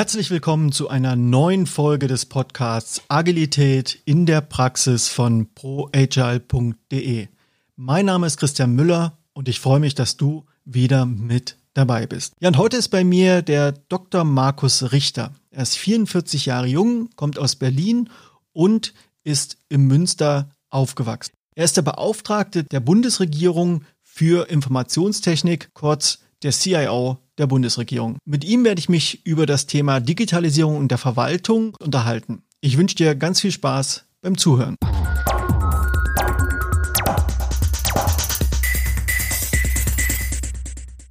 Herzlich 0.00 0.30
willkommen 0.30 0.72
zu 0.72 0.88
einer 0.88 1.14
neuen 1.14 1.66
Folge 1.66 2.06
des 2.06 2.24
Podcasts 2.24 3.02
Agilität 3.08 4.00
in 4.06 4.24
der 4.24 4.40
Praxis 4.40 5.08
von 5.08 5.52
proagile.de. 5.52 7.28
Mein 7.76 8.06
Name 8.06 8.26
ist 8.26 8.38
Christian 8.38 8.74
Müller 8.74 9.18
und 9.34 9.46
ich 9.46 9.60
freue 9.60 9.78
mich, 9.78 9.94
dass 9.94 10.16
du 10.16 10.46
wieder 10.64 11.04
mit 11.04 11.58
dabei 11.74 12.06
bist. 12.06 12.32
Ja, 12.40 12.48
und 12.48 12.56
heute 12.56 12.78
ist 12.78 12.88
bei 12.88 13.04
mir 13.04 13.42
der 13.42 13.72
Dr. 13.72 14.24
Markus 14.24 14.90
Richter. 14.90 15.34
Er 15.50 15.64
ist 15.64 15.76
44 15.76 16.46
Jahre 16.46 16.66
jung, 16.66 17.10
kommt 17.16 17.38
aus 17.38 17.56
Berlin 17.56 18.08
und 18.54 18.94
ist 19.22 19.58
im 19.68 19.86
Münster 19.86 20.48
aufgewachsen. 20.70 21.34
Er 21.54 21.66
ist 21.66 21.76
der 21.76 21.82
Beauftragte 21.82 22.64
der 22.64 22.80
Bundesregierung 22.80 23.84
für 24.02 24.48
Informationstechnik, 24.48 25.74
kurz 25.74 26.20
der 26.42 26.52
CIO 26.52 27.18
der 27.38 27.46
Bundesregierung. 27.46 28.18
Mit 28.24 28.44
ihm 28.44 28.64
werde 28.64 28.78
ich 28.78 28.88
mich 28.88 29.24
über 29.26 29.46
das 29.46 29.66
Thema 29.66 30.00
Digitalisierung 30.00 30.76
und 30.76 30.90
der 30.90 30.98
Verwaltung 30.98 31.74
unterhalten. 31.80 32.42
Ich 32.60 32.78
wünsche 32.78 32.96
dir 32.96 33.14
ganz 33.14 33.40
viel 33.40 33.52
Spaß 33.52 34.06
beim 34.22 34.36
Zuhören. 34.36 34.76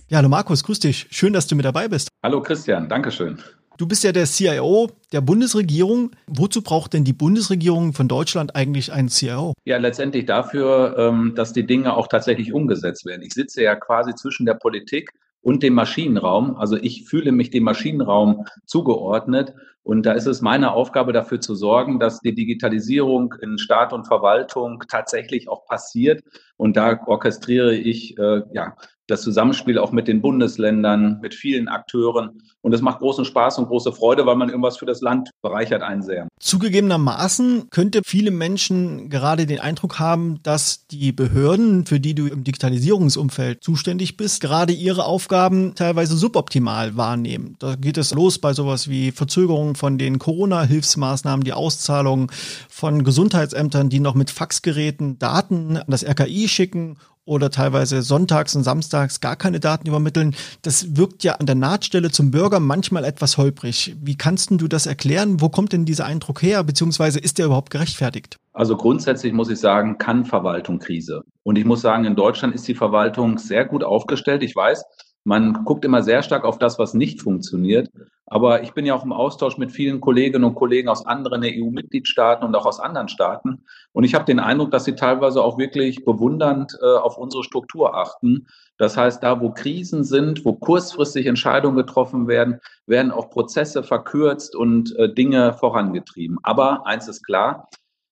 Ja, 0.09 0.17
hallo 0.17 0.29
Markus, 0.29 0.63
grüß 0.63 0.79
dich. 0.79 1.07
Schön, 1.11 1.33
dass 1.33 1.45
du 1.45 1.55
mit 1.55 1.65
dabei 1.65 1.87
bist. 1.87 2.09
Hallo 2.23 2.41
Christian, 2.41 2.89
Dankeschön. 2.89 3.37
Du 3.79 3.87
bist 3.87 4.03
ja 4.03 4.11
der 4.11 4.25
CIO 4.25 4.89
der 5.13 5.21
Bundesregierung. 5.21 6.11
Wozu 6.27 6.61
braucht 6.61 6.91
denn 6.91 7.05
die 7.05 7.13
Bundesregierung 7.13 7.93
von 7.93 8.09
Deutschland 8.09 8.53
eigentlich 8.53 8.91
einen 8.91 9.07
CIO? 9.07 9.53
Ja, 9.63 9.77
letztendlich 9.77 10.25
dafür, 10.25 10.97
ähm, 10.97 11.31
dass 11.33 11.53
die 11.53 11.65
Dinge 11.65 11.95
auch 11.95 12.07
tatsächlich 12.07 12.51
umgesetzt 12.51 13.05
werden. 13.05 13.21
Ich 13.21 13.33
sitze 13.33 13.63
ja 13.63 13.77
quasi 13.77 14.13
zwischen 14.15 14.45
der 14.45 14.55
Politik 14.55 15.11
und 15.41 15.63
dem 15.63 15.75
Maschinenraum. 15.75 16.57
Also 16.57 16.75
ich 16.75 17.05
fühle 17.07 17.31
mich 17.31 17.51
dem 17.51 17.63
Maschinenraum 17.63 18.45
zugeordnet. 18.65 19.53
Und 19.89 20.05
da 20.05 20.11
ist 20.11 20.27
es 20.27 20.41
meine 20.41 20.71
Aufgabe, 20.73 21.13
dafür 21.13 21.41
zu 21.41 21.55
sorgen, 21.55 21.97
dass 21.97 22.19
die 22.19 22.35
Digitalisierung 22.35 23.33
in 23.41 23.57
Staat 23.57 23.91
und 23.91 24.05
Verwaltung 24.05 24.83
tatsächlich 24.87 25.49
auch 25.49 25.65
passiert. 25.65 26.23
Und 26.57 26.77
da 26.77 26.99
orchestriere 27.07 27.73
ich 27.73 28.15
äh, 28.19 28.43
ja 28.53 28.75
das 29.09 29.21
Zusammenspiel 29.21 29.77
auch 29.77 29.91
mit 29.91 30.07
den 30.07 30.21
Bundesländern, 30.21 31.19
mit 31.21 31.33
vielen 31.33 31.67
Akteuren. 31.67 32.41
Und 32.61 32.73
es 32.73 32.81
macht 32.81 32.99
großen 32.99 33.25
Spaß 33.25 33.57
und 33.57 33.67
große 33.67 33.91
Freude, 33.93 34.25
weil 34.25 34.35
man 34.35 34.49
irgendwas 34.49 34.77
für 34.77 34.85
das 34.85 35.01
Land 35.01 35.31
bereichert 35.41 35.81
einen 35.81 36.01
sehr. 36.01 36.27
Zugegebenermaßen 36.39 37.69
könnte 37.69 38.01
viele 38.05 38.31
Menschen 38.31 39.09
gerade 39.09 39.45
den 39.45 39.59
Eindruck 39.59 39.99
haben, 39.99 40.39
dass 40.43 40.85
die 40.87 41.11
Behörden, 41.11 41.85
für 41.85 41.99
die 41.99 42.13
du 42.13 42.27
im 42.27 42.43
Digitalisierungsumfeld 42.43 43.63
zuständig 43.63 44.17
bist, 44.17 44.41
gerade 44.41 44.73
ihre 44.73 45.05
Aufgaben 45.05 45.73
teilweise 45.75 46.15
suboptimal 46.15 46.97
wahrnehmen. 46.97 47.55
Da 47.59 47.75
geht 47.75 47.97
es 47.97 48.13
los 48.13 48.39
bei 48.39 48.53
sowas 48.53 48.89
wie 48.89 49.11
Verzögerungen 49.11 49.75
von 49.79 49.97
den 49.97 50.19
Corona-Hilfsmaßnahmen, 50.19 51.43
die 51.43 51.53
Auszahlung 51.53 52.31
von 52.69 53.03
Gesundheitsämtern, 53.03 53.89
die 53.89 54.01
noch 54.01 54.13
mit 54.13 54.29
Faxgeräten 54.29 55.17
Daten 55.17 55.77
an 55.77 55.85
das 55.87 56.05
RKI 56.05 56.47
schicken 56.47 56.97
oder 57.29 57.51
teilweise 57.51 58.01
sonntags 58.01 58.55
und 58.55 58.63
samstags 58.63 59.21
gar 59.21 59.35
keine 59.35 59.59
Daten 59.59 59.87
übermitteln. 59.87 60.35
Das 60.63 60.97
wirkt 60.97 61.23
ja 61.23 61.35
an 61.35 61.45
der 61.45 61.55
Nahtstelle 61.55 62.09
zum 62.09 62.31
Bürger 62.31 62.59
manchmal 62.59 63.05
etwas 63.05 63.37
holprig. 63.37 63.95
Wie 64.01 64.17
kannst 64.17 64.49
du 64.49 64.67
das 64.67 64.87
erklären? 64.87 65.39
Wo 65.39 65.47
kommt 65.47 65.71
denn 65.71 65.85
dieser 65.85 66.05
Eindruck 66.05 66.41
her? 66.41 66.63
Beziehungsweise 66.63 67.19
ist 67.19 67.37
der 67.37 67.45
überhaupt 67.45 67.69
gerechtfertigt? 67.69 68.37
Also 68.51 68.75
grundsätzlich 68.75 69.31
muss 69.31 69.51
ich 69.51 69.59
sagen, 69.59 69.99
kann 69.99 70.25
Verwaltung 70.25 70.79
Krise. 70.79 71.21
Und 71.43 71.57
ich 71.57 71.65
muss 71.65 71.81
sagen, 71.81 72.05
in 72.05 72.15
Deutschland 72.15 72.55
ist 72.55 72.67
die 72.67 72.73
Verwaltung 72.73 73.37
sehr 73.37 73.63
gut 73.63 73.83
aufgestellt. 73.83 74.41
Ich 74.41 74.55
weiß, 74.55 74.83
man 75.23 75.65
guckt 75.65 75.85
immer 75.85 76.01
sehr 76.01 76.23
stark 76.23 76.45
auf 76.45 76.57
das, 76.57 76.79
was 76.79 76.93
nicht 76.93 77.21
funktioniert. 77.21 77.89
Aber 78.25 78.61
ich 78.61 78.73
bin 78.73 78.85
ja 78.85 78.93
auch 78.93 79.03
im 79.03 79.11
Austausch 79.11 79.57
mit 79.57 79.71
vielen 79.71 80.01
Kolleginnen 80.01 80.43
und 80.43 80.55
Kollegen 80.55 80.87
aus 80.87 81.05
anderen 81.05 81.43
EU-Mitgliedstaaten 81.43 82.45
und 82.45 82.55
auch 82.55 82.67
aus 82.67 82.79
anderen 82.79 83.09
Staaten. 83.09 83.63
Und 83.91 84.03
ich 84.03 84.13
habe 84.13 84.25
den 84.25 84.39
Eindruck, 84.39 84.69
dass 84.69 84.85
sie 84.85 84.95
teilweise 84.95 85.43
auch 85.43 85.57
wirklich 85.57 86.05
bewundernd 86.05 86.77
äh, 86.79 86.85
auf 86.85 87.17
unsere 87.17 87.43
Struktur 87.43 87.95
achten. 87.95 88.47
Das 88.77 88.97
heißt, 88.97 89.23
da, 89.23 89.41
wo 89.41 89.51
Krisen 89.51 90.03
sind, 90.03 90.45
wo 90.45 90.53
kurzfristig 90.53 91.25
Entscheidungen 91.25 91.75
getroffen 91.75 92.27
werden, 92.27 92.59
werden 92.85 93.11
auch 93.11 93.31
Prozesse 93.31 93.81
verkürzt 93.81 94.55
und 94.55 94.95
äh, 94.97 95.11
Dinge 95.11 95.53
vorangetrieben. 95.53 96.37
Aber 96.43 96.85
eins 96.85 97.07
ist 97.07 97.23
klar, 97.25 97.67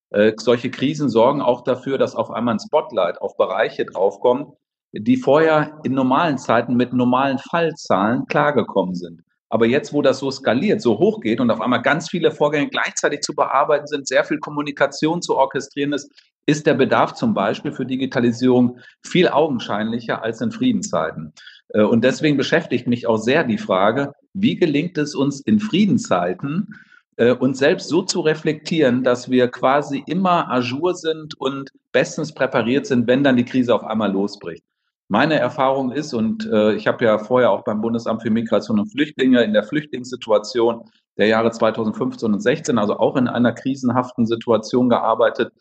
äh, 0.09 0.33
solche 0.37 0.71
Krisen 0.71 1.09
sorgen 1.09 1.41
auch 1.41 1.63
dafür, 1.63 1.99
dass 1.99 2.15
auf 2.15 2.31
einmal 2.31 2.55
ein 2.55 2.59
Spotlight 2.59 3.21
auf 3.21 3.37
Bereiche 3.37 3.85
draufkommt, 3.85 4.53
die 4.99 5.17
vorher 5.17 5.79
in 5.83 5.93
normalen 5.93 6.37
Zeiten 6.37 6.75
mit 6.75 6.93
normalen 6.93 7.37
Fallzahlen 7.37 8.25
klargekommen 8.27 8.95
sind. 8.95 9.21
Aber 9.49 9.65
jetzt, 9.65 9.93
wo 9.93 10.01
das 10.01 10.19
so 10.19 10.29
skaliert, 10.29 10.81
so 10.81 10.99
hoch 10.99 11.21
geht 11.21 11.39
und 11.39 11.49
auf 11.51 11.61
einmal 11.61 11.81
ganz 11.81 12.09
viele 12.09 12.31
Vorgänge 12.31 12.69
gleichzeitig 12.69 13.21
zu 13.21 13.33
bearbeiten 13.33 13.87
sind, 13.87 14.07
sehr 14.07 14.25
viel 14.25 14.39
Kommunikation 14.39 15.21
zu 15.21 15.37
orchestrieren 15.37 15.93
ist, 15.93 16.11
ist 16.45 16.65
der 16.65 16.73
Bedarf 16.73 17.13
zum 17.13 17.33
Beispiel 17.33 17.71
für 17.71 17.85
Digitalisierung 17.85 18.79
viel 19.05 19.27
augenscheinlicher 19.29 20.21
als 20.21 20.41
in 20.41 20.51
Friedenszeiten. 20.51 21.33
Äh, 21.69 21.83
und 21.83 22.03
deswegen 22.03 22.37
beschäftigt 22.37 22.87
mich 22.87 23.07
auch 23.07 23.17
sehr 23.17 23.43
die 23.43 23.57
Frage, 23.57 24.13
wie 24.33 24.55
gelingt 24.55 24.97
es 24.97 25.15
uns 25.15 25.41
in 25.41 25.59
Friedenszeiten, 25.59 26.73
äh, 27.17 27.31
uns 27.31 27.59
selbst 27.59 27.89
so 27.89 28.01
zu 28.01 28.21
reflektieren, 28.21 29.03
dass 29.03 29.29
wir 29.29 29.47
quasi 29.49 30.03
immer 30.07 30.49
ajour 30.49 30.93
sind 30.95 31.39
und 31.39 31.71
bestens 31.91 32.33
präpariert 32.33 32.85
sind, 32.85 33.07
wenn 33.07 33.23
dann 33.23 33.37
die 33.37 33.45
Krise 33.45 33.73
auf 33.73 33.83
einmal 33.83 34.11
losbricht. 34.11 34.63
Meine 35.09 35.39
Erfahrung 35.39 35.91
ist, 35.91 36.13
und 36.13 36.45
äh, 36.51 36.73
ich 36.73 36.85
habe 36.85 37.05
ja 37.05 37.17
vorher 37.17 37.51
auch 37.51 37.63
beim 37.63 37.81
Bundesamt 37.81 38.21
für 38.21 38.29
Migration 38.29 38.79
und 38.79 38.91
Flüchtlinge 38.91 39.41
in 39.43 39.53
der 39.53 39.63
Flüchtlingssituation 39.63 40.83
der 41.17 41.27
Jahre 41.27 41.51
2015 41.51 42.33
und 42.33 42.41
16, 42.41 42.77
also 42.77 42.97
auch 42.97 43.15
in 43.15 43.27
einer 43.27 43.53
krisenhaften 43.53 44.25
Situation 44.25 44.89
gearbeitet. 44.89 45.53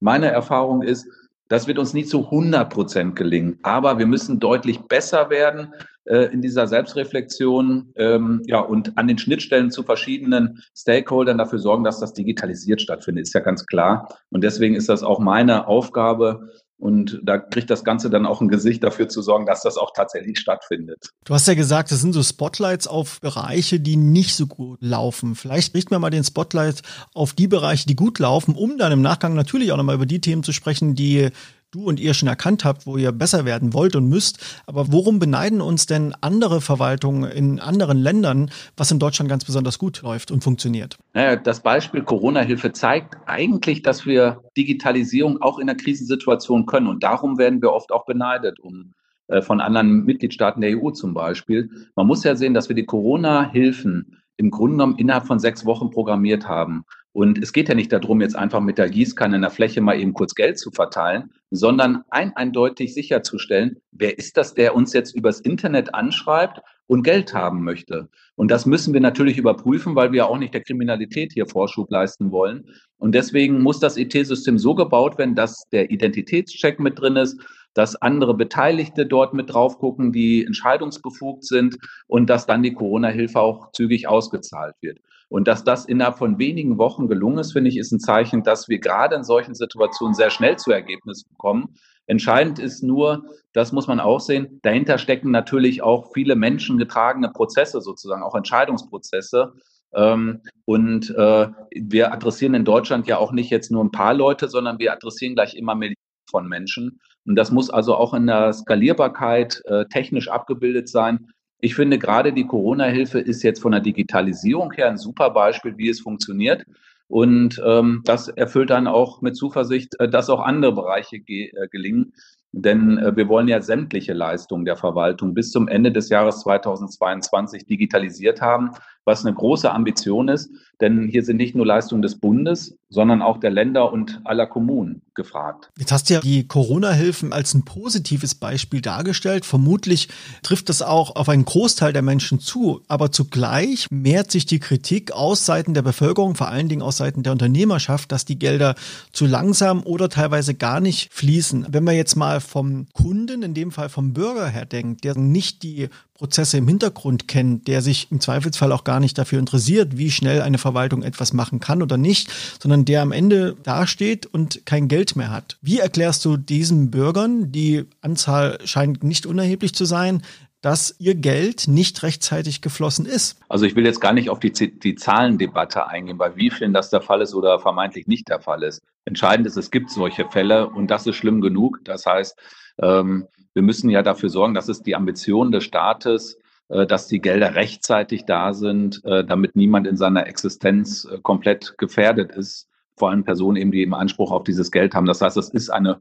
Meine 0.00 0.28
Erfahrung 0.28 0.82
ist, 0.82 1.06
das 1.48 1.66
wird 1.66 1.78
uns 1.78 1.92
nie 1.92 2.04
zu 2.04 2.24
100 2.24 2.72
Prozent 2.72 3.16
gelingen, 3.16 3.58
aber 3.62 3.98
wir 3.98 4.06
müssen 4.06 4.40
deutlich 4.40 4.80
besser 4.80 5.28
werden 5.28 5.74
äh, 6.04 6.32
in 6.32 6.40
dieser 6.40 6.66
Selbstreflexion 6.66 7.92
ähm, 7.96 8.42
ja, 8.46 8.60
und 8.60 8.96
an 8.96 9.06
den 9.06 9.18
Schnittstellen 9.18 9.70
zu 9.70 9.82
verschiedenen 9.82 10.62
Stakeholdern 10.76 11.38
dafür 11.38 11.58
sorgen, 11.58 11.84
dass 11.84 12.00
das 12.00 12.14
digitalisiert 12.14 12.80
stattfindet, 12.80 13.26
ist 13.26 13.34
ja 13.34 13.40
ganz 13.40 13.66
klar. 13.66 14.08
Und 14.30 14.42
deswegen 14.42 14.74
ist 14.74 14.88
das 14.88 15.02
auch 15.02 15.18
meine 15.18 15.66
Aufgabe, 15.66 16.48
und 16.78 17.20
da 17.22 17.38
kriegt 17.38 17.70
das 17.70 17.84
Ganze 17.84 18.10
dann 18.10 18.26
auch 18.26 18.40
ein 18.40 18.48
Gesicht 18.48 18.82
dafür 18.82 19.08
zu 19.08 19.22
sorgen, 19.22 19.46
dass 19.46 19.62
das 19.62 19.76
auch 19.76 19.92
tatsächlich 19.94 20.38
stattfindet. 20.38 21.10
Du 21.24 21.34
hast 21.34 21.46
ja 21.46 21.54
gesagt, 21.54 21.90
das 21.90 22.00
sind 22.00 22.12
so 22.12 22.22
Spotlights 22.22 22.86
auf 22.86 23.20
Bereiche, 23.20 23.80
die 23.80 23.96
nicht 23.96 24.34
so 24.34 24.46
gut 24.46 24.78
laufen. 24.82 25.34
Vielleicht 25.34 25.74
richten 25.74 25.92
wir 25.92 25.98
mal 25.98 26.10
den 26.10 26.24
Spotlight 26.24 26.82
auf 27.14 27.32
die 27.32 27.46
Bereiche, 27.46 27.86
die 27.86 27.96
gut 27.96 28.18
laufen, 28.18 28.54
um 28.54 28.76
dann 28.76 28.92
im 28.92 29.02
Nachgang 29.02 29.34
natürlich 29.34 29.72
auch 29.72 29.76
nochmal 29.76 29.94
über 29.94 30.06
die 30.06 30.20
Themen 30.20 30.42
zu 30.42 30.52
sprechen, 30.52 30.94
die 30.94 31.30
du 31.74 31.84
und 31.84 32.00
ihr 32.00 32.14
schon 32.14 32.28
erkannt 32.28 32.64
habt, 32.64 32.86
wo 32.86 32.96
ihr 32.96 33.12
besser 33.12 33.44
werden 33.44 33.72
wollt 33.72 33.96
und 33.96 34.08
müsst. 34.08 34.62
Aber 34.66 34.92
worum 34.92 35.18
beneiden 35.18 35.60
uns 35.60 35.86
denn 35.86 36.14
andere 36.20 36.60
Verwaltungen 36.60 37.30
in 37.30 37.60
anderen 37.60 37.98
Ländern, 37.98 38.50
was 38.76 38.90
in 38.90 38.98
Deutschland 38.98 39.28
ganz 39.28 39.44
besonders 39.44 39.78
gut 39.78 40.02
läuft 40.02 40.30
und 40.30 40.44
funktioniert? 40.44 40.96
Naja, 41.12 41.36
das 41.36 41.60
Beispiel 41.60 42.02
Corona-Hilfe 42.02 42.72
zeigt 42.72 43.16
eigentlich, 43.26 43.82
dass 43.82 44.06
wir 44.06 44.42
Digitalisierung 44.56 45.42
auch 45.42 45.58
in 45.58 45.66
der 45.66 45.76
Krisensituation 45.76 46.66
können. 46.66 46.86
Und 46.86 47.02
darum 47.02 47.38
werden 47.38 47.60
wir 47.60 47.72
oft 47.72 47.92
auch 47.92 48.06
beneidet, 48.06 48.60
um 48.60 48.92
äh, 49.28 49.42
von 49.42 49.60
anderen 49.60 50.04
Mitgliedstaaten 50.04 50.60
der 50.60 50.78
EU 50.78 50.90
zum 50.90 51.14
Beispiel. 51.14 51.70
Man 51.96 52.06
muss 52.06 52.24
ja 52.24 52.36
sehen, 52.36 52.54
dass 52.54 52.68
wir 52.68 52.76
die 52.76 52.86
Corona-Hilfen 52.86 54.18
im 54.36 54.50
Grunde 54.50 54.76
genommen 54.76 54.98
innerhalb 54.98 55.26
von 55.26 55.38
sechs 55.38 55.64
Wochen 55.64 55.90
programmiert 55.90 56.48
haben. 56.48 56.84
Und 57.14 57.38
es 57.38 57.52
geht 57.52 57.68
ja 57.68 57.76
nicht 57.76 57.92
darum, 57.92 58.20
jetzt 58.20 58.34
einfach 58.34 58.58
mit 58.58 58.76
der 58.76 58.90
Gießkanne 58.90 59.36
in 59.36 59.42
der 59.42 59.52
Fläche 59.52 59.80
mal 59.80 59.96
eben 60.00 60.14
kurz 60.14 60.34
Geld 60.34 60.58
zu 60.58 60.72
verteilen, 60.72 61.30
sondern 61.52 62.02
ein 62.10 62.34
eindeutig 62.34 62.92
sicherzustellen, 62.92 63.76
wer 63.92 64.18
ist 64.18 64.36
das, 64.36 64.54
der 64.54 64.74
uns 64.74 64.92
jetzt 64.92 65.14
übers 65.14 65.38
Internet 65.38 65.94
anschreibt 65.94 66.60
und 66.88 67.04
Geld 67.04 67.32
haben 67.32 67.62
möchte. 67.62 68.08
Und 68.34 68.50
das 68.50 68.66
müssen 68.66 68.92
wir 68.92 69.00
natürlich 69.00 69.38
überprüfen, 69.38 69.94
weil 69.94 70.10
wir 70.10 70.26
auch 70.26 70.38
nicht 70.38 70.54
der 70.54 70.64
Kriminalität 70.64 71.32
hier 71.32 71.46
Vorschub 71.46 71.88
leisten 71.88 72.32
wollen. 72.32 72.68
Und 72.98 73.14
deswegen 73.14 73.62
muss 73.62 73.78
das 73.78 73.96
IT-System 73.96 74.58
so 74.58 74.74
gebaut 74.74 75.16
werden, 75.16 75.36
dass 75.36 75.68
der 75.70 75.92
Identitätscheck 75.92 76.80
mit 76.80 77.00
drin 77.00 77.14
ist, 77.14 77.40
dass 77.74 77.94
andere 77.94 78.34
Beteiligte 78.34 79.06
dort 79.06 79.34
mit 79.34 79.52
drauf 79.52 79.78
gucken, 79.78 80.10
die 80.10 80.44
entscheidungsbefugt 80.44 81.44
sind 81.44 81.76
und 82.08 82.28
dass 82.28 82.46
dann 82.46 82.64
die 82.64 82.74
Corona-Hilfe 82.74 83.38
auch 83.38 83.70
zügig 83.70 84.08
ausgezahlt 84.08 84.74
wird. 84.80 84.98
Und 85.34 85.48
dass 85.48 85.64
das 85.64 85.84
innerhalb 85.84 86.16
von 86.16 86.38
wenigen 86.38 86.78
Wochen 86.78 87.08
gelungen 87.08 87.38
ist, 87.38 87.54
finde 87.54 87.68
ich, 87.68 87.76
ist 87.76 87.90
ein 87.90 87.98
Zeichen, 87.98 88.44
dass 88.44 88.68
wir 88.68 88.78
gerade 88.78 89.16
in 89.16 89.24
solchen 89.24 89.56
Situationen 89.56 90.14
sehr 90.14 90.30
schnell 90.30 90.54
zu 90.54 90.70
Ergebnissen 90.70 91.28
kommen. 91.38 91.74
Entscheidend 92.06 92.60
ist 92.60 92.84
nur, 92.84 93.24
das 93.52 93.72
muss 93.72 93.88
man 93.88 93.98
auch 93.98 94.20
sehen, 94.20 94.60
dahinter 94.62 94.96
stecken 94.96 95.32
natürlich 95.32 95.82
auch 95.82 96.12
viele 96.14 96.36
menschengetragene 96.36 97.30
Prozesse 97.30 97.80
sozusagen, 97.80 98.22
auch 98.22 98.36
Entscheidungsprozesse. 98.36 99.54
Ähm, 99.92 100.40
und 100.66 101.10
äh, 101.10 101.48
wir 101.74 102.12
adressieren 102.12 102.54
in 102.54 102.64
Deutschland 102.64 103.08
ja 103.08 103.18
auch 103.18 103.32
nicht 103.32 103.50
jetzt 103.50 103.72
nur 103.72 103.82
ein 103.82 103.90
paar 103.90 104.14
Leute, 104.14 104.46
sondern 104.46 104.78
wir 104.78 104.92
adressieren 104.92 105.34
gleich 105.34 105.56
immer 105.56 105.74
Millionen 105.74 105.96
von 106.30 106.46
Menschen. 106.46 107.00
Und 107.26 107.34
das 107.34 107.50
muss 107.50 107.70
also 107.70 107.96
auch 107.96 108.14
in 108.14 108.28
der 108.28 108.52
Skalierbarkeit 108.52 109.62
äh, 109.64 109.84
technisch 109.86 110.28
abgebildet 110.28 110.88
sein. 110.88 111.26
Ich 111.64 111.74
finde 111.74 111.98
gerade 111.98 112.34
die 112.34 112.46
Corona-Hilfe 112.46 113.20
ist 113.20 113.42
jetzt 113.42 113.62
von 113.62 113.72
der 113.72 113.80
Digitalisierung 113.80 114.70
her 114.72 114.90
ein 114.90 114.98
super 114.98 115.30
Beispiel, 115.30 115.78
wie 115.78 115.88
es 115.88 115.98
funktioniert. 115.98 116.66
Und 117.08 117.58
ähm, 117.64 118.02
das 118.04 118.28
erfüllt 118.28 118.68
dann 118.68 118.86
auch 118.86 119.22
mit 119.22 119.34
Zuversicht, 119.34 119.98
äh, 119.98 120.06
dass 120.06 120.28
auch 120.28 120.40
andere 120.40 120.74
Bereiche 120.74 121.20
ge 121.20 121.50
äh, 121.56 121.68
gelingen. 121.68 122.12
Denn 122.52 122.98
äh, 122.98 123.16
wir 123.16 123.30
wollen 123.30 123.48
ja 123.48 123.62
sämtliche 123.62 124.12
Leistungen 124.12 124.66
der 124.66 124.76
Verwaltung 124.76 125.32
bis 125.32 125.52
zum 125.52 125.66
Ende 125.66 125.90
des 125.90 126.10
Jahres 126.10 126.40
2022 126.40 127.64
digitalisiert 127.64 128.42
haben, 128.42 128.72
was 129.04 129.24
eine 129.24 129.34
große 129.34 129.70
Ambition 129.70 130.28
ist. 130.28 130.50
Denn 130.80 131.08
hier 131.08 131.24
sind 131.24 131.36
nicht 131.36 131.54
nur 131.54 131.66
Leistungen 131.66 132.02
des 132.02 132.18
Bundes, 132.18 132.76
sondern 132.88 133.22
auch 133.22 133.38
der 133.38 133.50
Länder 133.50 133.92
und 133.92 134.20
aller 134.24 134.46
Kommunen 134.46 135.02
gefragt. 135.14 135.70
Jetzt 135.78 135.92
hast 135.92 136.10
du 136.10 136.14
ja 136.14 136.20
die 136.20 136.46
Corona-Hilfen 136.48 137.32
als 137.32 137.54
ein 137.54 137.64
positives 137.64 138.34
Beispiel 138.34 138.80
dargestellt. 138.80 139.44
Vermutlich 139.44 140.08
trifft 140.42 140.68
das 140.68 140.82
auch 140.82 141.14
auf 141.14 141.28
einen 141.28 141.44
Großteil 141.44 141.92
der 141.92 142.02
Menschen 142.02 142.40
zu. 142.40 142.82
Aber 142.88 143.12
zugleich 143.12 143.86
mehrt 143.90 144.32
sich 144.32 144.46
die 144.46 144.58
Kritik 144.58 145.12
aus 145.12 145.46
Seiten 145.46 145.74
der 145.74 145.82
Bevölkerung, 145.82 146.34
vor 146.34 146.48
allen 146.48 146.68
Dingen 146.68 146.82
aus 146.82 146.96
Seiten 146.96 147.22
der 147.22 147.32
Unternehmerschaft, 147.32 148.10
dass 148.10 148.24
die 148.24 148.38
Gelder 148.38 148.74
zu 149.12 149.26
langsam 149.26 149.82
oder 149.84 150.08
teilweise 150.08 150.54
gar 150.54 150.80
nicht 150.80 151.12
fließen. 151.12 151.66
Wenn 151.70 151.84
man 151.84 151.94
jetzt 151.94 152.16
mal 152.16 152.40
vom 152.40 152.86
Kunden, 152.92 153.42
in 153.42 153.54
dem 153.54 153.70
Fall 153.70 153.88
vom 153.88 154.12
Bürger 154.12 154.48
her 154.48 154.66
denkt, 154.66 155.04
der 155.04 155.16
nicht 155.16 155.62
die 155.62 155.88
Prozesse 156.14 156.58
im 156.58 156.68
Hintergrund 156.68 157.26
kennt, 157.26 157.66
der 157.66 157.82
sich 157.82 158.10
im 158.12 158.20
Zweifelsfall 158.20 158.70
auch 158.70 158.84
gar 158.84 159.00
nicht 159.00 159.18
dafür 159.18 159.40
interessiert, 159.40 159.98
wie 159.98 160.12
schnell 160.12 160.42
eine 160.42 160.58
Verwaltung 160.58 161.02
etwas 161.02 161.32
machen 161.32 161.58
kann 161.58 161.82
oder 161.82 161.96
nicht, 161.96 162.30
sondern 162.62 162.84
der 162.84 163.02
am 163.02 163.10
Ende 163.10 163.56
dasteht 163.64 164.24
und 164.26 164.64
kein 164.64 164.86
Geld 164.86 165.16
mehr 165.16 165.32
hat. 165.32 165.58
Wie 165.60 165.80
erklärst 165.80 166.24
du 166.24 166.36
diesen 166.36 166.92
Bürgern, 166.92 167.50
die 167.50 167.86
Anzahl 168.00 168.58
scheint 168.64 169.02
nicht 169.02 169.26
unerheblich 169.26 169.74
zu 169.74 169.84
sein, 169.86 170.22
dass 170.64 170.94
ihr 170.98 171.14
Geld 171.14 171.68
nicht 171.68 172.02
rechtzeitig 172.02 172.62
geflossen 172.62 173.04
ist. 173.04 173.38
Also 173.50 173.66
ich 173.66 173.76
will 173.76 173.84
jetzt 173.84 174.00
gar 174.00 174.14
nicht 174.14 174.30
auf 174.30 174.38
die, 174.38 174.50
die 174.52 174.94
Zahlendebatte 174.94 175.88
eingehen, 175.88 176.16
bei 176.16 176.36
wie 176.36 176.50
vielen 176.50 176.72
das 176.72 176.88
der 176.88 177.02
Fall 177.02 177.20
ist 177.20 177.34
oder 177.34 177.58
vermeintlich 177.58 178.06
nicht 178.06 178.28
der 178.30 178.40
Fall 178.40 178.62
ist. 178.62 178.80
Entscheidend 179.04 179.46
ist, 179.46 179.58
es 179.58 179.70
gibt 179.70 179.90
solche 179.90 180.26
Fälle 180.30 180.68
und 180.70 180.86
das 180.90 181.06
ist 181.06 181.16
schlimm 181.16 181.42
genug. 181.42 181.80
Das 181.84 182.06
heißt, 182.06 182.38
ähm, 182.80 183.26
wir 183.54 183.62
müssen 183.62 183.88
ja 183.88 184.02
dafür 184.02 184.28
sorgen, 184.28 184.54
dass 184.54 184.68
es 184.68 184.82
die 184.82 184.96
Ambition 184.96 185.52
des 185.52 185.64
Staates, 185.64 186.38
äh, 186.68 186.86
dass 186.86 187.06
die 187.06 187.20
Gelder 187.20 187.54
rechtzeitig 187.54 188.24
da 188.26 188.52
sind, 188.52 189.02
äh, 189.04 189.24
damit 189.24 189.56
niemand 189.56 189.86
in 189.86 189.96
seiner 189.96 190.26
Existenz 190.26 191.04
äh, 191.04 191.18
komplett 191.22 191.78
gefährdet 191.78 192.32
ist. 192.32 192.68
Vor 192.96 193.10
allem 193.10 193.24
Personen 193.24 193.56
eben, 193.56 193.72
die 193.72 193.80
eben 193.80 193.94
Anspruch 193.94 194.30
auf 194.30 194.44
dieses 194.44 194.70
Geld 194.70 194.94
haben. 194.94 195.06
Das 195.06 195.20
heißt, 195.20 195.36
es 195.36 195.48
ist 195.48 195.70
eine, 195.70 196.00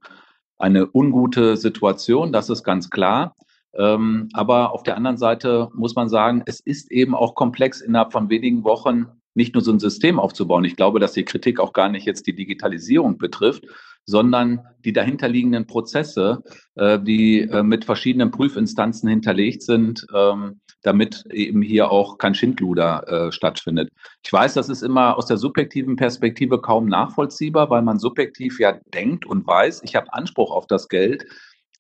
eine 0.57 0.89
ungute 0.93 1.57
Situation, 1.57 2.31
das 2.31 2.49
ist 2.49 2.63
ganz 2.63 2.89
klar. 2.89 3.35
Ähm, 3.75 4.29
aber 4.33 4.71
auf 4.71 4.83
der 4.83 4.97
anderen 4.97 5.17
Seite 5.17 5.69
muss 5.73 5.95
man 5.95 6.07
sagen, 6.07 6.43
es 6.45 6.59
ist 6.59 6.91
eben 6.91 7.15
auch 7.15 7.33
komplex 7.33 7.81
innerhalb 7.81 8.11
von 8.11 8.29
wenigen 8.29 8.63
Wochen 8.63 9.07
nicht 9.35 9.55
nur 9.55 9.63
so 9.63 9.71
ein 9.71 9.79
System 9.79 10.19
aufzubauen. 10.19 10.63
Ich 10.63 10.75
glaube, 10.75 10.99
dass 10.99 11.13
die 11.13 11.25
Kritik 11.25 11.59
auch 11.59 11.73
gar 11.73 11.89
nicht 11.89 12.05
jetzt 12.05 12.27
die 12.27 12.35
Digitalisierung 12.35 13.17
betrifft, 13.17 13.65
sondern 14.05 14.61
die 14.83 14.93
dahinterliegenden 14.93 15.65
Prozesse, 15.65 16.43
äh, 16.75 16.99
die 16.99 17.41
äh, 17.41 17.63
mit 17.63 17.85
verschiedenen 17.85 18.31
Prüfinstanzen 18.31 19.09
hinterlegt 19.09 19.63
sind, 19.63 20.05
ähm, 20.13 20.59
damit 20.81 21.23
eben 21.31 21.61
hier 21.61 21.89
auch 21.91 22.17
kein 22.17 22.35
Schindluder 22.35 23.07
äh, 23.07 23.31
stattfindet. 23.31 23.89
Ich 24.23 24.31
weiß, 24.31 24.53
das 24.53 24.69
ist 24.69 24.83
immer 24.83 25.17
aus 25.17 25.25
der 25.25 25.37
subjektiven 25.37 25.95
Perspektive 25.95 26.59
kaum 26.61 26.87
nachvollziehbar, 26.87 27.69
weil 27.69 27.81
man 27.81 27.99
subjektiv 27.99 28.59
ja 28.59 28.77
denkt 28.93 29.25
und 29.25 29.47
weiß, 29.47 29.81
ich 29.83 29.95
habe 29.95 30.13
Anspruch 30.13 30.51
auf 30.51 30.67
das 30.67 30.89
Geld. 30.89 31.25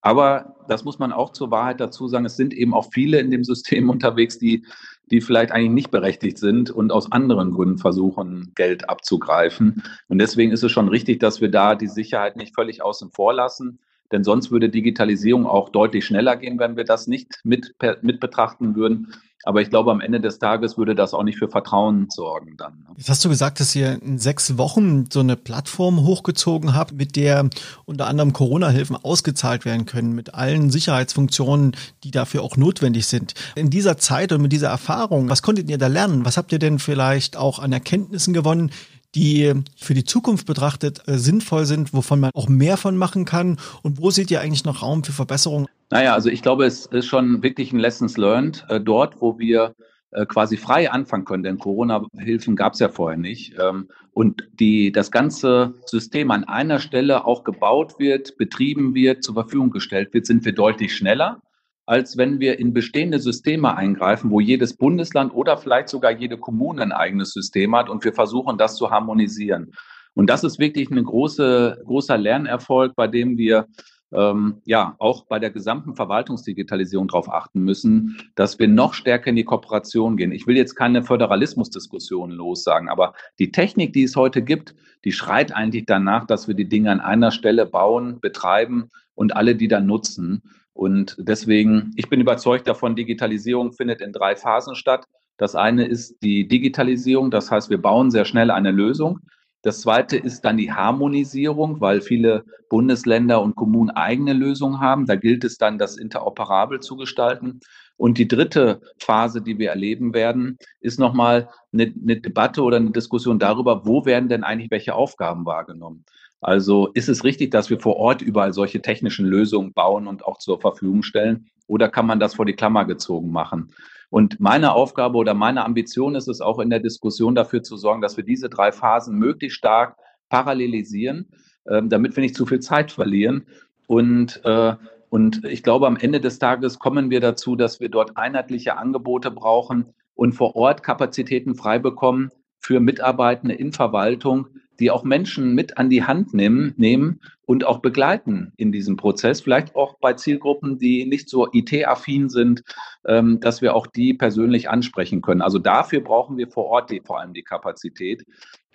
Aber 0.01 0.55
das 0.67 0.83
muss 0.83 0.99
man 0.99 1.13
auch 1.13 1.31
zur 1.31 1.49
Wahrheit 1.51 1.79
dazu 1.79 2.07
sagen. 2.07 2.25
Es 2.25 2.35
sind 2.35 2.53
eben 2.53 2.73
auch 2.73 2.89
viele 2.93 3.19
in 3.19 3.31
dem 3.31 3.43
System 3.43 3.89
unterwegs, 3.89 4.37
die 4.37 4.65
die 5.11 5.21
vielleicht 5.21 5.51
eigentlich 5.51 5.71
nicht 5.71 5.91
berechtigt 5.91 6.37
sind 6.37 6.71
und 6.71 6.91
aus 6.91 7.11
anderen 7.11 7.51
Gründen 7.51 7.77
versuchen, 7.77 8.51
Geld 8.55 8.89
abzugreifen. 8.89 9.83
Und 10.07 10.19
deswegen 10.19 10.51
ist 10.51 10.63
es 10.63 10.71
schon 10.71 10.87
richtig, 10.87 11.19
dass 11.19 11.41
wir 11.41 11.49
da 11.49 11.75
die 11.75 11.87
Sicherheit 11.87 12.35
nicht 12.35 12.55
völlig 12.55 12.81
außen 12.81 13.11
vor 13.11 13.33
lassen. 13.33 13.79
Denn 14.11 14.23
sonst 14.23 14.51
würde 14.51 14.69
Digitalisierung 14.69 15.47
auch 15.47 15.69
deutlich 15.69 16.05
schneller 16.05 16.35
gehen, 16.35 16.59
wenn 16.59 16.77
wir 16.77 16.83
das 16.83 17.07
nicht 17.07 17.41
mit, 17.43 17.75
mit 18.01 18.19
betrachten 18.19 18.75
würden. 18.75 19.13
Aber 19.43 19.61
ich 19.61 19.69
glaube, 19.69 19.91
am 19.91 20.01
Ende 20.01 20.21
des 20.21 20.39
Tages 20.39 20.77
würde 20.77 20.95
das 20.95 21.13
auch 21.13 21.23
nicht 21.23 21.37
für 21.37 21.49
Vertrauen 21.49 22.07
sorgen 22.09 22.55
dann. 22.57 22.73
Ne? 22.79 22.95
Jetzt 22.97 23.09
hast 23.09 23.25
du 23.25 23.29
gesagt, 23.29 23.59
dass 23.59 23.75
ihr 23.75 24.01
in 24.01 24.17
sechs 24.17 24.57
Wochen 24.57 25.05
so 25.11 25.19
eine 25.19 25.35
Plattform 25.35 26.01
hochgezogen 26.01 26.75
habt, 26.75 26.93
mit 26.93 27.15
der 27.15 27.49
unter 27.85 28.07
anderem 28.07 28.33
Corona-Hilfen 28.33 28.95
ausgezahlt 28.95 29.65
werden 29.65 29.85
können, 29.85 30.13
mit 30.13 30.33
allen 30.33 30.71
Sicherheitsfunktionen, 30.71 31.75
die 32.03 32.11
dafür 32.11 32.41
auch 32.41 32.57
notwendig 32.57 33.07
sind. 33.07 33.33
In 33.55 33.69
dieser 33.69 33.97
Zeit 33.97 34.31
und 34.31 34.41
mit 34.41 34.51
dieser 34.51 34.69
Erfahrung, 34.69 35.29
was 35.29 35.41
konntet 35.41 35.69
ihr 35.69 35.77
da 35.77 35.87
lernen? 35.87 36.25
Was 36.25 36.37
habt 36.37 36.51
ihr 36.51 36.59
denn 36.59 36.79
vielleicht 36.79 37.35
auch 37.35 37.59
an 37.59 37.73
Erkenntnissen 37.73 38.33
gewonnen, 38.33 38.71
die 39.15 39.53
für 39.77 39.93
die 39.93 40.03
Zukunft 40.03 40.47
betrachtet 40.47 41.07
äh, 41.07 41.17
sinnvoll 41.17 41.65
sind, 41.65 41.93
wovon 41.93 42.19
man 42.19 42.31
auch 42.33 42.49
mehr 42.49 42.77
von 42.77 42.97
machen 42.97 43.25
kann? 43.25 43.57
Und 43.81 44.01
wo 44.01 44.11
seht 44.11 44.31
ihr 44.31 44.41
eigentlich 44.41 44.65
noch 44.65 44.81
Raum 44.81 45.03
für 45.03 45.11
Verbesserungen? 45.11 45.67
Naja, 45.91 46.13
also 46.13 46.29
ich 46.29 46.41
glaube, 46.41 46.65
es 46.65 46.87
ist 46.87 47.05
schon 47.05 47.43
wirklich 47.43 47.71
ein 47.71 47.79
Lessons 47.79 48.17
learned. 48.17 48.65
Äh, 48.69 48.79
dort, 48.79 49.21
wo 49.21 49.37
wir 49.37 49.75
äh, 50.11 50.25
quasi 50.25 50.57
frei 50.57 50.91
anfangen 50.91 51.25
können, 51.25 51.43
denn 51.43 51.59
Corona-Hilfen 51.59 52.55
gab 52.55 52.73
es 52.73 52.79
ja 52.79 52.89
vorher 52.89 53.17
nicht. 53.17 53.53
Ähm, 53.59 53.89
und 54.11 54.47
die, 54.59 54.91
das 54.91 55.11
ganze 55.11 55.75
System 55.85 56.31
an 56.31 56.43
einer 56.43 56.79
Stelle 56.79 57.25
auch 57.25 57.43
gebaut 57.43 57.99
wird, 57.99 58.37
betrieben 58.37 58.95
wird, 58.95 59.23
zur 59.23 59.35
Verfügung 59.35 59.69
gestellt 59.69 60.13
wird, 60.13 60.25
sind 60.25 60.45
wir 60.45 60.53
deutlich 60.53 60.95
schneller 60.95 61.42
als 61.85 62.17
wenn 62.17 62.39
wir 62.39 62.59
in 62.59 62.73
bestehende 62.73 63.19
Systeme 63.19 63.75
eingreifen, 63.75 64.31
wo 64.31 64.39
jedes 64.39 64.75
Bundesland 64.75 65.33
oder 65.33 65.57
vielleicht 65.57 65.89
sogar 65.89 66.11
jede 66.11 66.37
Kommune 66.37 66.81
ein 66.81 66.91
eigenes 66.91 67.31
System 67.31 67.75
hat 67.75 67.89
und 67.89 68.03
wir 68.03 68.13
versuchen, 68.13 68.57
das 68.57 68.75
zu 68.75 68.89
harmonisieren. 68.89 69.71
Und 70.13 70.29
das 70.29 70.43
ist 70.43 70.59
wirklich 70.59 70.89
ein 70.91 71.03
große, 71.03 71.81
großer 71.85 72.17
Lernerfolg, 72.17 72.95
bei 72.95 73.07
dem 73.07 73.37
wir 73.37 73.67
ähm, 74.13 74.61
ja 74.65 74.95
auch 74.99 75.25
bei 75.25 75.39
der 75.39 75.49
gesamten 75.49 75.95
Verwaltungsdigitalisierung 75.95 77.07
darauf 77.07 77.29
achten 77.29 77.61
müssen, 77.61 78.17
dass 78.35 78.59
wir 78.59 78.67
noch 78.67 78.93
stärker 78.93 79.31
in 79.31 79.35
die 79.35 79.43
Kooperation 79.43 80.17
gehen. 80.17 80.31
Ich 80.31 80.47
will 80.47 80.55
jetzt 80.55 80.75
keine 80.75 81.03
Föderalismusdiskussion 81.03 82.31
lossagen, 82.31 82.89
aber 82.89 83.13
die 83.39 83.51
Technik, 83.51 83.93
die 83.93 84.03
es 84.03 84.15
heute 84.15 84.43
gibt, 84.43 84.75
die 85.03 85.11
schreit 85.11 85.53
eigentlich 85.53 85.85
danach, 85.85 86.25
dass 86.25 86.47
wir 86.47 86.55
die 86.55 86.69
Dinge 86.69 86.91
an 86.91 86.99
einer 86.99 87.31
Stelle 87.31 87.65
bauen, 87.65 88.19
betreiben 88.21 88.89
und 89.15 89.35
alle 89.35 89.55
die 89.55 89.67
dann 89.67 89.85
nutzen. 89.85 90.43
Und 90.73 91.15
deswegen, 91.19 91.91
ich 91.95 92.09
bin 92.09 92.19
überzeugt 92.19 92.67
davon, 92.67 92.95
Digitalisierung 92.95 93.73
findet 93.73 94.01
in 94.01 94.11
drei 94.11 94.35
Phasen 94.35 94.75
statt. 94.75 95.05
Das 95.37 95.55
eine 95.55 95.85
ist 95.85 96.17
die 96.23 96.47
Digitalisierung, 96.47 97.31
das 97.31 97.51
heißt, 97.51 97.69
wir 97.69 97.81
bauen 97.81 98.11
sehr 98.11 98.25
schnell 98.25 98.51
eine 98.51 98.71
Lösung. 98.71 99.19
Das 99.63 99.79
zweite 99.79 100.17
ist 100.17 100.41
dann 100.41 100.57
die 100.57 100.73
Harmonisierung, 100.73 101.79
weil 101.79 102.01
viele 102.01 102.43
Bundesländer 102.69 103.41
und 103.41 103.55
Kommunen 103.55 103.91
eigene 103.91 104.33
Lösungen 104.33 104.81
haben. 104.81 105.05
Da 105.05 105.15
gilt 105.15 105.45
es 105.45 105.57
dann, 105.57 105.77
das 105.77 105.95
interoperabel 105.95 106.81
zu 106.81 106.97
gestalten. 106.97 107.61
Und 107.95 108.17
die 108.17 108.27
dritte 108.27 108.81
Phase, 108.97 109.41
die 109.41 109.57
wir 109.59 109.69
erleben 109.69 110.13
werden, 110.13 110.57
ist 110.81 110.99
nochmal 110.99 111.49
eine, 111.71 111.93
eine 112.01 112.19
Debatte 112.19 112.61
oder 112.61 112.75
eine 112.77 112.91
Diskussion 112.91 113.39
darüber, 113.39 113.85
wo 113.85 114.05
werden 114.05 114.27
denn 114.27 114.43
eigentlich 114.43 114.69
welche 114.69 114.95
Aufgaben 114.95 115.45
wahrgenommen. 115.45 116.03
Also 116.43 116.87
ist 116.93 117.09
es 117.09 117.23
richtig, 117.23 117.51
dass 117.51 117.69
wir 117.69 117.79
vor 117.79 117.95
Ort 117.95 118.21
überall 118.21 118.53
solche 118.53 118.81
technischen 118.81 119.25
Lösungen 119.25 119.73
bauen 119.73 120.07
und 120.07 120.25
auch 120.25 120.37
zur 120.37 120.59
Verfügung 120.59 121.01
stellen? 121.01 121.47
Oder 121.67 121.89
kann 121.89 122.05
man 122.05 122.19
das 122.19 122.35
vor 122.35 122.45
die 122.45 122.53
Klammer 122.53 122.85
gezogen 122.85 123.31
machen? 123.31 123.73
Und 124.09 124.39
meine 124.39 124.73
Aufgabe 124.73 125.17
oder 125.17 125.33
meine 125.33 125.65
Ambition 125.65 126.15
ist 126.15 126.27
es 126.27 126.41
auch 126.41 126.59
in 126.59 126.69
der 126.69 126.79
Diskussion 126.79 127.33
dafür 127.33 127.63
zu 127.63 127.77
sorgen, 127.77 128.01
dass 128.01 128.17
wir 128.17 128.23
diese 128.23 128.49
drei 128.49 128.71
Phasen 128.71 129.17
möglichst 129.17 129.57
stark 129.57 129.95
parallelisieren, 130.29 131.29
äh, 131.65 131.81
damit 131.83 132.15
wir 132.15 132.21
nicht 132.21 132.35
zu 132.35 132.45
viel 132.45 132.59
Zeit 132.59 132.91
verlieren. 132.91 133.47
Und, 133.87 134.41
äh, 134.43 134.75
und 135.09 135.45
ich 135.45 135.63
glaube, 135.63 135.87
am 135.87 135.95
Ende 135.95 136.19
des 136.19 136.39
Tages 136.39 136.77
kommen 136.77 137.09
wir 137.09 137.21
dazu, 137.21 137.55
dass 137.55 137.79
wir 137.79 137.89
dort 137.89 138.17
einheitliche 138.17 138.77
Angebote 138.77 139.31
brauchen 139.31 139.93
und 140.13 140.33
vor 140.33 140.55
Ort 140.55 140.83
Kapazitäten 140.83 141.55
frei 141.55 141.79
bekommen 141.79 142.29
für 142.59 142.79
Mitarbeitende 142.79 143.55
in 143.55 143.71
Verwaltung, 143.71 144.47
die 144.83 144.91
auch 144.91 145.05
Menschen 145.05 145.55
mit 145.55 145.77
an 145.77 145.89
die 145.89 146.03
Hand 146.03 146.33
nehmen, 146.33 146.73
nehmen 146.75 147.21
und 147.45 147.63
auch 147.63 147.79
begleiten 147.79 148.51
in 148.57 148.73
diesem 148.73 148.97
Prozess, 148.97 149.39
vielleicht 149.39 149.77
auch 149.77 149.97
bei 149.99 150.11
Zielgruppen, 150.11 150.77
die 150.77 151.05
nicht 151.05 151.29
so 151.29 151.47
IT-affin 151.53 152.27
sind, 152.27 152.63
ähm, 153.05 153.39
dass 153.39 153.61
wir 153.61 153.75
auch 153.75 153.87
die 153.87 154.13
persönlich 154.13 154.69
ansprechen 154.69 155.21
können. 155.21 155.41
Also 155.41 155.57
dafür 155.57 156.01
brauchen 156.01 156.35
wir 156.35 156.49
vor 156.49 156.65
Ort 156.65 156.91
die, 156.91 156.99
vor 156.99 157.21
allem 157.21 157.33
die 157.33 157.43
Kapazität. 157.43 158.25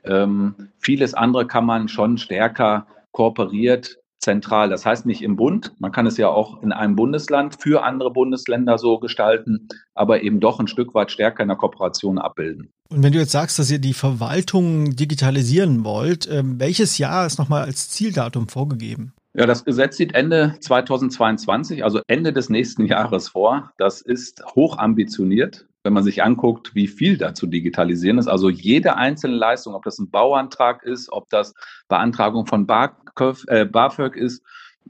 Ähm, 0.03 0.55
vieles 0.79 1.13
andere 1.13 1.47
kann 1.47 1.67
man 1.67 1.89
schon 1.89 2.17
stärker 2.17 2.87
kooperiert 3.13 3.99
zentral. 4.19 4.69
Das 4.69 4.85
heißt 4.85 5.07
nicht 5.07 5.23
im 5.23 5.37
Bund. 5.37 5.73
Man 5.79 5.93
kann 5.93 6.07
es 6.07 6.17
ja 6.17 6.29
auch 6.29 6.63
in 6.63 6.73
einem 6.73 6.97
Bundesland 6.97 7.57
für 7.61 7.85
andere 7.85 8.13
Bundesländer 8.13 8.79
so 8.79 8.99
gestalten, 8.99 9.69
aber 9.95 10.23
eben 10.23 10.41
doch 10.41 10.61
ein 10.61 10.69
Stück 10.69 10.95
weit 10.95 11.11
stärker 11.11 11.43
in 11.43 11.49
der 11.49 11.57
Kooperation 11.57 12.19
abbilden. 12.19 12.73
Und 12.91 13.03
wenn 13.03 13.13
du 13.13 13.19
jetzt 13.19 13.33
sagst, 13.33 13.59
dass 13.59 13.71
ihr 13.71 13.79
die 13.79 13.93
Verwaltung 13.93 14.97
digitalisieren 14.97 15.85
wollt, 15.85 16.27
äh, 16.27 16.43
welches 16.45 16.99
Jahr 16.99 17.27
ist 17.27 17.39
nochmal 17.39 17.65
als 17.65 17.91
Zieldatum 17.91 18.49
vorgegeben? 18.49 19.13
Ja, 19.35 19.47
das 19.47 19.65
Gesetz 19.65 19.97
sieht 19.97 20.15
Ende 20.15 20.57
2022, 20.61 21.85
also 21.85 22.01
Ende 22.09 22.33
des 22.33 22.49
nächsten 22.49 22.87
Jahres 22.87 23.29
vor. 23.29 23.73
Das 23.79 24.01
ist 24.01 24.43
hoch 24.57 24.79
ambitioniert, 24.79 25.67
wenn 25.89 25.95
man 25.95 26.05
sich 26.05 26.23
anguckt, 26.23 26.75
wie 26.75 26.87
viel 26.87 27.17
da 27.17 27.33
zu 27.33 27.47
digitalisieren 27.47 28.19
ist. 28.19 28.29
Also 28.29 28.51
jede 28.51 28.97
einzelne 28.97 29.37
Leistung, 29.37 29.75
ob 29.75 29.85
das 29.85 29.99
ein 29.99 30.11
Bauantrag 30.11 30.83
ist, 30.83 31.11
ob 31.11 31.31
das 31.31 31.55
Beantragung 31.89 32.45
von 32.45 32.67
äh, 32.69 33.65
BAföG 33.65 34.15
ist, 34.15 34.43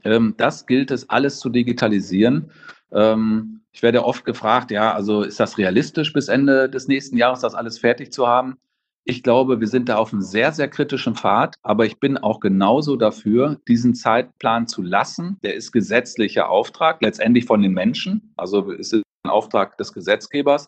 ähm, 0.03 0.33
das 0.35 0.65
gilt 0.65 0.91
es 0.91 1.09
alles 1.09 1.39
zu 1.39 1.47
digitalisieren. 1.47 2.51
Ähm, 2.91 3.61
ich 3.71 3.81
werde 3.81 4.03
oft 4.03 4.25
gefragt, 4.25 4.71
ja, 4.71 4.93
also 4.93 5.21
ist 5.21 5.39
das 5.39 5.57
realistisch 5.57 6.11
bis 6.11 6.27
Ende 6.27 6.69
des 6.69 6.89
nächsten 6.89 7.15
Jahres, 7.15 7.39
das 7.39 7.55
alles 7.55 7.79
fertig 7.79 8.11
zu 8.11 8.27
haben? 8.27 8.57
Ich 9.05 9.23
glaube, 9.23 9.61
wir 9.61 9.67
sind 9.67 9.87
da 9.87 9.95
auf 9.95 10.11
einem 10.11 10.21
sehr, 10.21 10.51
sehr 10.51 10.67
kritischen 10.67 11.15
Pfad, 11.15 11.55
aber 11.61 11.85
ich 11.85 12.01
bin 12.01 12.17
auch 12.17 12.41
genauso 12.41 12.97
dafür, 12.97 13.57
diesen 13.69 13.95
Zeitplan 13.95 14.67
zu 14.67 14.81
lassen. 14.81 15.37
Der 15.43 15.55
ist 15.55 15.71
gesetzlicher 15.71 16.49
Auftrag, 16.49 17.01
letztendlich 17.01 17.45
von 17.45 17.61
den 17.61 17.71
Menschen. 17.71 18.33
Also 18.35 18.69
es 18.73 18.91
ist 18.91 19.03
Auftrag 19.23 19.77
des 19.77 19.93
Gesetzgebers. 19.93 20.67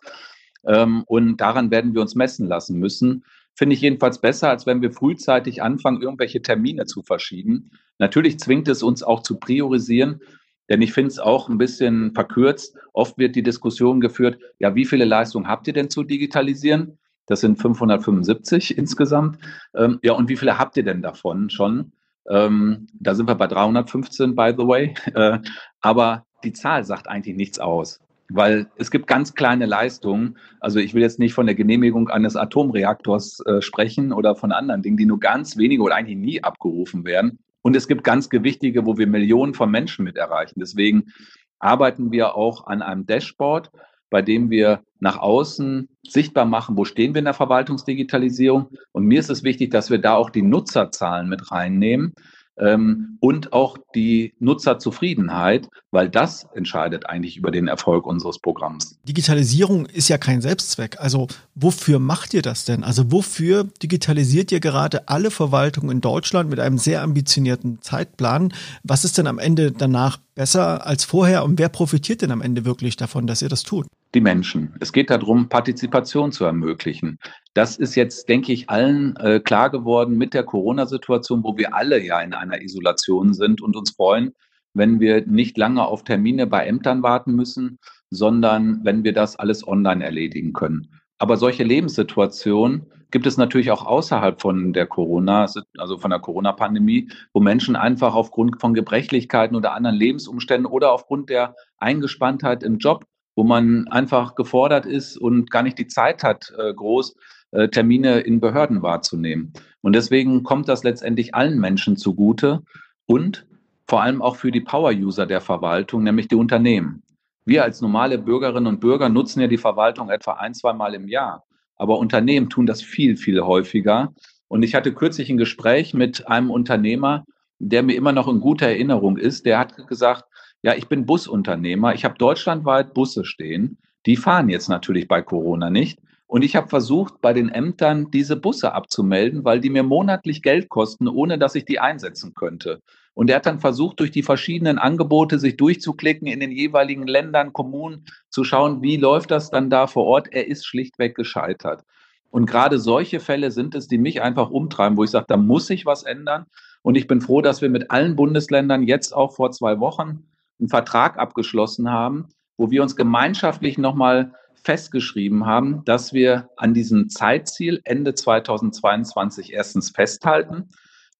Ähm, 0.65 1.03
und 1.07 1.37
daran 1.37 1.71
werden 1.71 1.93
wir 1.93 2.01
uns 2.01 2.15
messen 2.15 2.47
lassen 2.47 2.79
müssen. 2.79 3.23
Finde 3.53 3.75
ich 3.75 3.81
jedenfalls 3.81 4.19
besser, 4.19 4.49
als 4.49 4.65
wenn 4.65 4.81
wir 4.81 4.91
frühzeitig 4.91 5.61
anfangen, 5.61 6.01
irgendwelche 6.01 6.41
Termine 6.41 6.85
zu 6.85 7.03
verschieben. 7.03 7.71
Natürlich 7.99 8.39
zwingt 8.39 8.67
es 8.67 8.83
uns 8.83 9.03
auch 9.03 9.23
zu 9.23 9.39
priorisieren, 9.39 10.21
denn 10.69 10.81
ich 10.81 10.93
finde 10.93 11.09
es 11.09 11.19
auch 11.19 11.49
ein 11.49 11.57
bisschen 11.57 12.13
verkürzt. 12.13 12.77
Oft 12.93 13.17
wird 13.17 13.35
die 13.35 13.43
Diskussion 13.43 13.99
geführt, 13.99 14.39
ja, 14.59 14.73
wie 14.75 14.85
viele 14.85 15.05
Leistungen 15.05 15.47
habt 15.47 15.67
ihr 15.67 15.73
denn 15.73 15.89
zu 15.89 16.03
digitalisieren? 16.03 16.97
Das 17.25 17.41
sind 17.41 17.61
575 17.61 18.77
insgesamt. 18.77 19.37
Ähm, 19.75 19.99
ja, 20.01 20.13
und 20.13 20.29
wie 20.29 20.37
viele 20.37 20.57
habt 20.57 20.77
ihr 20.77 20.83
denn 20.83 21.01
davon 21.01 21.49
schon? 21.49 21.91
Ähm, 22.29 22.87
da 22.93 23.15
sind 23.15 23.27
wir 23.27 23.35
bei 23.35 23.47
315, 23.47 24.35
by 24.35 24.53
the 24.57 24.67
way. 24.67 24.93
Äh, 25.13 25.39
aber 25.81 26.25
die 26.43 26.53
Zahl 26.53 26.83
sagt 26.83 27.07
eigentlich 27.07 27.35
nichts 27.35 27.59
aus. 27.59 27.99
Weil 28.33 28.67
es 28.77 28.91
gibt 28.91 29.07
ganz 29.07 29.33
kleine 29.33 29.65
Leistungen. 29.65 30.37
Also 30.59 30.79
ich 30.79 30.93
will 30.93 31.01
jetzt 31.01 31.19
nicht 31.19 31.33
von 31.33 31.45
der 31.45 31.55
Genehmigung 31.55 32.09
eines 32.09 32.35
Atomreaktors 32.35 33.41
äh, 33.45 33.61
sprechen 33.61 34.13
oder 34.13 34.35
von 34.35 34.51
anderen 34.51 34.81
Dingen, 34.81 34.97
die 34.97 35.05
nur 35.05 35.19
ganz 35.19 35.57
wenige 35.57 35.83
oder 35.83 35.95
eigentlich 35.95 36.17
nie 36.17 36.43
abgerufen 36.43 37.05
werden. 37.05 37.39
Und 37.61 37.75
es 37.75 37.87
gibt 37.87 38.03
ganz 38.03 38.29
gewichtige, 38.29 38.85
wo 38.85 38.97
wir 38.97 39.07
Millionen 39.07 39.53
von 39.53 39.69
Menschen 39.69 40.03
mit 40.03 40.17
erreichen. 40.17 40.59
Deswegen 40.59 41.11
arbeiten 41.59 42.11
wir 42.11 42.35
auch 42.35 42.67
an 42.67 42.81
einem 42.81 43.05
Dashboard, 43.05 43.71
bei 44.09 44.21
dem 44.21 44.49
wir 44.49 44.81
nach 44.99 45.17
außen 45.17 45.87
sichtbar 46.07 46.45
machen, 46.45 46.77
wo 46.77 46.85
stehen 46.85 47.13
wir 47.13 47.19
in 47.19 47.25
der 47.25 47.33
Verwaltungsdigitalisierung. 47.33 48.67
Und 48.91 49.05
mir 49.05 49.19
ist 49.19 49.29
es 49.29 49.43
wichtig, 49.43 49.71
dass 49.71 49.89
wir 49.89 49.99
da 49.99 50.15
auch 50.15 50.29
die 50.29 50.41
Nutzerzahlen 50.41 51.29
mit 51.29 51.51
reinnehmen 51.51 52.13
ähm, 52.61 53.17
und 53.19 53.51
auch 53.53 53.77
die 53.95 54.33
Nutzerzufriedenheit, 54.39 55.67
weil 55.89 56.09
das 56.09 56.47
entscheidet 56.53 57.07
eigentlich 57.07 57.35
über 57.35 57.51
den 57.51 57.67
Erfolg 57.67 58.05
unseres 58.05 58.39
Programms. 58.39 58.97
Digitalisierung 59.03 59.87
ist 59.87 60.07
ja 60.07 60.17
kein 60.17 60.41
Selbstzweck. 60.41 60.99
Also 60.99 61.27
wofür 61.55 61.99
macht 61.99 62.33
ihr 62.33 62.41
das 62.41 62.63
denn? 62.63 62.83
Also 62.83 63.11
wofür 63.11 63.65
digitalisiert 63.81 64.51
ihr 64.51 64.59
gerade 64.59 65.09
alle 65.09 65.31
Verwaltungen 65.31 65.89
in 65.89 66.01
Deutschland 66.01 66.49
mit 66.49 66.59
einem 66.59 66.77
sehr 66.77 67.01
ambitionierten 67.01 67.81
Zeitplan? 67.81 68.53
Was 68.83 69.03
ist 69.03 69.17
denn 69.17 69.27
am 69.27 69.39
Ende 69.39 69.71
danach 69.71 70.19
besser 70.35 70.85
als 70.85 71.03
vorher 71.03 71.43
und 71.43 71.59
wer 71.59 71.69
profitiert 71.69 72.21
denn 72.21 72.31
am 72.31 72.41
Ende 72.41 72.63
wirklich 72.63 72.95
davon, 72.95 73.27
dass 73.27 73.41
ihr 73.41 73.49
das 73.49 73.63
tut? 73.63 73.87
Die 74.13 74.21
Menschen. 74.21 74.75
Es 74.81 74.91
geht 74.91 75.09
darum, 75.09 75.47
Partizipation 75.47 76.33
zu 76.33 76.43
ermöglichen. 76.43 77.17
Das 77.53 77.77
ist 77.77 77.95
jetzt, 77.95 78.27
denke 78.27 78.51
ich, 78.51 78.69
allen 78.69 79.15
äh, 79.15 79.39
klar 79.39 79.69
geworden 79.69 80.17
mit 80.17 80.33
der 80.33 80.43
Corona-Situation, 80.43 81.43
wo 81.43 81.57
wir 81.57 81.73
alle 81.73 82.03
ja 82.03 82.19
in 82.19 82.33
einer 82.33 82.61
Isolation 82.61 83.33
sind 83.33 83.61
und 83.61 83.77
uns 83.77 83.91
freuen, 83.91 84.33
wenn 84.73 84.99
wir 84.99 85.25
nicht 85.25 85.57
lange 85.57 85.85
auf 85.85 86.03
Termine 86.03 86.45
bei 86.45 86.65
Ämtern 86.65 87.03
warten 87.03 87.35
müssen, 87.35 87.79
sondern 88.09 88.81
wenn 88.83 89.05
wir 89.05 89.13
das 89.13 89.37
alles 89.37 89.65
online 89.65 90.03
erledigen 90.03 90.51
können. 90.51 90.89
Aber 91.17 91.37
solche 91.37 91.63
Lebenssituationen 91.63 92.87
gibt 93.11 93.27
es 93.27 93.37
natürlich 93.37 93.71
auch 93.71 93.85
außerhalb 93.85 94.41
von 94.41 94.73
der 94.73 94.87
Corona, 94.87 95.45
also 95.77 95.97
von 95.97 96.09
der 96.09 96.19
Corona-Pandemie, 96.19 97.09
wo 97.33 97.41
Menschen 97.41 97.75
einfach 97.75 98.15
aufgrund 98.15 98.59
von 98.59 98.73
Gebrechlichkeiten 98.73 99.55
oder 99.55 99.73
anderen 99.73 99.97
Lebensumständen 99.97 100.65
oder 100.65 100.91
aufgrund 100.91 101.29
der 101.29 101.55
Eingespanntheit 101.77 102.63
im 102.63 102.77
Job, 102.77 103.05
wo 103.35 103.43
man 103.43 103.87
einfach 103.87 104.35
gefordert 104.35 104.85
ist 104.85 105.17
und 105.17 105.51
gar 105.51 105.63
nicht 105.63 105.77
die 105.77 105.87
Zeit 105.87 106.23
hat, 106.23 106.53
äh, 106.57 106.73
groß 106.73 107.15
äh, 107.51 107.67
Termine 107.69 108.19
in 108.21 108.39
Behörden 108.39 108.81
wahrzunehmen. 108.81 109.53
Und 109.81 109.93
deswegen 109.93 110.43
kommt 110.43 110.67
das 110.69 110.83
letztendlich 110.83 111.35
allen 111.35 111.59
Menschen 111.59 111.97
zugute 111.97 112.63
und 113.05 113.45
vor 113.87 114.01
allem 114.01 114.21
auch 114.21 114.37
für 114.37 114.51
die 114.51 114.61
Power-User 114.61 115.25
der 115.25 115.41
Verwaltung, 115.41 116.03
nämlich 116.03 116.27
die 116.27 116.35
Unternehmen. 116.35 117.03
Wir 117.43 117.63
als 117.63 117.81
normale 117.81 118.17
Bürgerinnen 118.17 118.67
und 118.67 118.79
Bürger 118.79 119.09
nutzen 119.09 119.41
ja 119.41 119.47
die 119.47 119.57
Verwaltung 119.57 120.09
etwa 120.09 120.33
ein, 120.33 120.53
zwei 120.53 120.73
Mal 120.73 120.93
im 120.93 121.07
Jahr. 121.07 121.43
Aber 121.75 121.97
Unternehmen 121.97 122.49
tun 122.49 122.65
das 122.65 122.81
viel, 122.81 123.17
viel 123.17 123.41
häufiger. 123.41 124.13
Und 124.47 124.63
ich 124.63 124.75
hatte 124.75 124.93
kürzlich 124.93 125.29
ein 125.29 125.37
Gespräch 125.37 125.93
mit 125.93 126.27
einem 126.27 126.51
Unternehmer, 126.51 127.25
der 127.59 127.83
mir 127.83 127.95
immer 127.95 128.11
noch 128.11 128.27
in 128.27 128.39
guter 128.39 128.67
Erinnerung 128.67 129.17
ist. 129.17 129.45
Der 129.45 129.57
hat 129.57 129.75
gesagt, 129.87 130.25
ja, 130.63 130.75
ich 130.75 130.87
bin 130.87 131.05
Busunternehmer. 131.05 131.93
Ich 131.95 132.05
habe 132.05 132.17
deutschlandweit 132.17 132.93
Busse 132.93 133.25
stehen. 133.25 133.77
Die 134.05 134.15
fahren 134.15 134.49
jetzt 134.49 134.69
natürlich 134.69 135.07
bei 135.07 135.21
Corona 135.21 135.69
nicht. 135.69 135.99
Und 136.27 136.43
ich 136.43 136.55
habe 136.55 136.69
versucht, 136.69 137.19
bei 137.19 137.33
den 137.33 137.49
Ämtern 137.49 138.09
diese 138.11 138.37
Busse 138.37 138.73
abzumelden, 138.73 139.43
weil 139.43 139.59
die 139.59 139.69
mir 139.69 139.83
monatlich 139.83 140.41
Geld 140.41 140.69
kosten, 140.69 141.07
ohne 141.07 141.37
dass 141.37 141.55
ich 141.55 141.65
die 141.65 141.79
einsetzen 141.79 142.33
könnte. 142.33 142.81
Und 143.13 143.29
er 143.29 143.37
hat 143.37 143.45
dann 143.45 143.59
versucht, 143.59 143.99
durch 143.99 144.11
die 144.11 144.23
verschiedenen 144.23 144.77
Angebote 144.77 145.39
sich 145.39 145.57
durchzuklicken 145.57 146.27
in 146.27 146.39
den 146.39 146.51
jeweiligen 146.51 147.05
Ländern, 147.05 147.51
Kommunen, 147.51 148.05
zu 148.29 148.45
schauen, 148.45 148.81
wie 148.81 148.95
läuft 148.95 149.31
das 149.31 149.49
dann 149.49 149.69
da 149.69 149.87
vor 149.87 150.05
Ort. 150.05 150.29
Er 150.31 150.47
ist 150.47 150.65
schlichtweg 150.65 151.15
gescheitert. 151.15 151.83
Und 152.29 152.45
gerade 152.45 152.79
solche 152.79 153.19
Fälle 153.19 153.51
sind 153.51 153.75
es, 153.75 153.89
die 153.89 153.97
mich 153.97 154.21
einfach 154.21 154.51
umtreiben, 154.51 154.95
wo 154.95 155.03
ich 155.03 155.11
sage, 155.11 155.25
da 155.27 155.35
muss 155.35 155.67
sich 155.67 155.85
was 155.85 156.03
ändern. 156.03 156.45
Und 156.81 156.95
ich 156.95 157.07
bin 157.07 157.19
froh, 157.19 157.41
dass 157.41 157.61
wir 157.61 157.69
mit 157.69 157.91
allen 157.91 158.15
Bundesländern 158.15 158.83
jetzt 158.83 159.13
auch 159.13 159.35
vor 159.35 159.51
zwei 159.51 159.81
Wochen 159.81 160.30
einen 160.61 160.69
Vertrag 160.69 161.17
abgeschlossen 161.17 161.89
haben, 161.89 162.29
wo 162.57 162.71
wir 162.71 162.81
uns 162.81 162.95
gemeinschaftlich 162.95 163.77
nochmal 163.77 164.33
festgeschrieben 164.63 165.45
haben, 165.45 165.83
dass 165.85 166.13
wir 166.13 166.49
an 166.55 166.73
diesem 166.73 167.09
Zeitziel 167.09 167.81
Ende 167.83 168.13
2022 168.13 169.51
erstens 169.53 169.89
festhalten 169.89 170.69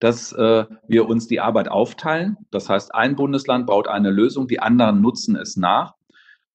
dass 0.01 0.33
äh, 0.33 0.65
wir 0.87 1.07
uns 1.07 1.27
die 1.27 1.39
Arbeit 1.39 1.69
aufteilen. 1.69 2.35
Das 2.49 2.67
heißt, 2.67 2.93
ein 2.93 3.15
Bundesland 3.15 3.67
baut 3.67 3.87
eine 3.87 4.09
Lösung, 4.09 4.47
die 4.47 4.59
anderen 4.59 4.99
nutzen 4.99 5.35
es 5.35 5.55
nach. 5.55 5.93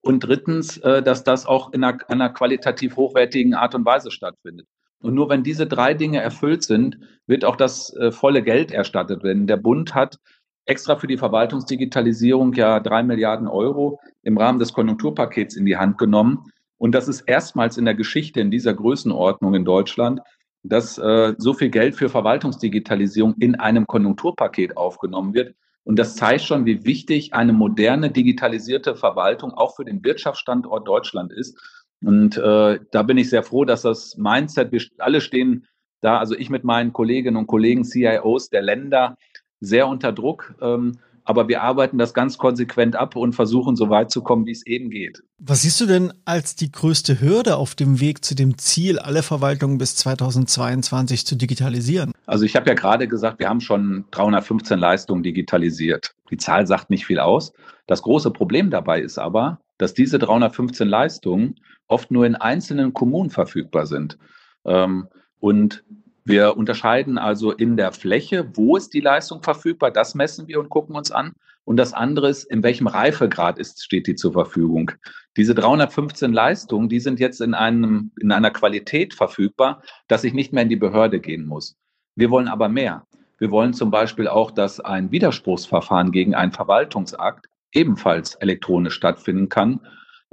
Und 0.00 0.20
drittens, 0.20 0.78
äh, 0.78 1.00
dass 1.00 1.22
das 1.22 1.46
auch 1.46 1.72
in 1.72 1.84
einer, 1.84 1.98
einer 2.10 2.28
qualitativ 2.28 2.96
hochwertigen 2.96 3.54
Art 3.54 3.74
und 3.76 3.86
Weise 3.86 4.10
stattfindet. 4.10 4.66
Und 5.00 5.14
nur 5.14 5.28
wenn 5.28 5.44
diese 5.44 5.66
drei 5.66 5.94
Dinge 5.94 6.20
erfüllt 6.20 6.64
sind, 6.64 6.98
wird 7.28 7.44
auch 7.44 7.54
das 7.54 7.94
äh, 7.94 8.10
volle 8.10 8.42
Geld 8.42 8.72
erstattet 8.72 9.22
werden. 9.22 9.46
Der 9.46 9.58
Bund 9.58 9.94
hat 9.94 10.18
extra 10.66 10.96
für 10.96 11.06
die 11.06 11.16
Verwaltungsdigitalisierung 11.16 12.52
ja 12.52 12.80
drei 12.80 13.02
Milliarden 13.02 13.48
Euro 13.48 14.00
im 14.22 14.36
Rahmen 14.36 14.58
des 14.58 14.72
Konjunkturpakets 14.72 15.56
in 15.56 15.64
die 15.64 15.76
Hand 15.76 15.98
genommen. 15.98 16.50
Und 16.78 16.94
das 16.94 17.08
ist 17.08 17.22
erstmals 17.22 17.78
in 17.78 17.86
der 17.86 17.94
Geschichte 17.94 18.40
in 18.40 18.50
dieser 18.50 18.74
Größenordnung 18.74 19.54
in 19.54 19.64
Deutschland 19.64 20.20
dass 20.68 20.98
äh, 20.98 21.34
so 21.38 21.54
viel 21.54 21.70
Geld 21.70 21.96
für 21.96 22.08
Verwaltungsdigitalisierung 22.08 23.34
in 23.38 23.54
einem 23.54 23.86
Konjunkturpaket 23.86 24.76
aufgenommen 24.76 25.34
wird. 25.34 25.54
Und 25.84 25.98
das 25.98 26.16
zeigt 26.16 26.42
schon, 26.42 26.66
wie 26.66 26.84
wichtig 26.84 27.32
eine 27.32 27.52
moderne, 27.52 28.10
digitalisierte 28.10 28.96
Verwaltung 28.96 29.52
auch 29.52 29.76
für 29.76 29.84
den 29.84 30.02
Wirtschaftsstandort 30.02 30.86
Deutschland 30.86 31.32
ist. 31.32 31.56
Und 32.04 32.36
äh, 32.36 32.80
da 32.90 33.02
bin 33.02 33.18
ich 33.18 33.30
sehr 33.30 33.42
froh, 33.42 33.64
dass 33.64 33.82
das 33.82 34.16
Mindset, 34.16 34.72
wir 34.72 34.82
alle 34.98 35.20
stehen 35.20 35.66
da, 36.00 36.18
also 36.18 36.34
ich 36.34 36.50
mit 36.50 36.64
meinen 36.64 36.92
Kolleginnen 36.92 37.36
und 37.36 37.46
Kollegen, 37.46 37.84
CIOs 37.84 38.50
der 38.50 38.62
Länder, 38.62 39.16
sehr 39.60 39.88
unter 39.88 40.12
Druck. 40.12 40.54
Ähm, 40.60 40.98
aber 41.26 41.48
wir 41.48 41.62
arbeiten 41.62 41.98
das 41.98 42.14
ganz 42.14 42.38
konsequent 42.38 42.94
ab 42.94 43.16
und 43.16 43.34
versuchen 43.34 43.74
so 43.74 43.90
weit 43.90 44.12
zu 44.12 44.22
kommen, 44.22 44.46
wie 44.46 44.52
es 44.52 44.64
eben 44.64 44.90
geht. 44.90 45.24
Was 45.38 45.62
siehst 45.62 45.80
du 45.80 45.86
denn 45.86 46.12
als 46.24 46.54
die 46.54 46.70
größte 46.70 47.20
Hürde 47.20 47.56
auf 47.56 47.74
dem 47.74 48.00
Weg 48.00 48.24
zu 48.24 48.36
dem 48.36 48.58
Ziel, 48.58 49.00
alle 49.00 49.24
Verwaltungen 49.24 49.76
bis 49.76 49.96
2022 49.96 51.26
zu 51.26 51.34
digitalisieren? 51.34 52.12
Also 52.26 52.44
ich 52.44 52.54
habe 52.54 52.68
ja 52.68 52.74
gerade 52.74 53.08
gesagt, 53.08 53.40
wir 53.40 53.48
haben 53.48 53.60
schon 53.60 54.04
315 54.12 54.78
Leistungen 54.78 55.24
digitalisiert. 55.24 56.14
Die 56.30 56.36
Zahl 56.36 56.68
sagt 56.68 56.90
nicht 56.90 57.06
viel 57.06 57.18
aus. 57.18 57.52
Das 57.88 58.02
große 58.02 58.30
Problem 58.30 58.70
dabei 58.70 59.00
ist 59.00 59.18
aber, 59.18 59.58
dass 59.78 59.94
diese 59.94 60.20
315 60.20 60.86
Leistungen 60.86 61.56
oft 61.88 62.12
nur 62.12 62.24
in 62.24 62.36
einzelnen 62.36 62.92
Kommunen 62.92 63.30
verfügbar 63.30 63.86
sind. 63.86 64.16
Ähm, 64.64 65.08
und 65.40 65.82
wir 66.26 66.56
unterscheiden 66.56 67.18
also 67.18 67.52
in 67.52 67.76
der 67.76 67.92
Fläche, 67.92 68.50
wo 68.54 68.76
ist 68.76 68.92
die 68.94 69.00
Leistung 69.00 69.44
verfügbar, 69.44 69.92
das 69.92 70.16
messen 70.16 70.48
wir 70.48 70.58
und 70.58 70.70
gucken 70.70 70.96
uns 70.96 71.12
an. 71.12 71.34
Und 71.64 71.76
das 71.76 71.92
andere 71.92 72.28
ist, 72.28 72.44
in 72.44 72.64
welchem 72.64 72.88
Reifegrad 72.88 73.60
ist, 73.60 73.84
steht 73.84 74.08
die 74.08 74.16
zur 74.16 74.32
Verfügung. 74.32 74.90
Diese 75.36 75.54
315 75.54 76.32
Leistungen, 76.32 76.88
die 76.88 76.98
sind 76.98 77.20
jetzt 77.20 77.40
in, 77.40 77.54
einem, 77.54 78.10
in 78.20 78.32
einer 78.32 78.50
Qualität 78.50 79.14
verfügbar, 79.14 79.82
dass 80.08 80.24
ich 80.24 80.34
nicht 80.34 80.52
mehr 80.52 80.64
in 80.64 80.68
die 80.68 80.74
Behörde 80.74 81.20
gehen 81.20 81.46
muss. 81.46 81.76
Wir 82.16 82.30
wollen 82.30 82.48
aber 82.48 82.68
mehr. 82.68 83.06
Wir 83.38 83.52
wollen 83.52 83.72
zum 83.72 83.92
Beispiel 83.92 84.26
auch, 84.26 84.50
dass 84.50 84.80
ein 84.80 85.12
Widerspruchsverfahren 85.12 86.10
gegen 86.10 86.34
einen 86.34 86.52
Verwaltungsakt 86.52 87.46
ebenfalls 87.72 88.34
elektronisch 88.34 88.94
stattfinden 88.94 89.48
kann. 89.48 89.80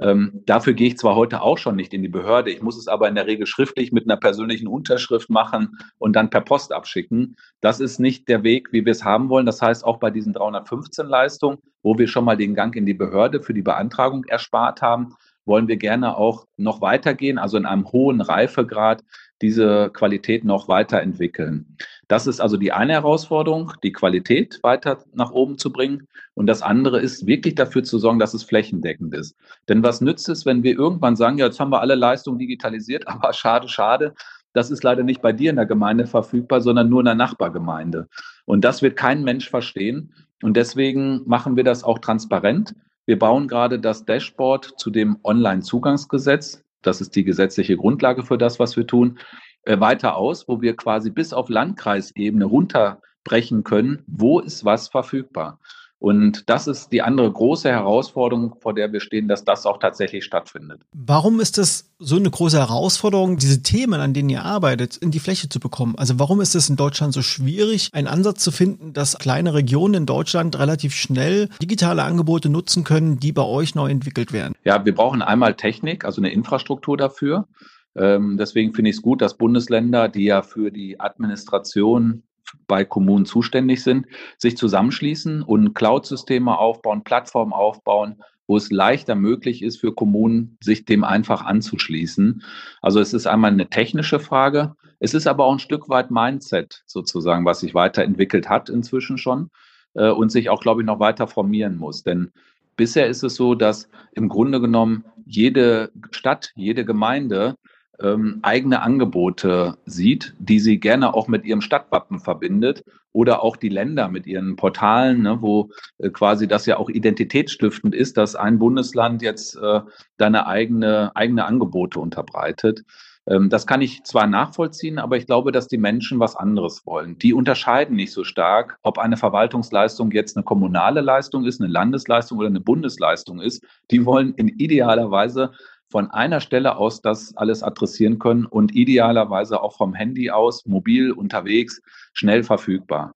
Ähm, 0.00 0.42
dafür 0.44 0.72
gehe 0.72 0.88
ich 0.88 0.98
zwar 0.98 1.14
heute 1.14 1.40
auch 1.40 1.56
schon 1.56 1.76
nicht 1.76 1.94
in 1.94 2.02
die 2.02 2.08
Behörde, 2.08 2.50
ich 2.50 2.62
muss 2.62 2.76
es 2.76 2.88
aber 2.88 3.08
in 3.08 3.14
der 3.14 3.26
Regel 3.26 3.46
schriftlich 3.46 3.92
mit 3.92 4.04
einer 4.04 4.16
persönlichen 4.16 4.66
Unterschrift 4.66 5.30
machen 5.30 5.78
und 5.98 6.14
dann 6.16 6.30
per 6.30 6.40
Post 6.40 6.72
abschicken. 6.72 7.36
Das 7.60 7.78
ist 7.78 8.00
nicht 8.00 8.28
der 8.28 8.42
Weg, 8.42 8.72
wie 8.72 8.84
wir 8.84 8.92
es 8.92 9.04
haben 9.04 9.28
wollen. 9.28 9.46
Das 9.46 9.62
heißt, 9.62 9.84
auch 9.84 9.98
bei 9.98 10.10
diesen 10.10 10.32
315 10.32 11.06
Leistungen, 11.06 11.58
wo 11.82 11.96
wir 11.96 12.08
schon 12.08 12.24
mal 12.24 12.36
den 12.36 12.54
Gang 12.54 12.74
in 12.74 12.86
die 12.86 12.94
Behörde 12.94 13.40
für 13.40 13.54
die 13.54 13.62
Beantragung 13.62 14.24
erspart 14.24 14.82
haben, 14.82 15.14
wollen 15.44 15.68
wir 15.68 15.76
gerne 15.76 16.16
auch 16.16 16.46
noch 16.56 16.80
weitergehen, 16.80 17.38
also 17.38 17.56
in 17.56 17.66
einem 17.66 17.90
hohen 17.92 18.20
Reifegrad 18.20 19.04
diese 19.42 19.90
Qualität 19.92 20.44
noch 20.44 20.68
weiterentwickeln. 20.68 21.76
Das 22.08 22.26
ist 22.26 22.40
also 22.40 22.56
die 22.56 22.72
eine 22.72 22.92
Herausforderung, 22.92 23.72
die 23.82 23.92
Qualität 23.92 24.60
weiter 24.62 24.98
nach 25.12 25.30
oben 25.32 25.58
zu 25.58 25.72
bringen. 25.72 26.06
Und 26.34 26.46
das 26.46 26.62
andere 26.62 27.00
ist 27.00 27.26
wirklich 27.26 27.54
dafür 27.54 27.82
zu 27.82 27.98
sorgen, 27.98 28.18
dass 28.18 28.34
es 28.34 28.44
flächendeckend 28.44 29.14
ist. 29.14 29.36
Denn 29.68 29.82
was 29.82 30.00
nützt 30.00 30.28
es, 30.28 30.46
wenn 30.46 30.62
wir 30.62 30.74
irgendwann 30.74 31.16
sagen, 31.16 31.38
ja, 31.38 31.46
jetzt 31.46 31.60
haben 31.60 31.70
wir 31.70 31.80
alle 31.80 31.94
Leistungen 31.94 32.38
digitalisiert, 32.38 33.08
aber 33.08 33.32
schade, 33.32 33.68
schade. 33.68 34.14
Das 34.52 34.70
ist 34.70 34.84
leider 34.84 35.02
nicht 35.02 35.20
bei 35.20 35.32
dir 35.32 35.50
in 35.50 35.56
der 35.56 35.66
Gemeinde 35.66 36.06
verfügbar, 36.06 36.60
sondern 36.60 36.88
nur 36.88 37.00
in 37.00 37.06
der 37.06 37.16
Nachbargemeinde. 37.16 38.08
Und 38.44 38.64
das 38.64 38.82
wird 38.82 38.96
kein 38.96 39.24
Mensch 39.24 39.50
verstehen. 39.50 40.14
Und 40.42 40.56
deswegen 40.56 41.22
machen 41.26 41.56
wir 41.56 41.64
das 41.64 41.82
auch 41.82 41.98
transparent. 41.98 42.74
Wir 43.06 43.18
bauen 43.18 43.48
gerade 43.48 43.78
das 43.80 44.04
Dashboard 44.04 44.74
zu 44.78 44.90
dem 44.90 45.18
Online-Zugangsgesetz. 45.24 46.63
Das 46.86 47.00
ist 47.00 47.16
die 47.16 47.24
gesetzliche 47.24 47.76
Grundlage 47.76 48.22
für 48.22 48.38
das, 48.38 48.58
was 48.58 48.76
wir 48.76 48.86
tun 48.86 49.18
äh, 49.64 49.80
weiter 49.80 50.16
aus, 50.16 50.48
wo 50.48 50.60
wir 50.60 50.76
quasi 50.76 51.10
bis 51.10 51.32
auf 51.32 51.48
Landkreisebene 51.48 52.44
runterbrechen 52.44 53.64
können, 53.64 54.02
wo 54.06 54.40
ist 54.40 54.64
was 54.64 54.88
verfügbar. 54.88 55.58
Und 55.98 56.50
das 56.50 56.66
ist 56.66 56.90
die 56.92 57.00
andere 57.00 57.32
große 57.32 57.70
Herausforderung, 57.70 58.56
vor 58.60 58.74
der 58.74 58.92
wir 58.92 59.00
stehen, 59.00 59.26
dass 59.26 59.44
das 59.44 59.64
auch 59.64 59.78
tatsächlich 59.78 60.24
stattfindet. 60.24 60.82
Warum 60.92 61.40
ist 61.40 61.56
es 61.56 61.94
so 61.98 62.16
eine 62.16 62.30
große 62.30 62.58
Herausforderung, 62.58 63.38
diese 63.38 63.62
Themen, 63.62 64.00
an 64.00 64.12
denen 64.12 64.28
ihr 64.28 64.42
arbeitet, 64.42 64.98
in 64.98 65.10
die 65.10 65.18
Fläche 65.18 65.48
zu 65.48 65.60
bekommen? 65.60 65.94
Also 65.96 66.18
warum 66.18 66.42
ist 66.42 66.54
es 66.54 66.68
in 66.68 66.76
Deutschland 66.76 67.14
so 67.14 67.22
schwierig, 67.22 67.88
einen 67.92 68.06
Ansatz 68.06 68.44
zu 68.44 68.50
finden, 68.50 68.92
dass 68.92 69.18
kleine 69.18 69.54
Regionen 69.54 69.94
in 69.94 70.06
Deutschland 70.06 70.58
relativ 70.58 70.94
schnell 70.94 71.48
digitale 71.62 72.02
Angebote 72.02 72.50
nutzen 72.50 72.84
können, 72.84 73.18
die 73.18 73.32
bei 73.32 73.44
euch 73.44 73.74
neu 73.74 73.88
entwickelt 73.88 74.32
werden? 74.32 74.54
Ja, 74.64 74.84
wir 74.84 74.94
brauchen 74.94 75.22
einmal 75.22 75.54
Technik, 75.54 76.04
also 76.04 76.20
eine 76.20 76.32
Infrastruktur 76.32 76.98
dafür. 76.98 77.48
Ähm, 77.96 78.36
deswegen 78.38 78.74
finde 78.74 78.90
ich 78.90 78.96
es 78.96 79.02
gut, 79.02 79.22
dass 79.22 79.38
Bundesländer, 79.38 80.08
die 80.08 80.24
ja 80.24 80.42
für 80.42 80.70
die 80.70 81.00
Administration 81.00 82.24
bei 82.66 82.84
Kommunen 82.84 83.26
zuständig 83.26 83.82
sind, 83.82 84.06
sich 84.38 84.56
zusammenschließen 84.56 85.42
und 85.42 85.74
Cloud-Systeme 85.74 86.58
aufbauen, 86.58 87.04
Plattformen 87.04 87.52
aufbauen, 87.52 88.22
wo 88.46 88.56
es 88.56 88.70
leichter 88.70 89.14
möglich 89.14 89.62
ist 89.62 89.78
für 89.78 89.94
Kommunen, 89.94 90.58
sich 90.62 90.84
dem 90.84 91.04
einfach 91.04 91.44
anzuschließen. 91.44 92.42
Also 92.82 93.00
es 93.00 93.14
ist 93.14 93.26
einmal 93.26 93.52
eine 93.52 93.70
technische 93.70 94.20
Frage. 94.20 94.74
Es 95.00 95.14
ist 95.14 95.26
aber 95.26 95.44
auch 95.44 95.52
ein 95.52 95.58
Stück 95.58 95.88
weit 95.88 96.10
Mindset 96.10 96.82
sozusagen, 96.86 97.44
was 97.44 97.60
sich 97.60 97.74
weiterentwickelt 97.74 98.48
hat 98.48 98.68
inzwischen 98.68 99.18
schon 99.18 99.50
äh, 99.94 100.10
und 100.10 100.30
sich 100.30 100.50
auch, 100.50 100.60
glaube 100.60 100.82
ich, 100.82 100.86
noch 100.86 101.00
weiter 101.00 101.26
formieren 101.26 101.76
muss. 101.76 102.02
Denn 102.02 102.32
bisher 102.76 103.06
ist 103.06 103.22
es 103.22 103.34
so, 103.34 103.54
dass 103.54 103.88
im 104.12 104.28
Grunde 104.28 104.60
genommen 104.60 105.04
jede 105.24 105.90
Stadt, 106.10 106.52
jede 106.54 106.84
Gemeinde 106.84 107.56
ähm, 108.00 108.40
eigene 108.42 108.82
Angebote 108.82 109.76
sieht, 109.86 110.34
die 110.38 110.60
sie 110.60 110.78
gerne 110.80 111.14
auch 111.14 111.28
mit 111.28 111.44
ihrem 111.44 111.60
Stadtwappen 111.60 112.20
verbindet 112.20 112.84
oder 113.12 113.42
auch 113.42 113.56
die 113.56 113.68
Länder 113.68 114.08
mit 114.08 114.26
ihren 114.26 114.56
Portalen, 114.56 115.22
ne, 115.22 115.38
wo 115.40 115.70
äh, 115.98 116.10
quasi 116.10 116.48
das 116.48 116.66
ja 116.66 116.78
auch 116.78 116.90
identitätsstiftend 116.90 117.94
ist, 117.94 118.16
dass 118.16 118.34
ein 118.34 118.58
Bundesland 118.58 119.22
jetzt 119.22 119.56
äh, 119.56 119.80
deine 120.16 120.46
eigene, 120.46 121.12
eigene 121.14 121.44
Angebote 121.44 122.00
unterbreitet. 122.00 122.84
Ähm, 123.26 123.48
das 123.48 123.66
kann 123.66 123.80
ich 123.80 124.02
zwar 124.04 124.26
nachvollziehen, 124.26 124.98
aber 124.98 125.16
ich 125.16 125.26
glaube, 125.26 125.52
dass 125.52 125.68
die 125.68 125.78
Menschen 125.78 126.20
was 126.20 126.36
anderes 126.36 126.84
wollen. 126.86 127.18
Die 127.18 127.32
unterscheiden 127.32 127.96
nicht 127.96 128.12
so 128.12 128.24
stark, 128.24 128.78
ob 128.82 128.98
eine 128.98 129.16
Verwaltungsleistung 129.16 130.10
jetzt 130.10 130.36
eine 130.36 130.44
kommunale 130.44 131.00
Leistung 131.00 131.44
ist, 131.44 131.60
eine 131.60 131.72
Landesleistung 131.72 132.38
oder 132.38 132.48
eine 132.48 132.60
Bundesleistung 132.60 133.40
ist. 133.40 133.64
Die 133.90 134.04
wollen 134.04 134.34
in 134.34 134.48
idealer 134.48 135.10
Weise 135.10 135.52
von 135.94 136.10
einer 136.10 136.40
Stelle 136.40 136.76
aus 136.76 137.02
das 137.02 137.36
alles 137.36 137.62
adressieren 137.62 138.18
können 138.18 138.46
und 138.46 138.74
idealerweise 138.74 139.62
auch 139.62 139.76
vom 139.76 139.94
Handy 139.94 140.28
aus, 140.28 140.66
mobil 140.66 141.12
unterwegs, 141.12 141.80
schnell 142.12 142.42
verfügbar. 142.42 143.14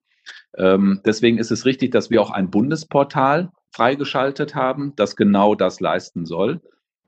Ähm, 0.57 1.01
deswegen 1.05 1.39
ist 1.39 1.51
es 1.51 1.65
richtig, 1.65 1.91
dass 1.91 2.09
wir 2.09 2.21
auch 2.21 2.31
ein 2.31 2.49
Bundesportal 2.49 3.51
freigeschaltet 3.71 4.55
haben, 4.55 4.93
das 4.95 5.17
genau 5.17 5.55
das 5.55 5.81
leisten 5.81 6.25
soll. 6.25 6.61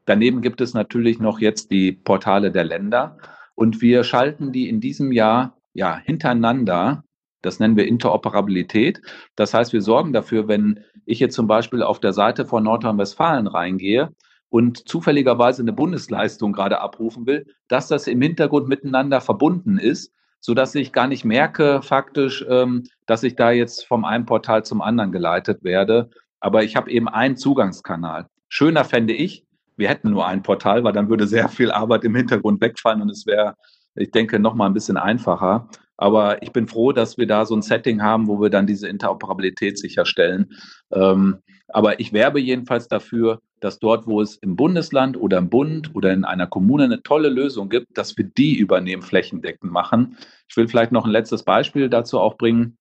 Daneben 0.03 0.41
gibt 0.41 0.59
es 0.59 0.73
natürlich 0.73 1.21
noch 1.21 1.39
jetzt 1.39 1.71
die 1.71 1.93
Portale 1.93 2.51
der 2.51 2.65
Länder 2.65 3.17
und 3.55 3.81
wir 3.81 4.03
schalten 4.03 4.51
die 4.51 4.67
in 4.67 4.81
diesem 4.81 5.13
Jahr 5.13 5.55
ja 5.71 5.95
hintereinander. 5.95 7.05
Das 7.41 7.61
nennen 7.61 7.77
wir 7.77 7.87
Interoperabilität. 7.87 9.01
Das 9.37 9.53
heißt, 9.53 9.71
wir 9.71 9.81
sorgen 9.81 10.11
dafür, 10.11 10.49
wenn 10.49 10.81
ich 11.05 11.21
jetzt 11.21 11.35
zum 11.35 11.47
Beispiel 11.47 11.81
auf 11.81 12.01
der 12.01 12.11
Seite 12.11 12.45
von 12.45 12.65
Nordrhein-Westfalen 12.65 13.47
reingehe, 13.47 14.13
und 14.51 14.87
zufälligerweise 14.87 15.61
eine 15.61 15.71
Bundesleistung 15.71 16.51
gerade 16.51 16.81
abrufen 16.81 17.25
will, 17.25 17.47
dass 17.69 17.87
das 17.87 18.05
im 18.07 18.21
Hintergrund 18.21 18.67
miteinander 18.67 19.21
verbunden 19.21 19.77
ist, 19.77 20.13
so 20.41 20.53
dass 20.53 20.75
ich 20.75 20.91
gar 20.91 21.07
nicht 21.07 21.23
merke 21.23 21.81
faktisch, 21.81 22.45
ähm, 22.49 22.83
dass 23.05 23.23
ich 23.23 23.37
da 23.37 23.51
jetzt 23.51 23.87
vom 23.87 24.03
einen 24.03 24.25
Portal 24.25 24.65
zum 24.65 24.81
anderen 24.81 25.13
geleitet 25.13 25.63
werde. 25.63 26.09
Aber 26.41 26.63
ich 26.63 26.75
habe 26.75 26.91
eben 26.91 27.07
einen 27.07 27.37
Zugangskanal. 27.37 28.27
Schöner 28.49 28.83
fände 28.83 29.13
ich, 29.13 29.45
wir 29.77 29.87
hätten 29.87 30.09
nur 30.11 30.27
ein 30.27 30.43
Portal, 30.43 30.83
weil 30.83 30.93
dann 30.93 31.09
würde 31.09 31.27
sehr 31.27 31.47
viel 31.47 31.71
Arbeit 31.71 32.03
im 32.03 32.15
Hintergrund 32.15 32.59
wegfallen 32.59 33.01
und 33.01 33.09
es 33.09 33.25
wäre, 33.25 33.55
ich 33.95 34.11
denke, 34.11 34.37
noch 34.37 34.53
mal 34.53 34.65
ein 34.65 34.73
bisschen 34.73 34.97
einfacher. 34.97 35.69
Aber 35.95 36.43
ich 36.43 36.51
bin 36.51 36.67
froh, 36.67 36.91
dass 36.91 37.17
wir 37.17 37.27
da 37.27 37.45
so 37.45 37.55
ein 37.55 37.61
Setting 37.61 38.01
haben, 38.01 38.27
wo 38.27 38.41
wir 38.41 38.49
dann 38.49 38.67
diese 38.67 38.89
Interoperabilität 38.89 39.79
sicherstellen. 39.79 40.49
Ähm, 40.91 41.37
aber 41.73 41.99
ich 41.99 42.13
werbe 42.13 42.39
jedenfalls 42.39 42.87
dafür, 42.87 43.41
dass 43.59 43.79
dort, 43.79 44.07
wo 44.07 44.21
es 44.21 44.35
im 44.37 44.55
Bundesland 44.55 45.17
oder 45.17 45.37
im 45.37 45.49
Bund 45.49 45.93
oder 45.93 46.11
in 46.11 46.25
einer 46.25 46.47
Kommune 46.47 46.85
eine 46.85 47.03
tolle 47.03 47.29
Lösung 47.29 47.69
gibt, 47.69 47.97
dass 47.97 48.17
wir 48.17 48.25
die 48.25 48.57
übernehmen, 48.57 49.03
flächendeckend 49.03 49.71
machen. 49.71 50.17
Ich 50.49 50.57
will 50.57 50.67
vielleicht 50.67 50.91
noch 50.91 51.05
ein 51.05 51.11
letztes 51.11 51.43
Beispiel 51.43 51.89
dazu 51.89 52.19
auch 52.19 52.37
bringen. 52.37 52.77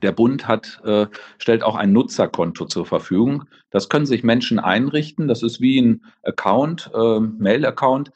Der 0.00 0.12
Bund 0.12 0.48
hat, 0.48 0.80
äh, 0.84 1.06
stellt 1.38 1.62
auch 1.62 1.76
ein 1.76 1.92
Nutzerkonto 1.92 2.66
zur 2.66 2.86
Verfügung. 2.86 3.44
Das 3.70 3.88
können 3.88 4.06
sich 4.06 4.24
Menschen 4.24 4.58
einrichten. 4.58 5.28
Das 5.28 5.42
ist 5.42 5.60
wie 5.60 5.80
ein 5.80 6.04
Account, 6.22 6.90
äh, 6.94 7.20
Mail-Account. 7.20 8.10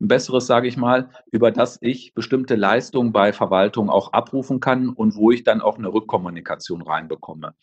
Ein 0.00 0.08
besseres, 0.08 0.46
sage 0.46 0.68
ich 0.68 0.76
mal, 0.76 1.10
über 1.30 1.50
das 1.50 1.78
ich 1.80 2.12
bestimmte 2.14 2.56
Leistungen 2.56 3.12
bei 3.12 3.32
Verwaltung 3.32 3.88
auch 3.88 4.12
abrufen 4.12 4.60
kann 4.60 4.88
und 4.88 5.14
wo 5.14 5.30
ich 5.30 5.44
dann 5.44 5.60
auch 5.60 5.78
eine 5.78 5.92
Rückkommunikation 5.92 6.82
reinbekomme. 6.82 7.54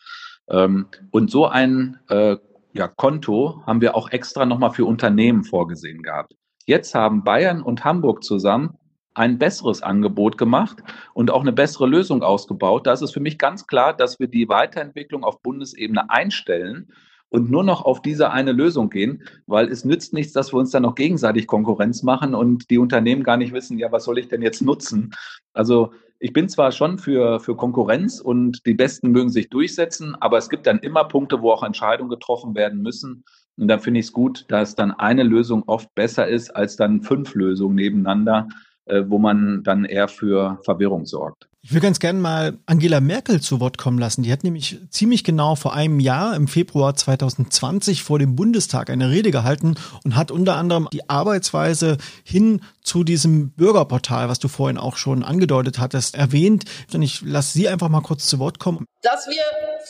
Ähm, 0.50 0.86
und 1.10 1.30
so 1.30 1.46
ein 1.46 1.98
äh, 2.08 2.36
ja, 2.72 2.88
Konto 2.88 3.62
haben 3.66 3.80
wir 3.80 3.96
auch 3.96 4.10
extra 4.10 4.44
nochmal 4.46 4.72
für 4.72 4.84
Unternehmen 4.84 5.44
vorgesehen 5.44 6.02
gehabt. 6.02 6.34
Jetzt 6.66 6.94
haben 6.94 7.24
Bayern 7.24 7.62
und 7.62 7.84
Hamburg 7.84 8.22
zusammen 8.22 8.76
ein 9.14 9.38
besseres 9.38 9.82
Angebot 9.82 10.38
gemacht 10.38 10.78
und 11.14 11.30
auch 11.30 11.40
eine 11.40 11.52
bessere 11.52 11.86
Lösung 11.86 12.22
ausgebaut. 12.22 12.86
Da 12.86 12.92
ist 12.92 13.02
es 13.02 13.10
für 13.10 13.20
mich 13.20 13.38
ganz 13.38 13.66
klar, 13.66 13.94
dass 13.94 14.20
wir 14.20 14.28
die 14.28 14.48
Weiterentwicklung 14.48 15.24
auf 15.24 15.42
Bundesebene 15.42 16.10
einstellen 16.10 16.92
und 17.28 17.50
nur 17.50 17.64
noch 17.64 17.84
auf 17.84 18.02
diese 18.02 18.30
eine 18.30 18.52
Lösung 18.52 18.90
gehen, 18.90 19.24
weil 19.46 19.68
es 19.68 19.84
nützt 19.84 20.12
nichts, 20.12 20.32
dass 20.32 20.52
wir 20.52 20.58
uns 20.58 20.70
dann 20.70 20.82
noch 20.82 20.94
gegenseitig 20.94 21.46
Konkurrenz 21.46 22.02
machen 22.02 22.34
und 22.34 22.70
die 22.70 22.78
Unternehmen 22.78 23.24
gar 23.24 23.36
nicht 23.36 23.52
wissen, 23.52 23.78
ja, 23.78 23.90
was 23.90 24.04
soll 24.04 24.18
ich 24.18 24.28
denn 24.28 24.42
jetzt 24.42 24.62
nutzen? 24.62 25.12
Also 25.52 25.92
ich 26.20 26.34
bin 26.34 26.48
zwar 26.50 26.70
schon 26.70 26.98
für, 26.98 27.40
für 27.40 27.56
Konkurrenz 27.56 28.20
und 28.20 28.64
die 28.66 28.74
Besten 28.74 29.10
mögen 29.10 29.30
sich 29.30 29.48
durchsetzen, 29.48 30.14
aber 30.20 30.36
es 30.36 30.50
gibt 30.50 30.66
dann 30.66 30.78
immer 30.80 31.04
Punkte, 31.04 31.40
wo 31.40 31.50
auch 31.50 31.62
Entscheidungen 31.62 32.10
getroffen 32.10 32.54
werden 32.54 32.82
müssen. 32.82 33.24
Und 33.56 33.68
da 33.68 33.78
finde 33.78 34.00
ich 34.00 34.06
es 34.06 34.12
gut, 34.12 34.44
dass 34.48 34.74
dann 34.74 34.92
eine 34.92 35.22
Lösung 35.22 35.64
oft 35.66 35.94
besser 35.94 36.28
ist 36.28 36.50
als 36.50 36.76
dann 36.76 37.02
fünf 37.02 37.34
Lösungen 37.34 37.74
nebeneinander, 37.74 38.48
äh, 38.84 39.02
wo 39.06 39.18
man 39.18 39.62
dann 39.64 39.86
eher 39.86 40.08
für 40.08 40.60
Verwirrung 40.62 41.06
sorgt. 41.06 41.49
Ich 41.62 41.74
will 41.74 41.80
ganz 41.80 42.00
gerne 42.00 42.18
mal 42.18 42.58
Angela 42.64 43.00
Merkel 43.00 43.42
zu 43.42 43.60
Wort 43.60 43.76
kommen 43.76 43.98
lassen. 43.98 44.22
Die 44.22 44.32
hat 44.32 44.44
nämlich 44.44 44.78
ziemlich 44.88 45.24
genau 45.24 45.56
vor 45.56 45.74
einem 45.74 46.00
Jahr, 46.00 46.34
im 46.34 46.48
Februar 46.48 46.94
2020, 46.94 48.02
vor 48.02 48.18
dem 48.18 48.34
Bundestag 48.34 48.88
eine 48.88 49.10
Rede 49.10 49.30
gehalten 49.30 49.74
und 50.02 50.16
hat 50.16 50.30
unter 50.30 50.56
anderem 50.56 50.88
die 50.90 51.10
Arbeitsweise 51.10 51.98
hin 52.24 52.62
zu 52.82 53.04
diesem 53.04 53.50
Bürgerportal, 53.50 54.30
was 54.30 54.38
du 54.38 54.48
vorhin 54.48 54.78
auch 54.78 54.96
schon 54.96 55.22
angedeutet 55.22 55.78
hattest, 55.78 56.14
erwähnt. 56.14 56.64
Und 56.94 57.02
ich 57.02 57.20
lasse 57.20 57.52
sie 57.52 57.68
einfach 57.68 57.90
mal 57.90 58.00
kurz 58.00 58.26
zu 58.26 58.38
Wort 58.38 58.58
kommen. 58.58 58.86
Dass 59.02 59.26
wir 59.26 59.42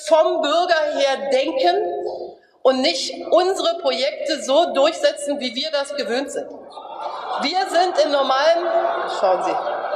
vom 0.08 0.42
Bürger 0.42 0.98
her 0.98 1.30
denken 1.30 1.76
und 2.62 2.82
nicht 2.82 3.12
unsere 3.30 3.78
Projekte 3.80 4.42
so 4.42 4.74
durchsetzen, 4.74 5.38
wie 5.38 5.54
wir 5.54 5.70
das 5.70 5.94
gewöhnt 5.96 6.32
sind. 6.32 6.48
Wir 7.42 7.58
sind 7.70 7.94
in 8.04 8.10
normalen, 8.10 8.66
schauen 9.20 9.44
Sie, 9.44 9.89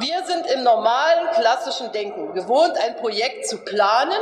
Wir 0.00 0.24
sind 0.26 0.46
im 0.46 0.62
normalen 0.62 1.30
klassischen 1.32 1.90
Denken 1.92 2.32
gewohnt, 2.34 2.76
ein 2.78 2.96
Projekt 2.96 3.48
zu 3.48 3.58
planen, 3.64 4.18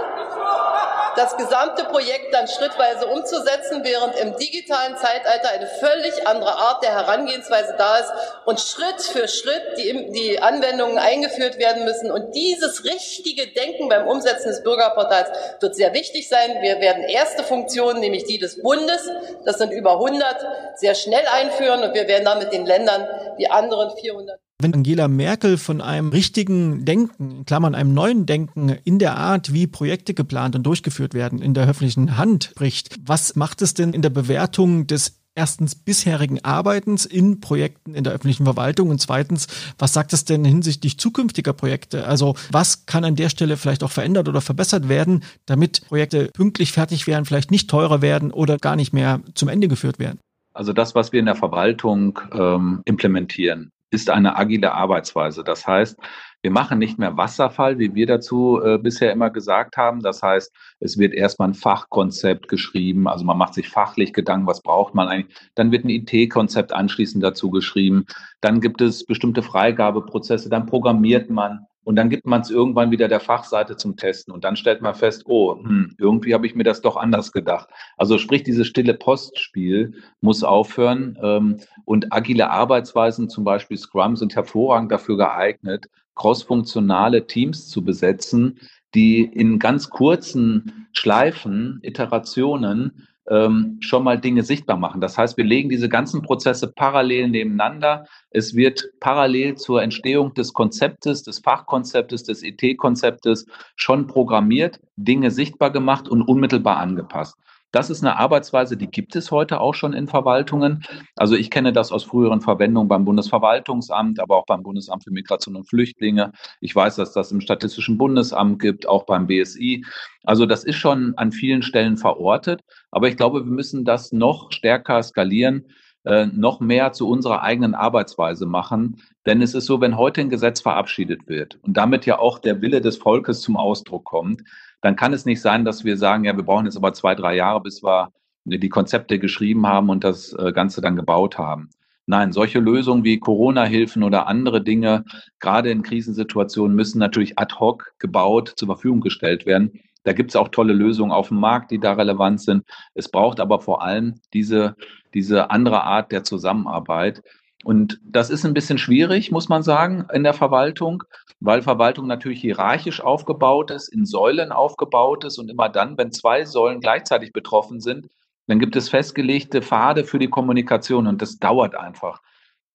das 1.17 1.37
gesamte 1.37 1.85
Projekt 1.85 2.33
dann 2.33 2.47
schrittweise 2.47 3.07
umzusetzen, 3.07 3.83
während 3.85 4.17
im 4.17 4.37
digitalen 4.37 4.97
Zeitalter 4.97 5.51
eine 5.51 5.67
völlig 5.67 6.27
andere 6.27 6.55
Art 6.55 6.83
der 6.83 6.93
Herangehensweise 6.93 7.75
da 7.77 7.99
ist 7.99 8.13
und 8.45 8.61
Schritt 8.61 9.03
für 9.03 9.29
Schritt 9.29 9.79
die, 9.79 10.11
die 10.13 10.41
Anwendungen 10.41 10.99
eingeführt 10.99 11.59
werden 11.59 11.85
müssen. 11.85 12.11
Und 12.11 12.35
dieses 12.35 12.85
richtige 12.85 13.49
Denken 13.49 13.89
beim 13.89 14.07
Umsetzen 14.07 14.49
des 14.49 14.63
Bürgerportals 14.63 15.31
wird 15.61 15.75
sehr 15.75 15.93
wichtig 15.95 16.29
sein. 16.29 16.59
Wir 16.61 16.81
werden 16.81 17.03
erste 17.05 17.43
Funktionen, 17.43 18.01
nämlich 18.01 18.25
die 18.25 18.39
des 18.39 18.63
Bundes, 18.63 19.09
das 19.45 19.59
sind 19.59 19.73
über 19.73 19.93
100, 19.93 20.79
sehr 20.79 20.95
schnell 20.95 21.27
einführen 21.27 21.83
und 21.83 21.95
wir 21.95 22.09
werden 22.09 22.25
dann 22.25 22.39
mit 22.39 22.53
den 22.53 22.67
Ländern 22.67 23.09
die 23.39 23.51
anderen 23.51 23.97
400 23.97 24.39
wenn 24.61 24.75
Angela 24.75 25.07
Merkel 25.09 25.59
von 25.59 25.81
einem 25.81 26.09
richtigen 26.09 26.85
Denken, 26.85 27.31
in 27.31 27.47
Klammern 27.47 27.75
einem 27.75 27.93
neuen 27.93 28.27
Denken 28.27 28.71
in 28.85 28.99
der 28.99 29.17
Art, 29.17 29.53
wie 29.53 29.67
Projekte 29.67 30.15
geplant 30.15 30.57
und 30.57 30.63
durchgeführt 30.63 31.15
werden, 31.15 31.41
in 31.41 31.55
der 31.55 31.69
öffentlichen 31.69 32.17
Hand 32.17 32.45
spricht, 32.53 32.97
was 33.05 33.37
macht 33.37 33.61
es 33.61 33.75
denn 33.75 33.93
in 33.93 34.03
der 34.03 34.11
Bewertung 34.11 34.87
des 34.87 35.21
erstens 35.35 35.75
bisherigen 35.75 36.43
Arbeitens 36.43 37.05
in 37.05 37.41
Projekten 37.41 37.95
in 37.95 38.05
der 38.05 38.15
öffentlichen 38.15 38.45
Verwaltung 38.45 38.89
und 38.89 39.01
zweitens, 39.01 39.47
was 39.79 39.93
sagt 39.93 40.15
es 40.15 40.25
denn 40.25 40.45
hinsichtlich 40.47 40.99
zukünftiger 40.99 41.53
Projekte? 41.53 42.07
Also 42.07 42.35
was 42.51 42.87
kann 42.87 43.05
an 43.05 43.17
der 43.17 43.29
Stelle 43.29 43.59
vielleicht 43.59 43.85
auch 43.85 43.91
verändert 43.91 44.29
oder 44.29 44.41
verbessert 44.41 44.89
werden, 44.89 45.23
damit 45.45 45.87
Projekte 45.89 46.31
pünktlich 46.33 46.73
fertig 46.73 47.07
werden, 47.07 47.27
vielleicht 47.27 47.51
nicht 47.51 47.69
teurer 47.69 48.01
werden 48.01 48.31
oder 48.31 48.57
gar 48.57 48.77
nicht 48.77 48.95
mehr 48.95 49.21
zum 49.35 49.51
Ende 49.51 49.69
geführt 49.69 49.99
werden? 49.99 50.19
Also 50.55 50.73
das, 50.73 50.95
was 50.95 51.13
wir 51.13 51.21
in 51.21 51.27
der 51.27 51.37
Verwaltung 51.37 52.19
ähm, 52.33 52.81
implementieren, 52.87 53.69
ist 53.91 54.11
eine 54.11 54.37
agile 54.37 54.73
Arbeitsweise. 54.73 55.45
Das 55.45 55.67
heißt, 55.67 55.97
wir 56.43 56.51
machen 56.51 56.79
nicht 56.79 56.99
mehr 56.99 57.17
Wasserfall, 57.17 57.79
wie 57.79 57.95
wir 57.95 58.07
dazu 58.07 58.61
äh, 58.63 58.79
bisher 58.79 59.13
immer 59.13 59.31
gesagt 59.31 59.77
haben. 59.77 60.01
Das 60.01 60.23
heißt, 60.23 60.53
es 60.81 60.99
wird 60.99 61.15
erstmal 61.15 61.49
ein 61.49 61.55
Fachkonzept 61.55 62.49
geschrieben, 62.49 63.09
also 63.09 63.25
man 63.25 63.39
macht 63.39 63.55
sich 63.55 63.69
fachlich 63.69 64.13
Gedanken, 64.13 64.47
was 64.47 64.63
braucht 64.63 64.95
man 64.95 65.09
eigentlich. 65.09 65.37
Dann 65.55 65.73
wird 65.73 65.85
ein 65.85 65.91
IT-Konzept 65.91 66.73
anschließend 66.73 67.25
dazu 67.25 67.51
geschrieben. 67.51 68.07
Dann 68.41 68.61
gibt 68.61 68.81
es 68.81 69.05
bestimmte 69.05 69.43
Freigabeprozesse, 69.43 70.49
dann 70.49 70.67
programmiert 70.67 71.31
man 71.31 71.67
und 71.87 71.95
dann 71.95 72.11
gibt 72.11 72.27
man 72.27 72.41
es 72.41 72.51
irgendwann 72.51 72.91
wieder 72.91 73.07
der 73.07 73.21
Fachseite 73.21 73.77
zum 73.77 73.97
Testen 73.97 74.35
und 74.35 74.43
dann 74.43 74.57
stellt 74.57 74.83
man 74.83 74.97
fest, 74.97 75.23
oh, 75.27 75.57
hm, 75.57 75.95
irgendwie 75.99 76.35
habe 76.35 76.45
ich 76.45 76.57
mir 76.57 76.65
das 76.65 76.83
doch 76.83 76.97
anders 76.97 77.31
gedacht. 77.31 77.69
Also 77.97 78.19
sprich, 78.19 78.43
dieses 78.43 78.67
stille 78.67 78.93
Postspiel 78.93 79.95
muss 80.21 80.43
aufhören 80.43 81.17
ähm, 81.23 81.59
und 81.85 82.13
agile 82.13 82.51
Arbeitsweisen, 82.51 83.29
zum 83.29 83.45
Beispiel 83.45 83.77
Scrum, 83.77 84.17
sind 84.17 84.35
hervorragend 84.35 84.91
dafür 84.91 85.17
geeignet, 85.17 85.87
crossfunktionale 86.17 87.29
Teams 87.29 87.69
zu 87.69 87.85
besetzen, 87.85 88.59
die 88.97 89.23
in 89.23 89.61
ganz 89.61 89.89
kurzen 89.89 90.89
Schleifen, 90.91 91.79
Iterationen 91.83 93.07
ähm, 93.31 93.79
schon 93.81 94.05
mal 94.05 94.19
Dinge 94.21 94.43
sichtbar 94.43 94.77
machen. 94.77 95.01
Das 95.01 95.19
heißt, 95.19 95.37
wir 95.37 95.45
legen 95.45 95.69
diese 95.69 95.89
ganzen 95.89 96.23
Prozesse 96.23 96.73
parallel 96.73 97.29
nebeneinander. 97.29 98.07
Es 98.31 98.55
wird 98.55 98.91
parallel 99.01 99.57
zur 99.57 99.83
Entstehung 99.83 100.35
des 100.35 100.53
Konzeptes, 100.53 101.23
des 101.23 101.41
Fachkonzeptes, 101.41 102.25
des 102.25 102.43
IT-Konzeptes 102.43 103.47
schon 103.75 104.07
programmiert, 104.07 104.81
Dinge 104.97 105.31
sichtbar 105.31 105.71
gemacht 105.71 106.09
und 106.09 106.23
unmittelbar 106.23 106.79
angepasst. 106.79 107.37
Das 107.77 107.91
ist 107.91 108.03
eine 108.03 108.19
Arbeitsweise, 108.19 108.79
die 108.79 108.87
gibt 108.87 109.17
es 109.17 109.31
heute 109.31 109.61
auch 109.61 109.75
schon 109.75 109.93
in 109.93 110.09
Verwaltungen. 110.09 110.83
Also 111.15 111.37
ich 111.37 111.51
kenne 111.51 111.75
das 111.75 111.93
aus 111.93 112.05
früheren 112.05 112.41
Verwendungen 112.41 112.89
beim 112.89 113.05
Bundesverwaltungsamt, 113.05 114.19
aber 114.19 114.39
auch 114.39 114.47
beim 114.47 114.63
Bundesamt 114.63 115.05
für 115.05 115.11
Migration 115.11 115.57
und 115.57 115.69
Flüchtlinge. 115.69 116.33
Ich 116.63 116.75
weiß, 116.75 116.97
dass 116.97 117.13
das 117.13 117.33
im 117.33 117.43
Statistischen 117.43 117.99
Bundesamt 117.99 118.63
gibt, 118.63 118.89
auch 118.89 119.05
beim 119.05 119.27
BSI. 119.27 119.85
Also 120.25 120.47
das 120.47 120.65
ist 120.65 120.77
schon 120.77 121.13
an 121.19 121.33
vielen 121.33 121.61
Stellen 121.61 121.99
verortet. 121.99 122.63
Aber 122.91 123.09
ich 123.09 123.19
glaube, 123.19 123.45
wir 123.45 123.53
müssen 123.53 123.85
das 123.85 124.11
noch 124.11 124.53
stärker 124.53 125.03
skalieren 125.03 125.67
äh, 126.07 126.27
noch 126.27 126.61
mehr 126.61 126.93
zu 126.93 127.09
unserer 127.09 127.43
eigenen 127.43 127.75
Arbeitsweise 127.75 128.47
machen. 128.47 129.03
Denn 129.27 129.43
es 129.43 129.55
ist 129.55 129.67
so, 129.67 129.81
wenn 129.81 129.99
heute 129.99 130.23
ein 130.23 130.31
Gesetz 130.31 130.61
verabschiedet 130.61 131.27
wird 131.27 131.59
und 131.63 131.77
damit 131.77 132.07
ja 132.07 132.19
auch 132.19 132.39
der 132.39 132.63
Wille 132.63 132.81
des 132.81 132.97
Volkes 132.97 133.41
zum 133.41 133.57
Ausdruck 133.57 134.05
kommt, 134.05 134.45
dann 134.87 134.95
kann 134.95 135.13
es 135.13 135.27
nicht 135.27 135.41
sein, 135.41 135.65
dass 135.65 135.85
wir 135.85 135.97
sagen, 135.97 136.23
ja, 136.23 136.37
wir 136.37 136.45
brauchen 136.45 136.67
jetzt 136.67 136.77
aber 136.77 136.93
zwei, 136.93 137.17
drei 137.17 137.35
Jahre, 137.35 137.61
bis 137.61 137.83
wir 137.83 138.13
die 138.45 138.69
Konzepte 138.69 139.19
geschrieben 139.19 139.67
haben 139.67 139.91
und 139.91 140.05
das 140.05 140.33
äh, 140.35 140.53
Ganze 140.53 140.81
dann 140.81 140.95
gebaut 140.95 141.39
haben. 141.39 141.71
Nein, 142.07 142.31
solche 142.31 142.61
Lösungen 142.61 143.03
wie 143.03 143.19
Corona-Hilfen 143.19 144.05
oder 144.05 144.29
andere 144.29 144.63
Dinge, 144.63 145.05
gerade 145.41 145.73
in 145.73 145.83
Krisensituationen, 145.83 146.77
müssen 146.77 147.01
natürlich 147.01 147.37
ad 147.37 147.57
hoc 147.59 147.95
gebaut 147.99 148.53
zur 148.55 148.67
Verfügung 148.67 149.01
gestellt 149.01 149.45
werden. 149.45 149.73
Da 150.05 150.13
gibt 150.13 150.31
es 150.31 150.37
auch 150.37 150.51
tolle 150.51 150.73
Lösungen 150.73 151.11
auf 151.11 151.29
dem 151.29 151.41
Markt, 151.41 151.73
die 151.73 151.81
da 151.81 151.95
relevant 151.95 152.41
sind. 152.41 152.63
Es 152.95 153.11
braucht 153.11 153.41
aber 153.41 153.59
vor 153.59 153.83
allem 153.83 154.21
diese, 154.33 154.77
diese 155.15 155.51
andere 155.51 155.83
Art 155.83 156.13
der 156.13 156.23
Zusammenarbeit. 156.23 157.25
Und 157.65 158.01
das 158.05 158.31
ist 158.31 158.45
ein 158.45 158.55
bisschen 158.55 158.79
schwierig, 158.79 159.33
muss 159.33 159.49
man 159.49 159.63
sagen, 159.63 160.07
in 160.13 160.23
der 160.23 160.35
Verwaltung, 160.35 161.03
weil 161.41 161.63
Verwaltung 161.63 162.07
natürlich 162.07 162.41
hierarchisch 162.41 163.01
aufgebaut 163.01 163.71
ist, 163.71 163.89
in 163.89 164.05
Säulen 164.05 164.53
aufgebaut 164.53 165.25
ist 165.25 165.39
und 165.39 165.51
immer 165.51 165.69
dann, 165.69 165.99
wenn 165.99 166.13
zwei 166.13 166.45
Säulen 166.45 166.81
gleichzeitig 166.81 167.33
betroffen 167.33 167.81
sind, 167.81 168.09
dann 168.47 168.61
gibt 168.61 168.77
es 168.77 168.89
festgelegte 168.89 169.63
Pfade 169.63 170.05
für 170.05 170.19
die 170.19 170.29
Kommunikation 170.29 171.07
und 171.07 171.21
das 171.23 171.39
dauert 171.39 171.75
einfach 171.75 172.21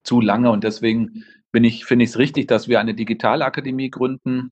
zu 0.03 0.19
lange 0.19 0.51
und 0.51 0.63
deswegen 0.63 1.23
bin 1.51 1.63
ich, 1.63 1.85
finde 1.85 2.03
ich 2.03 2.11
es 2.11 2.17
richtig, 2.17 2.47
dass 2.47 2.67
wir 2.67 2.79
eine 2.79 2.93
Digitalakademie 2.93 3.89
gründen. 3.89 4.51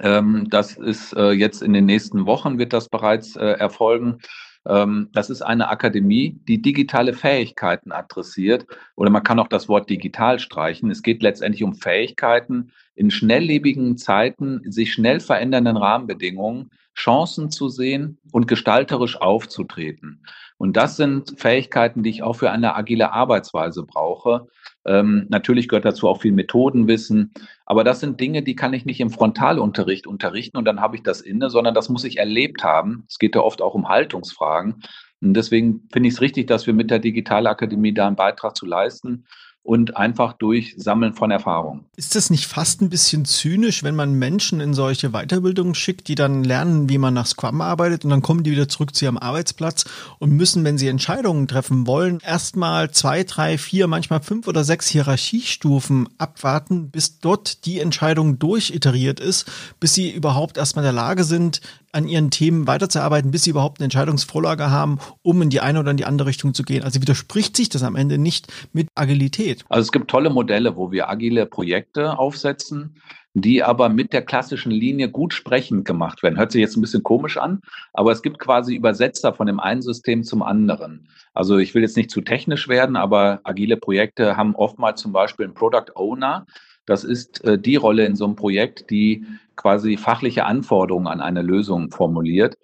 Ähm, 0.00 0.48
das 0.50 0.76
ist 0.76 1.12
äh, 1.14 1.30
jetzt 1.30 1.62
in 1.62 1.72
den 1.72 1.86
nächsten 1.86 2.26
Wochen 2.26 2.58
wird 2.58 2.72
das 2.72 2.88
bereits 2.88 3.36
äh, 3.36 3.44
erfolgen. 3.44 4.18
Ähm, 4.66 5.08
das 5.12 5.30
ist 5.30 5.42
eine 5.42 5.68
Akademie, 5.68 6.40
die 6.46 6.60
digitale 6.60 7.14
Fähigkeiten 7.14 7.92
adressiert. 7.92 8.66
Oder 8.96 9.10
man 9.10 9.22
kann 9.22 9.38
auch 9.38 9.48
das 9.48 9.68
Wort 9.68 9.88
digital 9.90 10.38
streichen. 10.38 10.90
Es 10.90 11.02
geht 11.02 11.22
letztendlich 11.22 11.62
um 11.62 11.74
Fähigkeiten, 11.74 12.72
in 12.94 13.10
schnelllebigen 13.10 13.96
Zeiten, 13.96 14.60
sich 14.70 14.92
schnell 14.92 15.20
verändernden 15.20 15.76
Rahmenbedingungen 15.76 16.70
Chancen 16.94 17.50
zu 17.50 17.68
sehen 17.68 18.18
und 18.32 18.46
gestalterisch 18.46 19.20
aufzutreten. 19.20 20.22
Und 20.58 20.76
das 20.76 20.96
sind 20.96 21.40
Fähigkeiten, 21.40 22.02
die 22.02 22.10
ich 22.10 22.22
auch 22.22 22.34
für 22.34 22.50
eine 22.50 22.76
agile 22.76 23.12
Arbeitsweise 23.12 23.84
brauche. 23.84 24.48
Ähm, 24.86 25.26
natürlich 25.28 25.68
gehört 25.68 25.84
dazu 25.84 26.08
auch 26.08 26.20
viel 26.20 26.32
Methodenwissen, 26.32 27.32
aber 27.66 27.84
das 27.84 28.00
sind 28.00 28.20
Dinge, 28.20 28.42
die 28.42 28.56
kann 28.56 28.72
ich 28.72 28.86
nicht 28.86 29.00
im 29.00 29.10
Frontalunterricht 29.10 30.06
unterrichten 30.06 30.56
und 30.56 30.64
dann 30.64 30.80
habe 30.80 30.96
ich 30.96 31.02
das 31.02 31.20
inne, 31.20 31.50
sondern 31.50 31.74
das 31.74 31.88
muss 31.88 32.04
ich 32.04 32.18
erlebt 32.18 32.64
haben. 32.64 33.04
Es 33.08 33.18
geht 33.18 33.34
ja 33.34 33.42
oft 33.42 33.60
auch 33.62 33.74
um 33.74 33.88
Haltungsfragen. 33.88 34.82
Und 35.22 35.34
deswegen 35.34 35.86
finde 35.92 36.08
ich 36.08 36.14
es 36.14 36.22
richtig, 36.22 36.46
dass 36.46 36.66
wir 36.66 36.72
mit 36.72 36.90
der 36.90 36.98
Digitalakademie 36.98 37.92
da 37.92 38.06
einen 38.06 38.16
Beitrag 38.16 38.56
zu 38.56 38.64
leisten 38.64 39.26
und 39.62 39.96
einfach 39.96 40.32
durch 40.32 40.74
Sammeln 40.76 41.12
von 41.12 41.30
Erfahrungen. 41.30 41.84
Ist 41.96 42.16
das 42.16 42.30
nicht 42.30 42.46
fast 42.46 42.80
ein 42.80 42.88
bisschen 42.88 43.24
zynisch, 43.24 43.82
wenn 43.82 43.94
man 43.94 44.14
Menschen 44.14 44.60
in 44.60 44.72
solche 44.72 45.10
Weiterbildungen 45.10 45.74
schickt, 45.74 46.08
die 46.08 46.14
dann 46.14 46.44
lernen, 46.44 46.88
wie 46.88 46.98
man 46.98 47.14
nach 47.14 47.26
Scrum 47.26 47.60
arbeitet 47.60 48.04
und 48.04 48.10
dann 48.10 48.22
kommen 48.22 48.42
die 48.42 48.52
wieder 48.52 48.68
zurück 48.68 48.94
zu 48.94 49.04
ihrem 49.04 49.18
Arbeitsplatz 49.18 49.84
und 50.18 50.30
müssen, 50.30 50.64
wenn 50.64 50.78
sie 50.78 50.88
Entscheidungen 50.88 51.46
treffen 51.46 51.86
wollen, 51.86 52.20
erstmal 52.24 52.90
zwei, 52.90 53.22
drei, 53.22 53.58
vier, 53.58 53.86
manchmal 53.86 54.20
fünf 54.20 54.48
oder 54.48 54.64
sechs 54.64 54.88
Hierarchiestufen 54.88 56.08
abwarten, 56.16 56.90
bis 56.90 57.20
dort 57.20 57.66
die 57.66 57.80
Entscheidung 57.80 58.38
durchiteriert 58.38 59.20
ist, 59.20 59.50
bis 59.78 59.94
sie 59.94 60.10
überhaupt 60.10 60.56
erstmal 60.56 60.84
in 60.84 60.94
der 60.94 61.02
Lage 61.02 61.24
sind, 61.24 61.60
an 61.92 62.06
ihren 62.06 62.30
Themen 62.30 62.66
weiterzuarbeiten, 62.66 63.30
bis 63.30 63.44
sie 63.44 63.50
überhaupt 63.50 63.80
eine 63.80 63.84
Entscheidungsvorlage 63.84 64.70
haben, 64.70 64.98
um 65.22 65.42
in 65.42 65.50
die 65.50 65.60
eine 65.60 65.80
oder 65.80 65.90
in 65.90 65.96
die 65.96 66.04
andere 66.04 66.28
Richtung 66.28 66.54
zu 66.54 66.62
gehen. 66.62 66.84
Also 66.84 67.00
widerspricht 67.00 67.56
sich 67.56 67.68
das 67.68 67.82
am 67.82 67.96
Ende 67.96 68.18
nicht 68.18 68.52
mit 68.72 68.88
Agilität. 68.94 69.64
Also 69.68 69.82
es 69.82 69.92
gibt 69.92 70.08
tolle 70.08 70.30
Modelle, 70.30 70.76
wo 70.76 70.92
wir 70.92 71.08
agile 71.08 71.46
Projekte 71.46 72.18
aufsetzen, 72.18 72.96
die 73.34 73.62
aber 73.62 73.88
mit 73.88 74.12
der 74.12 74.22
klassischen 74.22 74.72
Linie 74.72 75.08
gut 75.08 75.32
sprechend 75.32 75.84
gemacht 75.84 76.22
werden. 76.22 76.38
Hört 76.38 76.52
sich 76.52 76.60
jetzt 76.60 76.76
ein 76.76 76.80
bisschen 76.80 77.02
komisch 77.02 77.36
an, 77.36 77.60
aber 77.92 78.10
es 78.12 78.22
gibt 78.22 78.38
quasi 78.38 78.74
Übersetzer 78.74 79.32
von 79.32 79.46
dem 79.46 79.60
einen 79.60 79.82
System 79.82 80.24
zum 80.24 80.42
anderen. 80.42 81.08
Also 81.32 81.58
ich 81.58 81.74
will 81.74 81.82
jetzt 81.82 81.96
nicht 81.96 82.10
zu 82.10 82.22
technisch 82.22 82.68
werden, 82.68 82.96
aber 82.96 83.40
agile 83.44 83.76
Projekte 83.76 84.36
haben 84.36 84.56
oftmals 84.56 85.00
zum 85.00 85.12
Beispiel 85.12 85.46
einen 85.46 85.54
Product 85.54 85.94
Owner, 85.94 86.46
das 86.86 87.04
ist 87.04 87.44
äh, 87.44 87.58
die 87.58 87.76
Rolle 87.76 88.04
in 88.04 88.16
so 88.16 88.24
einem 88.24 88.36
Projekt, 88.36 88.90
die 88.90 89.24
quasi 89.56 89.96
fachliche 89.96 90.46
Anforderungen 90.46 91.06
an 91.06 91.20
eine 91.20 91.42
Lösung 91.42 91.90
formuliert. 91.90 92.56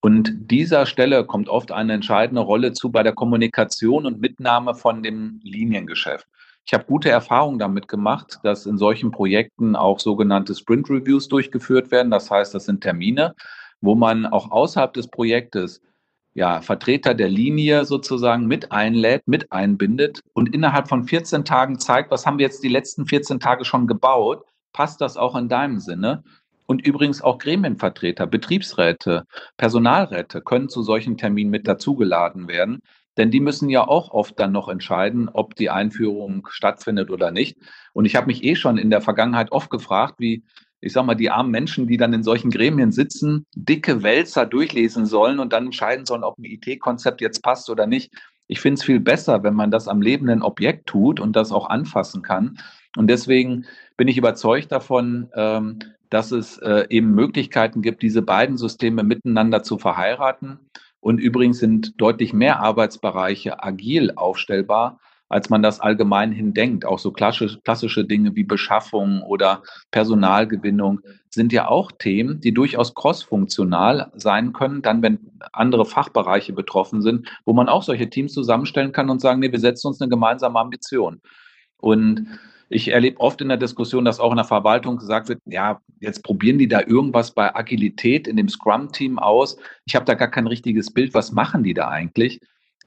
Und 0.00 0.32
dieser 0.50 0.86
Stelle 0.86 1.24
kommt 1.24 1.48
oft 1.48 1.70
eine 1.70 1.92
entscheidende 1.92 2.42
Rolle 2.42 2.72
zu 2.72 2.90
bei 2.90 3.02
der 3.02 3.12
Kommunikation 3.12 4.04
und 4.04 4.20
Mitnahme 4.20 4.74
von 4.74 5.02
dem 5.02 5.40
Liniengeschäft. 5.44 6.26
Ich 6.64 6.74
habe 6.74 6.84
gute 6.84 7.10
Erfahrungen 7.10 7.58
damit 7.58 7.88
gemacht, 7.88 8.38
dass 8.42 8.66
in 8.66 8.78
solchen 8.78 9.10
Projekten 9.10 9.74
auch 9.74 9.98
sogenannte 9.98 10.54
Sprint 10.54 10.88
Reviews 10.90 11.28
durchgeführt 11.28 11.90
werden. 11.90 12.10
Das 12.10 12.30
heißt, 12.30 12.54
das 12.54 12.66
sind 12.66 12.82
Termine, 12.82 13.34
wo 13.80 13.94
man 13.94 14.26
auch 14.26 14.50
außerhalb 14.50 14.92
des 14.92 15.08
Projektes 15.08 15.80
ja, 16.34 16.60
Vertreter 16.62 17.14
der 17.14 17.28
Linie 17.28 17.84
sozusagen 17.84 18.46
mit 18.46 18.72
einlädt, 18.72 19.28
mit 19.28 19.52
einbindet 19.52 20.20
und 20.32 20.54
innerhalb 20.54 20.88
von 20.88 21.04
14 21.04 21.44
Tagen 21.44 21.78
zeigt, 21.78 22.10
was 22.10 22.24
haben 22.24 22.38
wir 22.38 22.46
jetzt 22.46 22.62
die 22.62 22.68
letzten 22.68 23.06
14 23.06 23.38
Tage 23.40 23.64
schon 23.64 23.86
gebaut, 23.86 24.44
passt 24.72 25.00
das 25.00 25.16
auch 25.16 25.36
in 25.36 25.48
deinem 25.48 25.78
Sinne? 25.80 26.22
Und 26.66 26.86
übrigens 26.86 27.20
auch 27.20 27.38
Gremienvertreter, 27.38 28.26
Betriebsräte, 28.26 29.24
Personalräte 29.58 30.40
können 30.40 30.70
zu 30.70 30.82
solchen 30.82 31.18
Terminen 31.18 31.50
mit 31.50 31.68
dazugeladen 31.68 32.48
werden. 32.48 32.80
Denn 33.18 33.30
die 33.30 33.40
müssen 33.40 33.68
ja 33.68 33.86
auch 33.86 34.10
oft 34.10 34.40
dann 34.40 34.52
noch 34.52 34.68
entscheiden, 34.68 35.28
ob 35.28 35.54
die 35.54 35.68
Einführung 35.68 36.46
stattfindet 36.50 37.10
oder 37.10 37.30
nicht. 37.30 37.58
Und 37.92 38.06
ich 38.06 38.16
habe 38.16 38.28
mich 38.28 38.42
eh 38.42 38.56
schon 38.56 38.78
in 38.78 38.88
der 38.88 39.02
Vergangenheit 39.02 39.52
oft 39.52 39.68
gefragt, 39.68 40.14
wie, 40.16 40.44
ich 40.82 40.92
sag 40.92 41.06
mal, 41.06 41.14
die 41.14 41.30
armen 41.30 41.52
Menschen, 41.52 41.86
die 41.86 41.96
dann 41.96 42.12
in 42.12 42.24
solchen 42.24 42.50
Gremien 42.50 42.90
sitzen, 42.90 43.46
dicke 43.54 44.02
Wälzer 44.02 44.44
durchlesen 44.46 45.06
sollen 45.06 45.38
und 45.38 45.52
dann 45.52 45.66
entscheiden 45.66 46.04
sollen, 46.04 46.24
ob 46.24 46.38
ein 46.38 46.44
IT-Konzept 46.44 47.20
jetzt 47.20 47.40
passt 47.42 47.70
oder 47.70 47.86
nicht. 47.86 48.12
Ich 48.48 48.60
finde 48.60 48.74
es 48.74 48.84
viel 48.84 48.98
besser, 48.98 49.44
wenn 49.44 49.54
man 49.54 49.70
das 49.70 49.86
am 49.86 50.02
lebenden 50.02 50.42
Objekt 50.42 50.86
tut 50.86 51.20
und 51.20 51.36
das 51.36 51.52
auch 51.52 51.70
anfassen 51.70 52.22
kann. 52.22 52.58
Und 52.96 53.06
deswegen 53.06 53.64
bin 53.96 54.08
ich 54.08 54.18
überzeugt 54.18 54.72
davon, 54.72 55.28
ähm, 55.34 55.78
dass 56.10 56.32
es 56.32 56.58
äh, 56.58 56.86
eben 56.90 57.14
Möglichkeiten 57.14 57.80
gibt, 57.80 58.02
diese 58.02 58.20
beiden 58.20 58.56
Systeme 58.56 59.04
miteinander 59.04 59.62
zu 59.62 59.78
verheiraten. 59.78 60.58
Und 61.00 61.18
übrigens 61.18 61.58
sind 61.58 62.00
deutlich 62.00 62.32
mehr 62.32 62.60
Arbeitsbereiche 62.60 63.62
agil 63.62 64.12
aufstellbar, 64.16 64.98
als 65.32 65.48
man 65.48 65.62
das 65.62 65.80
allgemein 65.80 66.30
hin 66.30 66.52
denkt. 66.52 66.84
Auch 66.84 66.98
so 66.98 67.10
klassische, 67.10 67.58
klassische 67.62 68.04
Dinge 68.04 68.36
wie 68.36 68.44
Beschaffung 68.44 69.22
oder 69.22 69.62
Personalgewinnung 69.90 71.00
sind 71.30 71.54
ja 71.54 71.68
auch 71.68 71.90
Themen, 71.90 72.42
die 72.42 72.52
durchaus 72.52 72.94
crossfunktional 72.94 74.12
sein 74.14 74.52
können, 74.52 74.82
dann 74.82 75.00
wenn 75.00 75.18
andere 75.54 75.86
Fachbereiche 75.86 76.52
betroffen 76.52 77.00
sind, 77.00 77.26
wo 77.46 77.54
man 77.54 77.70
auch 77.70 77.82
solche 77.82 78.10
Teams 78.10 78.34
zusammenstellen 78.34 78.92
kann 78.92 79.08
und 79.08 79.22
sagen, 79.22 79.40
nee, 79.40 79.50
wir 79.50 79.58
setzen 79.58 79.88
uns 79.88 80.02
eine 80.02 80.10
gemeinsame 80.10 80.58
Ambition. 80.58 81.22
Und 81.78 82.26
ich 82.68 82.88
erlebe 82.88 83.18
oft 83.18 83.40
in 83.40 83.48
der 83.48 83.56
Diskussion, 83.56 84.04
dass 84.04 84.20
auch 84.20 84.32
in 84.32 84.36
der 84.36 84.44
Verwaltung 84.44 84.98
gesagt 84.98 85.30
wird, 85.30 85.40
ja, 85.46 85.80
jetzt 86.00 86.22
probieren 86.22 86.58
die 86.58 86.68
da 86.68 86.82
irgendwas 86.82 87.32
bei 87.32 87.54
Agilität 87.54 88.28
in 88.28 88.36
dem 88.36 88.50
Scrum-Team 88.50 89.18
aus. 89.18 89.56
Ich 89.86 89.94
habe 89.94 90.04
da 90.04 90.12
gar 90.12 90.28
kein 90.28 90.46
richtiges 90.46 90.92
Bild. 90.92 91.14
Was 91.14 91.32
machen 91.32 91.62
die 91.62 91.72
da 91.72 91.88
eigentlich? 91.88 92.38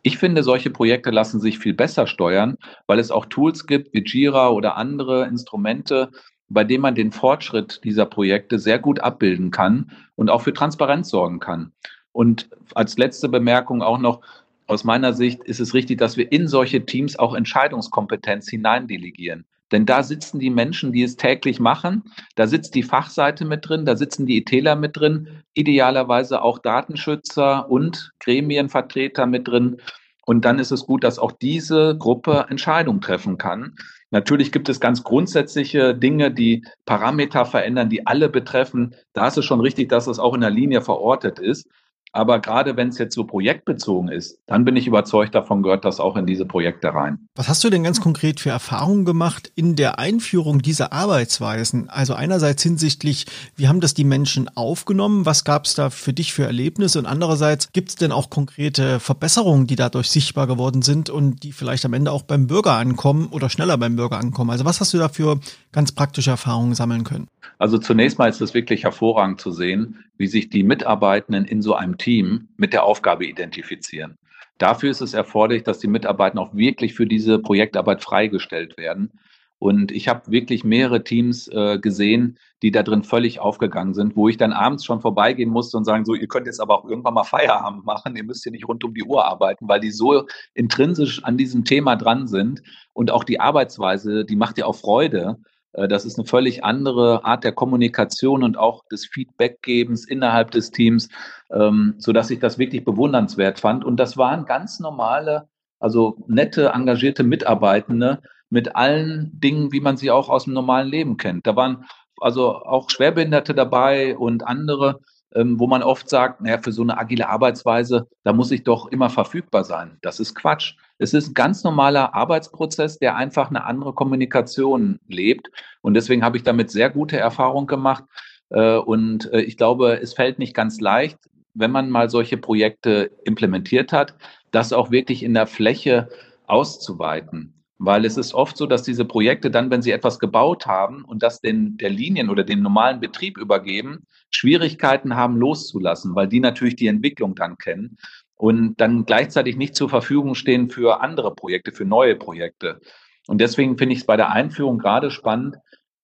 Ich 0.07 0.19
finde, 0.19 0.43
solche 0.43 0.69
Projekte 0.69 1.09
lassen 1.09 1.39
sich 1.39 1.57
viel 1.57 1.73
besser 1.73 2.05
steuern, 2.05 2.57
weil 2.85 2.99
es 2.99 3.09
auch 3.09 3.25
Tools 3.25 3.65
gibt 3.65 3.91
wie 3.95 4.03
Jira 4.05 4.49
oder 4.49 4.77
andere 4.77 5.25
Instrumente, 5.25 6.11
bei 6.47 6.63
denen 6.63 6.83
man 6.83 6.93
den 6.93 7.11
Fortschritt 7.11 7.83
dieser 7.83 8.05
Projekte 8.05 8.59
sehr 8.59 8.77
gut 8.77 8.99
abbilden 8.99 9.49
kann 9.49 9.89
und 10.13 10.29
auch 10.29 10.43
für 10.43 10.53
Transparenz 10.53 11.09
sorgen 11.09 11.39
kann. 11.39 11.71
Und 12.11 12.49
als 12.75 12.99
letzte 12.99 13.29
Bemerkung 13.29 13.81
auch 13.81 13.97
noch, 13.97 14.21
aus 14.67 14.83
meiner 14.83 15.13
Sicht 15.13 15.43
ist 15.43 15.59
es 15.59 15.73
richtig, 15.73 15.97
dass 15.97 16.17
wir 16.17 16.31
in 16.31 16.47
solche 16.47 16.85
Teams 16.85 17.17
auch 17.17 17.33
Entscheidungskompetenz 17.33 18.47
hineindelegieren. 18.47 19.47
Denn 19.71 19.85
da 19.85 20.03
sitzen 20.03 20.39
die 20.39 20.49
Menschen, 20.49 20.91
die 20.91 21.03
es 21.03 21.15
täglich 21.15 21.59
machen. 21.59 22.03
Da 22.35 22.47
sitzt 22.47 22.75
die 22.75 22.83
Fachseite 22.83 23.45
mit 23.45 23.67
drin, 23.67 23.85
da 23.85 23.95
sitzen 23.95 24.25
die 24.25 24.39
ETler 24.39 24.75
mit 24.75 24.97
drin, 24.97 25.43
idealerweise 25.53 26.41
auch 26.41 26.59
Datenschützer 26.59 27.69
und 27.69 28.11
Gremienvertreter 28.19 29.25
mit 29.25 29.47
drin. 29.47 29.77
Und 30.25 30.45
dann 30.45 30.59
ist 30.59 30.71
es 30.71 30.85
gut, 30.85 31.03
dass 31.03 31.19
auch 31.19 31.31
diese 31.31 31.95
Gruppe 31.97 32.47
Entscheidungen 32.49 33.01
treffen 33.01 33.37
kann. 33.37 33.75
Natürlich 34.11 34.51
gibt 34.51 34.69
es 34.69 34.79
ganz 34.79 35.03
grundsätzliche 35.03 35.93
Dinge, 35.93 36.31
die 36.31 36.65
Parameter 36.85 37.45
verändern, 37.45 37.89
die 37.89 38.07
alle 38.07 38.29
betreffen. 38.29 38.95
Da 39.13 39.27
ist 39.27 39.37
es 39.37 39.45
schon 39.45 39.61
richtig, 39.61 39.89
dass 39.89 40.07
es 40.07 40.19
auch 40.19 40.33
in 40.33 40.41
der 40.41 40.49
Linie 40.49 40.81
verortet 40.81 41.39
ist. 41.39 41.67
Aber 42.15 42.39
gerade 42.39 42.77
wenn 42.77 42.87
es 42.87 42.97
jetzt 42.97 43.13
so 43.13 43.25
projektbezogen 43.25 44.07
ist, 44.07 44.39
dann 44.47 44.63
bin 44.63 44.77
ich 44.77 44.87
überzeugt 44.87 45.35
davon, 45.35 45.61
gehört 45.63 45.83
das 45.83 45.99
auch 45.99 46.15
in 46.15 46.25
diese 46.25 46.45
Projekte 46.45 46.93
rein. 46.93 47.27
Was 47.35 47.49
hast 47.49 47.61
du 47.65 47.69
denn 47.69 47.83
ganz 47.83 47.99
konkret 47.99 48.39
für 48.39 48.51
Erfahrungen 48.51 49.03
gemacht 49.03 49.51
in 49.55 49.75
der 49.75 49.99
Einführung 49.99 50.61
dieser 50.61 50.93
Arbeitsweisen? 50.93 51.89
Also 51.89 52.13
einerseits 52.13 52.63
hinsichtlich, 52.63 53.25
wie 53.57 53.67
haben 53.67 53.81
das 53.81 53.93
die 53.93 54.05
Menschen 54.05 54.47
aufgenommen? 54.55 55.25
Was 55.25 55.43
gab 55.43 55.65
es 55.65 55.75
da 55.75 55.89
für 55.89 56.13
dich 56.13 56.31
für 56.31 56.45
Erlebnisse? 56.45 56.99
Und 56.99 57.05
andererseits, 57.05 57.73
gibt 57.73 57.89
es 57.89 57.95
denn 57.95 58.13
auch 58.13 58.29
konkrete 58.29 59.01
Verbesserungen, 59.01 59.67
die 59.67 59.75
dadurch 59.75 60.09
sichtbar 60.09 60.47
geworden 60.47 60.83
sind 60.83 61.09
und 61.09 61.43
die 61.43 61.51
vielleicht 61.51 61.83
am 61.83 61.91
Ende 61.91 62.13
auch 62.13 62.21
beim 62.21 62.47
Bürger 62.47 62.77
ankommen 62.77 63.27
oder 63.27 63.49
schneller 63.49 63.77
beim 63.77 63.97
Bürger 63.97 64.19
ankommen? 64.19 64.51
Also 64.51 64.63
was 64.63 64.79
hast 64.79 64.93
du 64.93 64.97
da 64.97 65.09
für 65.09 65.41
ganz 65.73 65.91
praktische 65.91 66.29
Erfahrungen 66.29 66.75
sammeln 66.75 67.03
können? 67.03 67.27
Also 67.57 67.77
zunächst 67.77 68.19
mal 68.19 68.29
ist 68.29 68.41
es 68.41 68.53
wirklich 68.53 68.83
hervorragend 68.83 69.39
zu 69.39 69.51
sehen, 69.51 70.03
wie 70.17 70.27
sich 70.27 70.49
die 70.49 70.63
Mitarbeitenden 70.63 71.45
in 71.45 71.61
so 71.61 71.75
einem 71.75 71.97
Team 71.97 72.49
mit 72.57 72.73
der 72.73 72.83
Aufgabe 72.83 73.25
identifizieren. 73.25 74.17
Dafür 74.57 74.91
ist 74.91 75.01
es 75.01 75.13
erforderlich, 75.13 75.63
dass 75.63 75.79
die 75.79 75.87
Mitarbeiter 75.87 76.39
auch 76.39 76.53
wirklich 76.55 76.93
für 76.93 77.05
diese 77.05 77.39
Projektarbeit 77.39 78.01
freigestellt 78.01 78.77
werden. 78.77 79.11
Und 79.57 79.91
ich 79.91 80.07
habe 80.07 80.31
wirklich 80.31 80.63
mehrere 80.63 81.03
Teams 81.03 81.47
äh, 81.47 81.79
gesehen, 81.79 82.37
die 82.61 82.71
da 82.71 82.83
drin 82.83 83.03
völlig 83.03 83.39
aufgegangen 83.39 83.93
sind, 83.93 84.15
wo 84.15 84.27
ich 84.27 84.37
dann 84.37 84.53
abends 84.53 84.83
schon 84.83 85.01
vorbeigehen 85.01 85.49
musste 85.49 85.77
und 85.77 85.85
sagen, 85.85 86.05
so, 86.05 86.13
ihr 86.13 86.27
könnt 86.27 86.45
jetzt 86.45 86.59
aber 86.59 86.77
auch 86.77 86.85
irgendwann 86.85 87.13
mal 87.13 87.23
Feierabend 87.23 87.85
machen, 87.85 88.15
ihr 88.15 88.23
müsst 88.23 88.43
hier 88.43 88.51
nicht 88.51 88.67
rund 88.67 88.83
um 88.83 88.93
die 88.93 89.03
Uhr 89.03 89.25
arbeiten, 89.25 89.67
weil 89.67 89.79
die 89.79 89.91
so 89.91 90.27
intrinsisch 90.53 91.23
an 91.23 91.37
diesem 91.37 91.63
Thema 91.63 91.95
dran 91.95 92.27
sind. 92.27 92.61
Und 92.93 93.11
auch 93.11 93.23
die 93.23 93.39
Arbeitsweise, 93.39 94.25
die 94.25 94.35
macht 94.35 94.57
ja 94.57 94.65
auch 94.65 94.75
Freude. 94.75 95.37
Äh, 95.75 95.87
das 95.87 96.05
ist 96.05 96.17
eine 96.17 96.27
völlig 96.27 96.63
andere 96.63 97.23
Art 97.25 97.43
der 97.43 97.51
Kommunikation 97.51 98.43
und 98.43 98.57
auch 98.57 98.83
des 98.91 99.05
Feedbackgebens 99.05 100.05
innerhalb 100.05 100.51
des 100.51 100.71
Teams, 100.71 101.09
ähm, 101.51 101.95
so 101.97 102.13
dass 102.13 102.31
ich 102.31 102.39
das 102.39 102.57
wirklich 102.57 102.83
bewundernswert 102.85 103.59
fand. 103.59 103.85
Und 103.85 103.97
das 103.97 104.17
waren 104.17 104.45
ganz 104.45 104.79
normale, 104.79 105.47
also 105.79 106.17
nette, 106.27 106.69
engagierte 106.69 107.23
Mitarbeitende 107.23 108.21
mit 108.49 108.75
allen 108.75 109.31
Dingen, 109.39 109.71
wie 109.71 109.81
man 109.81 109.97
sie 109.97 110.11
auch 110.11 110.29
aus 110.29 110.45
dem 110.45 110.53
normalen 110.53 110.87
Leben 110.87 111.17
kennt. 111.17 111.47
Da 111.47 111.55
waren 111.55 111.85
also 112.21 112.55
auch 112.55 112.89
Schwerbehinderte 112.89 113.53
dabei 113.53 114.17
und 114.17 114.47
andere, 114.47 115.01
ähm, 115.33 115.59
wo 115.59 115.67
man 115.67 115.83
oft 115.83 116.09
sagt, 116.09 116.41
naja, 116.41 116.59
für 116.59 116.71
so 116.71 116.81
eine 116.81 116.97
agile 116.97 117.27
Arbeitsweise, 117.27 118.07
da 118.23 118.33
muss 118.33 118.51
ich 118.51 118.63
doch 118.63 118.87
immer 118.87 119.09
verfügbar 119.09 119.63
sein. 119.65 119.97
Das 120.01 120.19
ist 120.19 120.35
Quatsch. 120.35 120.75
Es 120.97 121.13
ist 121.13 121.29
ein 121.29 121.33
ganz 121.33 121.63
normaler 121.63 122.13
Arbeitsprozess, 122.13 122.99
der 122.99 123.15
einfach 123.15 123.49
eine 123.49 123.65
andere 123.65 123.93
Kommunikation 123.93 124.99
lebt. 125.07 125.49
Und 125.81 125.93
deswegen 125.93 126.23
habe 126.23 126.37
ich 126.37 126.43
damit 126.43 126.71
sehr 126.71 126.89
gute 126.89 127.17
Erfahrungen 127.17 127.67
gemacht. 127.67 128.05
Äh, 128.49 128.77
und 128.77 129.31
äh, 129.33 129.41
ich 129.41 129.57
glaube, 129.57 129.99
es 130.01 130.13
fällt 130.13 130.39
nicht 130.39 130.53
ganz 130.53 130.79
leicht, 130.79 131.17
wenn 131.53 131.71
man 131.71 131.89
mal 131.89 132.09
solche 132.09 132.37
Projekte 132.37 133.11
implementiert 133.23 133.91
hat, 133.91 134.15
das 134.51 134.73
auch 134.73 134.91
wirklich 134.91 135.23
in 135.23 135.33
der 135.33 135.47
Fläche 135.47 136.09
auszuweiten. 136.47 137.51
Weil 137.77 138.05
es 138.05 138.15
ist 138.15 138.33
oft 138.33 138.55
so, 138.55 138.67
dass 138.67 138.83
diese 138.83 139.03
Projekte 139.03 139.51
dann, 139.51 139.69
wenn 139.69 139.81
sie 139.81 139.91
etwas 139.91 140.17
gebaut 140.17 140.65
haben 140.65 141.03
und 141.03 141.23
das 141.23 141.41
den, 141.41 141.75
der 141.75 141.89
Linien 141.89 142.29
oder 142.29 142.45
dem 142.45 142.61
normalen 142.61 143.01
Betrieb 143.01 143.37
übergeben, 143.37 144.05
Schwierigkeiten 144.31 145.15
haben 145.15 145.35
loszulassen, 145.35 146.15
weil 146.15 146.29
die 146.29 146.39
natürlich 146.39 146.77
die 146.77 146.87
Entwicklung 146.87 147.35
dann 147.35 147.57
kennen 147.57 147.97
und 148.35 148.75
dann 148.81 149.05
gleichzeitig 149.05 149.57
nicht 149.57 149.75
zur 149.75 149.89
Verfügung 149.89 150.35
stehen 150.35 150.69
für 150.69 151.01
andere 151.01 151.33
Projekte, 151.33 151.71
für 151.71 151.85
neue 151.85 152.15
Projekte. 152.15 152.79
Und 153.27 153.39
deswegen 153.39 153.77
finde 153.77 153.93
ich 153.93 153.99
es 153.99 154.05
bei 154.05 154.17
der 154.17 154.31
Einführung 154.31 154.77
gerade 154.77 155.09
spannend, 155.09 155.57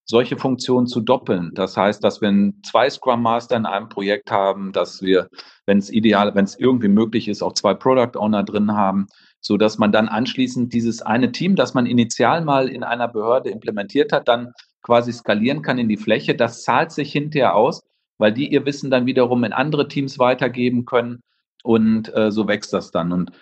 solche 0.04 0.36
Funktionen 0.36 0.86
zu 0.86 1.00
doppeln. 1.00 1.52
Das 1.54 1.76
heißt, 1.76 2.02
dass 2.02 2.20
wir 2.20 2.52
zwei 2.64 2.90
Scrum 2.90 3.22
Master 3.22 3.56
in 3.56 3.66
einem 3.66 3.88
Projekt 3.88 4.30
haben, 4.30 4.72
dass 4.72 5.02
wir, 5.02 5.28
wenn 5.66 5.78
es 5.78 5.90
ideal, 5.90 6.34
wenn 6.34 6.44
es 6.44 6.58
irgendwie 6.58 6.88
möglich 6.88 7.28
ist, 7.28 7.42
auch 7.42 7.54
zwei 7.54 7.74
Product 7.74 8.18
Owner 8.18 8.42
drin 8.42 8.72
haben, 8.72 9.06
so 9.40 9.56
dass 9.56 9.78
man 9.78 9.92
dann 9.92 10.08
anschließend 10.08 10.72
dieses 10.72 11.02
eine 11.02 11.32
Team, 11.32 11.54
das 11.54 11.74
man 11.74 11.86
initial 11.86 12.44
mal 12.44 12.68
in 12.68 12.82
einer 12.82 13.08
Behörde 13.08 13.50
implementiert 13.50 14.12
hat, 14.12 14.26
dann 14.26 14.52
quasi 14.82 15.12
skalieren 15.12 15.62
kann 15.62 15.78
in 15.78 15.88
die 15.88 15.96
Fläche. 15.96 16.34
Das 16.34 16.62
zahlt 16.62 16.90
sich 16.90 17.12
hinterher 17.12 17.54
aus, 17.54 17.82
weil 18.18 18.32
die 18.32 18.52
ihr 18.52 18.66
Wissen 18.66 18.90
dann 18.90 19.06
wiederum 19.06 19.44
in 19.44 19.52
andere 19.52 19.86
Teams 19.86 20.18
weitergeben 20.18 20.84
können 20.84 21.22
und 21.62 22.14
äh, 22.14 22.30
so 22.30 22.48
wächst 22.48 22.72
das 22.72 22.90
dann. 22.90 23.12
Und, 23.12 23.32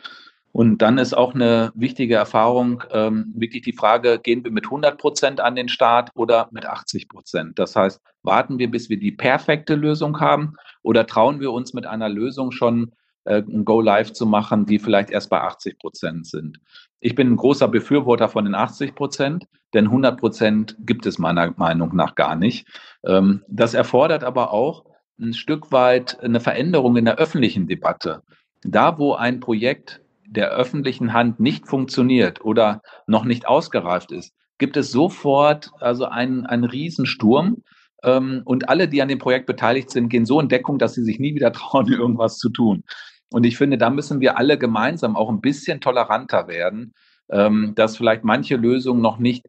und 0.52 0.78
dann 0.78 0.98
ist 0.98 1.14
auch 1.14 1.34
eine 1.34 1.72
wichtige 1.74 2.14
Erfahrung 2.14 2.82
ähm, 2.90 3.32
wirklich 3.36 3.62
die 3.62 3.72
Frage, 3.72 4.18
gehen 4.18 4.44
wir 4.44 4.50
mit 4.50 4.64
100 4.64 4.98
Prozent 4.98 5.40
an 5.40 5.54
den 5.54 5.68
Start 5.68 6.10
oder 6.14 6.48
mit 6.52 6.66
80 6.66 7.08
Prozent? 7.08 7.58
Das 7.58 7.76
heißt, 7.76 8.00
warten 8.22 8.58
wir, 8.58 8.70
bis 8.70 8.88
wir 8.88 8.98
die 8.98 9.12
perfekte 9.12 9.74
Lösung 9.74 10.20
haben 10.20 10.54
oder 10.82 11.06
trauen 11.06 11.40
wir 11.40 11.52
uns 11.52 11.72
mit 11.72 11.86
einer 11.86 12.08
Lösung 12.08 12.50
schon 12.50 12.92
äh, 13.24 13.42
ein 13.42 13.64
Go 13.64 13.80
Live 13.80 14.12
zu 14.12 14.26
machen, 14.26 14.66
die 14.66 14.78
vielleicht 14.78 15.10
erst 15.10 15.30
bei 15.30 15.40
80 15.40 15.78
Prozent 15.78 16.26
sind. 16.26 16.58
Ich 17.00 17.14
bin 17.14 17.32
ein 17.32 17.36
großer 17.36 17.68
Befürworter 17.68 18.28
von 18.28 18.44
den 18.44 18.54
80 18.54 18.94
Prozent, 18.94 19.46
denn 19.72 19.86
100 19.86 20.18
Prozent 20.18 20.76
gibt 20.80 21.06
es 21.06 21.18
meiner 21.18 21.54
Meinung 21.56 21.94
nach 21.94 22.14
gar 22.14 22.34
nicht. 22.34 22.66
Ähm, 23.04 23.44
das 23.48 23.74
erfordert 23.74 24.24
aber 24.24 24.52
auch 24.52 24.84
ein 25.20 25.34
Stück 25.34 25.72
weit 25.72 26.20
eine 26.20 26.40
Veränderung 26.40 26.96
in 26.96 27.04
der 27.04 27.16
öffentlichen 27.16 27.66
Debatte. 27.66 28.22
Da, 28.62 28.98
wo 28.98 29.14
ein 29.14 29.40
Projekt 29.40 30.00
der 30.26 30.50
öffentlichen 30.50 31.12
Hand 31.12 31.40
nicht 31.40 31.66
funktioniert 31.66 32.44
oder 32.44 32.82
noch 33.06 33.24
nicht 33.24 33.46
ausgereift 33.46 34.12
ist, 34.12 34.32
gibt 34.58 34.76
es 34.76 34.92
sofort 34.92 35.70
also 35.80 36.04
einen, 36.04 36.46
einen 36.46 36.64
Riesensturm. 36.64 37.62
Ähm, 38.02 38.42
und 38.44 38.68
alle, 38.68 38.88
die 38.88 39.02
an 39.02 39.08
dem 39.08 39.18
Projekt 39.18 39.46
beteiligt 39.46 39.90
sind, 39.90 40.08
gehen 40.08 40.26
so 40.26 40.40
in 40.40 40.48
Deckung, 40.48 40.78
dass 40.78 40.94
sie 40.94 41.04
sich 41.04 41.18
nie 41.18 41.34
wieder 41.34 41.52
trauen, 41.52 41.90
irgendwas 41.90 42.38
zu 42.38 42.50
tun. 42.50 42.84
Und 43.32 43.44
ich 43.44 43.56
finde, 43.56 43.78
da 43.78 43.90
müssen 43.90 44.20
wir 44.20 44.38
alle 44.38 44.58
gemeinsam 44.58 45.16
auch 45.16 45.28
ein 45.28 45.40
bisschen 45.40 45.80
toleranter 45.80 46.48
werden, 46.48 46.92
ähm, 47.30 47.72
dass 47.76 47.96
vielleicht 47.96 48.24
manche 48.24 48.56
Lösungen 48.56 49.00
noch 49.00 49.18
nicht 49.18 49.46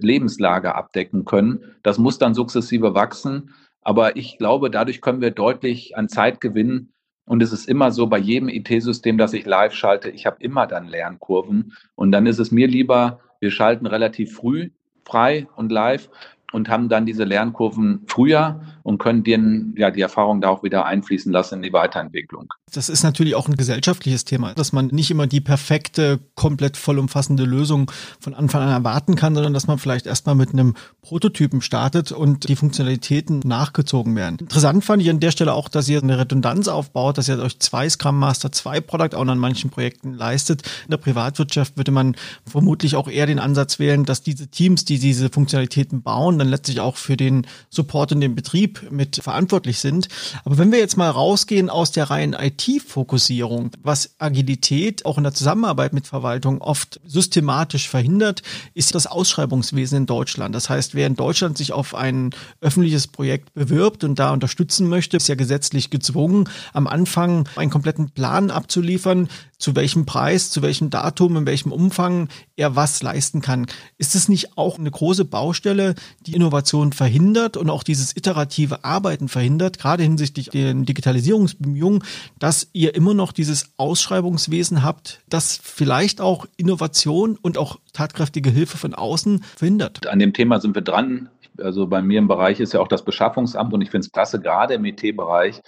Lebenslage 0.00 0.74
abdecken 0.74 1.24
können. 1.24 1.74
Das 1.82 1.98
muss 1.98 2.18
dann 2.18 2.34
sukzessive 2.34 2.94
wachsen. 2.94 3.50
Aber 3.84 4.16
ich 4.16 4.38
glaube, 4.38 4.70
dadurch 4.70 5.00
können 5.00 5.20
wir 5.20 5.30
deutlich 5.30 5.96
an 5.96 6.08
Zeit 6.08 6.40
gewinnen. 6.40 6.92
Und 7.26 7.42
es 7.42 7.52
ist 7.52 7.68
immer 7.68 7.90
so 7.90 8.06
bei 8.06 8.18
jedem 8.18 8.48
IT-System, 8.48 9.16
das 9.16 9.32
ich 9.32 9.46
live 9.46 9.74
schalte, 9.74 10.10
ich 10.10 10.26
habe 10.26 10.36
immer 10.40 10.66
dann 10.66 10.88
Lernkurven. 10.88 11.74
Und 11.94 12.12
dann 12.12 12.26
ist 12.26 12.38
es 12.38 12.50
mir 12.50 12.66
lieber, 12.66 13.20
wir 13.40 13.50
schalten 13.50 13.86
relativ 13.86 14.34
früh 14.34 14.70
frei 15.04 15.46
und 15.56 15.70
live 15.70 16.08
und 16.54 16.68
haben 16.68 16.88
dann 16.88 17.04
diese 17.04 17.24
Lernkurven 17.24 18.02
früher 18.06 18.60
und 18.84 18.98
können 18.98 19.24
den, 19.24 19.74
ja, 19.76 19.90
die 19.90 20.02
Erfahrung 20.02 20.40
da 20.40 20.50
auch 20.50 20.62
wieder 20.62 20.84
einfließen 20.86 21.32
lassen 21.32 21.56
in 21.56 21.62
die 21.62 21.72
Weiterentwicklung. 21.72 22.48
Das 22.72 22.88
ist 22.88 23.02
natürlich 23.02 23.34
auch 23.34 23.48
ein 23.48 23.56
gesellschaftliches 23.56 24.24
Thema, 24.24 24.54
dass 24.54 24.72
man 24.72 24.86
nicht 24.86 25.10
immer 25.10 25.26
die 25.26 25.40
perfekte, 25.40 26.20
komplett 26.36 26.76
vollumfassende 26.76 27.44
Lösung 27.44 27.90
von 28.20 28.34
Anfang 28.34 28.62
an 28.62 28.68
erwarten 28.68 29.16
kann, 29.16 29.34
sondern 29.34 29.52
dass 29.52 29.66
man 29.66 29.78
vielleicht 29.78 30.06
erstmal 30.06 30.36
mit 30.36 30.52
einem 30.52 30.74
Prototypen 31.02 31.60
startet 31.60 32.12
und 32.12 32.48
die 32.48 32.54
Funktionalitäten 32.54 33.40
nachgezogen 33.40 34.14
werden. 34.14 34.38
Interessant 34.38 34.84
fand 34.84 35.02
ich 35.02 35.10
an 35.10 35.18
der 35.18 35.32
Stelle 35.32 35.54
auch, 35.54 35.68
dass 35.68 35.88
ihr 35.88 36.00
eine 36.00 36.18
Redundanz 36.18 36.68
aufbaut, 36.68 37.18
dass 37.18 37.28
ihr 37.28 37.40
euch 37.40 37.58
zwei 37.58 37.88
Scrum 37.88 38.18
Master, 38.18 38.52
zwei 38.52 38.80
Product 38.80 39.16
Owner 39.16 39.32
an 39.32 39.38
manchen 39.38 39.70
Projekten 39.70 40.14
leistet. 40.14 40.62
In 40.84 40.90
der 40.90 40.98
Privatwirtschaft 40.98 41.76
würde 41.76 41.90
man 41.90 42.14
vermutlich 42.46 42.94
auch 42.94 43.08
eher 43.08 43.26
den 43.26 43.40
Ansatz 43.40 43.80
wählen, 43.80 44.04
dass 44.04 44.22
diese 44.22 44.48
Teams, 44.48 44.84
die 44.84 45.00
diese 45.00 45.30
Funktionalitäten 45.30 46.02
bauen, 46.02 46.43
dann 46.44 46.50
letztlich 46.50 46.80
auch 46.80 46.96
für 46.96 47.16
den 47.16 47.46
Support 47.70 48.12
in 48.12 48.20
dem 48.20 48.34
Betrieb 48.34 48.90
mit 48.90 49.16
verantwortlich 49.16 49.80
sind. 49.80 50.08
Aber 50.44 50.58
wenn 50.58 50.70
wir 50.70 50.78
jetzt 50.78 50.96
mal 50.96 51.10
rausgehen 51.10 51.70
aus 51.70 51.90
der 51.90 52.10
reinen 52.10 52.34
IT-Fokussierung, 52.34 53.70
was 53.82 54.14
Agilität 54.18 55.04
auch 55.06 55.18
in 55.18 55.24
der 55.24 55.34
Zusammenarbeit 55.34 55.92
mit 55.92 56.06
Verwaltung 56.06 56.60
oft 56.60 57.00
systematisch 57.04 57.88
verhindert, 57.88 58.42
ist 58.74 58.94
das 58.94 59.06
Ausschreibungswesen 59.06 59.98
in 59.98 60.06
Deutschland. 60.06 60.54
Das 60.54 60.70
heißt, 60.70 60.94
wer 60.94 61.06
in 61.06 61.16
Deutschland 61.16 61.58
sich 61.58 61.72
auf 61.72 61.94
ein 61.94 62.30
öffentliches 62.60 63.06
Projekt 63.06 63.54
bewirbt 63.54 64.04
und 64.04 64.18
da 64.18 64.32
unterstützen 64.32 64.88
möchte, 64.88 65.16
ist 65.16 65.28
ja 65.28 65.34
gesetzlich 65.34 65.90
gezwungen, 65.90 66.48
am 66.72 66.86
Anfang 66.86 67.48
einen 67.56 67.70
kompletten 67.70 68.10
Plan 68.10 68.50
abzuliefern, 68.50 69.28
zu 69.64 69.74
welchem 69.74 70.04
Preis, 70.04 70.50
zu 70.50 70.60
welchem 70.60 70.90
Datum, 70.90 71.38
in 71.38 71.46
welchem 71.46 71.72
Umfang 71.72 72.28
er 72.54 72.76
was 72.76 73.02
leisten 73.02 73.40
kann. 73.40 73.64
Ist 73.96 74.14
es 74.14 74.28
nicht 74.28 74.58
auch 74.58 74.78
eine 74.78 74.90
große 74.90 75.24
Baustelle, 75.24 75.94
die 76.26 76.34
Innovation 76.34 76.92
verhindert 76.92 77.56
und 77.56 77.70
auch 77.70 77.82
dieses 77.82 78.14
iterative 78.14 78.84
Arbeiten 78.84 79.28
verhindert, 79.28 79.78
gerade 79.78 80.02
hinsichtlich 80.02 80.50
der 80.50 80.74
Digitalisierungsbemühungen, 80.74 82.04
dass 82.38 82.68
ihr 82.74 82.94
immer 82.94 83.14
noch 83.14 83.32
dieses 83.32 83.72
Ausschreibungswesen 83.78 84.82
habt, 84.82 85.22
das 85.30 85.58
vielleicht 85.62 86.20
auch 86.20 86.44
Innovation 86.58 87.38
und 87.40 87.56
auch 87.56 87.78
tatkräftige 87.94 88.50
Hilfe 88.50 88.76
von 88.76 88.92
außen 88.92 89.44
verhindert? 89.56 90.06
An 90.06 90.18
dem 90.18 90.34
Thema 90.34 90.60
sind 90.60 90.74
wir 90.74 90.82
dran. 90.82 91.30
Also 91.56 91.86
bei 91.86 92.02
mir 92.02 92.18
im 92.18 92.28
Bereich 92.28 92.60
ist 92.60 92.74
ja 92.74 92.80
auch 92.80 92.88
das 92.88 93.02
Beschaffungsamt 93.02 93.72
und 93.72 93.80
ich 93.80 93.90
finde 93.90 94.04
es 94.04 94.12
klasse, 94.12 94.42
gerade 94.42 94.74
im 94.74 94.84
IT-Bereich, 94.84 95.62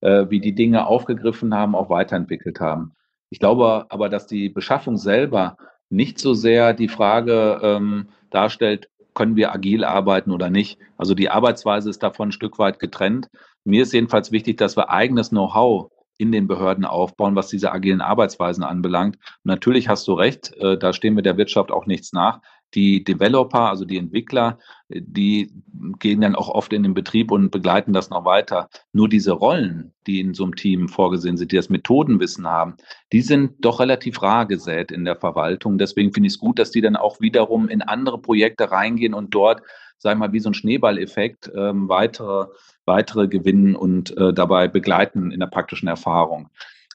äh, 0.00 0.24
wie 0.30 0.40
die 0.40 0.54
Dinge 0.54 0.86
aufgegriffen 0.86 1.52
haben, 1.52 1.74
auch 1.74 1.90
weiterentwickelt 1.90 2.58
haben. 2.58 2.94
Ich 3.32 3.38
glaube 3.38 3.86
aber, 3.88 4.10
dass 4.10 4.26
die 4.26 4.50
Beschaffung 4.50 4.98
selber 4.98 5.56
nicht 5.88 6.18
so 6.18 6.34
sehr 6.34 6.74
die 6.74 6.88
Frage 6.88 7.60
ähm, 7.62 8.08
darstellt, 8.28 8.90
können 9.14 9.36
wir 9.36 9.54
agil 9.54 9.84
arbeiten 9.84 10.32
oder 10.32 10.50
nicht. 10.50 10.78
Also 10.98 11.14
die 11.14 11.30
Arbeitsweise 11.30 11.88
ist 11.88 12.02
davon 12.02 12.28
ein 12.28 12.32
Stück 12.32 12.58
weit 12.58 12.78
getrennt. 12.78 13.30
Mir 13.64 13.84
ist 13.84 13.94
jedenfalls 13.94 14.32
wichtig, 14.32 14.58
dass 14.58 14.76
wir 14.76 14.90
eigenes 14.90 15.30
Know-how 15.30 15.90
in 16.18 16.30
den 16.30 16.46
Behörden 16.46 16.84
aufbauen, 16.84 17.34
was 17.34 17.48
diese 17.48 17.72
agilen 17.72 18.02
Arbeitsweisen 18.02 18.64
anbelangt. 18.64 19.16
Und 19.16 19.46
natürlich 19.46 19.88
hast 19.88 20.06
du 20.08 20.12
recht, 20.12 20.52
äh, 20.58 20.76
da 20.76 20.92
stehen 20.92 21.16
wir 21.16 21.22
der 21.22 21.38
Wirtschaft 21.38 21.70
auch 21.70 21.86
nichts 21.86 22.12
nach. 22.12 22.42
Die 22.74 23.04
Developer, 23.04 23.68
also 23.68 23.84
die 23.84 23.98
Entwickler, 23.98 24.58
die 24.88 25.52
gehen 25.98 26.20
dann 26.20 26.34
auch 26.34 26.48
oft 26.48 26.72
in 26.72 26.82
den 26.82 26.94
Betrieb 26.94 27.30
und 27.30 27.50
begleiten 27.50 27.92
das 27.92 28.10
noch 28.10 28.24
weiter. 28.24 28.68
Nur 28.92 29.08
diese 29.08 29.32
Rollen, 29.32 29.92
die 30.06 30.20
in 30.20 30.34
so 30.34 30.44
einem 30.44 30.56
Team 30.56 30.88
vorgesehen 30.88 31.36
sind, 31.36 31.52
die 31.52 31.56
das 31.56 31.68
Methodenwissen 31.68 32.46
haben, 32.46 32.76
die 33.12 33.22
sind 33.22 33.64
doch 33.64 33.80
relativ 33.80 34.22
rar 34.22 34.46
gesät 34.46 34.90
in 34.90 35.04
der 35.04 35.16
Verwaltung. 35.16 35.78
Deswegen 35.78 36.12
finde 36.12 36.28
ich 36.28 36.34
es 36.34 36.38
gut, 36.38 36.58
dass 36.58 36.70
die 36.70 36.80
dann 36.80 36.96
auch 36.96 37.20
wiederum 37.20 37.68
in 37.68 37.82
andere 37.82 38.18
Projekte 38.18 38.70
reingehen 38.70 39.14
und 39.14 39.34
dort, 39.34 39.62
sagen 39.98 40.20
wir 40.20 40.28
mal, 40.28 40.32
wie 40.32 40.40
so 40.40 40.50
ein 40.50 40.54
Schneeballeffekt 40.54 41.50
ähm, 41.54 41.88
weitere, 41.88 42.46
weitere 42.86 43.28
gewinnen 43.28 43.76
und 43.76 44.16
äh, 44.16 44.32
dabei 44.32 44.68
begleiten 44.68 45.30
in 45.30 45.40
der 45.40 45.46
praktischen 45.46 45.88
Erfahrung. 45.88 46.48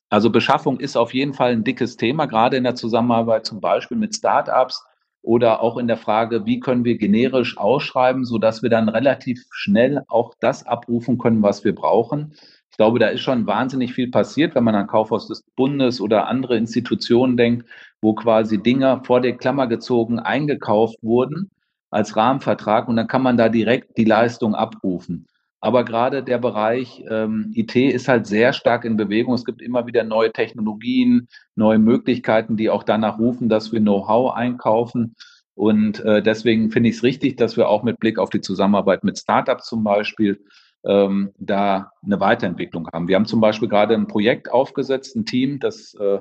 Also 0.09 0.29
Beschaffung 0.29 0.79
ist 0.79 0.95
auf 0.95 1.13
jeden 1.13 1.33
Fall 1.33 1.51
ein 1.51 1.63
dickes 1.63 1.97
Thema, 1.97 2.27
gerade 2.27 2.55
in 2.55 2.63
der 2.63 2.75
Zusammenarbeit 2.75 3.45
zum 3.45 3.59
Beispiel 3.59 3.97
mit 3.97 4.15
Startups 4.15 4.85
oder 5.27 5.61
auch 5.61 5.77
in 5.77 5.87
der 5.87 5.97
Frage, 5.97 6.45
wie 6.45 6.61
können 6.61 6.85
wir 6.85 6.97
generisch 6.97 7.57
ausschreiben, 7.57 8.23
so 8.23 8.37
dass 8.37 8.63
wir 8.63 8.69
dann 8.69 8.87
relativ 8.87 9.43
schnell 9.51 10.01
auch 10.07 10.33
das 10.39 10.65
abrufen 10.65 11.17
können, 11.17 11.43
was 11.43 11.65
wir 11.65 11.75
brauchen. 11.75 12.33
Ich 12.71 12.77
glaube, 12.77 12.97
da 12.97 13.07
ist 13.07 13.21
schon 13.21 13.45
wahnsinnig 13.45 13.93
viel 13.93 14.09
passiert, 14.09 14.55
wenn 14.55 14.63
man 14.63 14.75
an 14.75 14.87
Kaufhaus 14.87 15.27
des 15.27 15.43
Bundes 15.57 15.99
oder 15.99 16.27
andere 16.27 16.55
Institutionen 16.55 17.35
denkt, 17.35 17.67
wo 17.99 18.13
quasi 18.13 18.57
Dinge 18.63 19.01
vor 19.03 19.19
der 19.19 19.35
Klammer 19.35 19.67
gezogen 19.67 20.19
eingekauft 20.19 20.97
wurden 21.01 21.51
als 21.89 22.15
Rahmenvertrag 22.15 22.87
und 22.87 22.95
dann 22.95 23.07
kann 23.07 23.21
man 23.21 23.35
da 23.35 23.49
direkt 23.49 23.97
die 23.97 24.05
Leistung 24.05 24.55
abrufen. 24.55 25.27
Aber 25.67 25.83
gerade 25.83 26.23
der 26.23 26.37
Bereich 26.37 27.03
ähm, 27.09 27.51
IT 27.53 27.75
ist 27.75 28.07
halt 28.07 28.25
sehr 28.25 28.53
stark 28.53 28.85
in 28.85 28.95
Bewegung. 28.95 29.33
Es 29.33 29.43
gibt 29.43 29.61
immer 29.61 29.85
wieder 29.85 30.05
neue 30.05 30.31
Technologien, 30.31 31.27
neue 31.55 31.77
Möglichkeiten, 31.77 32.55
die 32.55 32.69
auch 32.69 32.83
danach 32.83 33.19
rufen, 33.19 33.49
dass 33.49 33.73
wir 33.73 33.81
Know-how 33.81 34.33
einkaufen. 34.33 35.17
Und 35.55 35.99
äh, 36.05 36.23
deswegen 36.23 36.71
finde 36.71 36.87
ich 36.87 36.95
es 36.95 37.03
richtig, 37.03 37.35
dass 37.35 37.57
wir 37.57 37.67
auch 37.67 37.83
mit 37.83 37.99
Blick 37.99 38.17
auf 38.17 38.29
die 38.29 38.39
Zusammenarbeit 38.39 39.03
mit 39.03 39.19
Startups 39.19 39.67
zum 39.67 39.83
Beispiel 39.83 40.41
ähm, 40.85 41.33
da 41.37 41.91
eine 42.01 42.21
Weiterentwicklung 42.21 42.87
haben. 42.93 43.09
Wir 43.09 43.17
haben 43.17 43.25
zum 43.25 43.41
Beispiel 43.41 43.67
gerade 43.67 43.93
ein 43.93 44.07
Projekt 44.07 44.49
aufgesetzt, 44.49 45.17
ein 45.17 45.25
Team, 45.25 45.59
das 45.59 45.93
äh, 45.95 46.19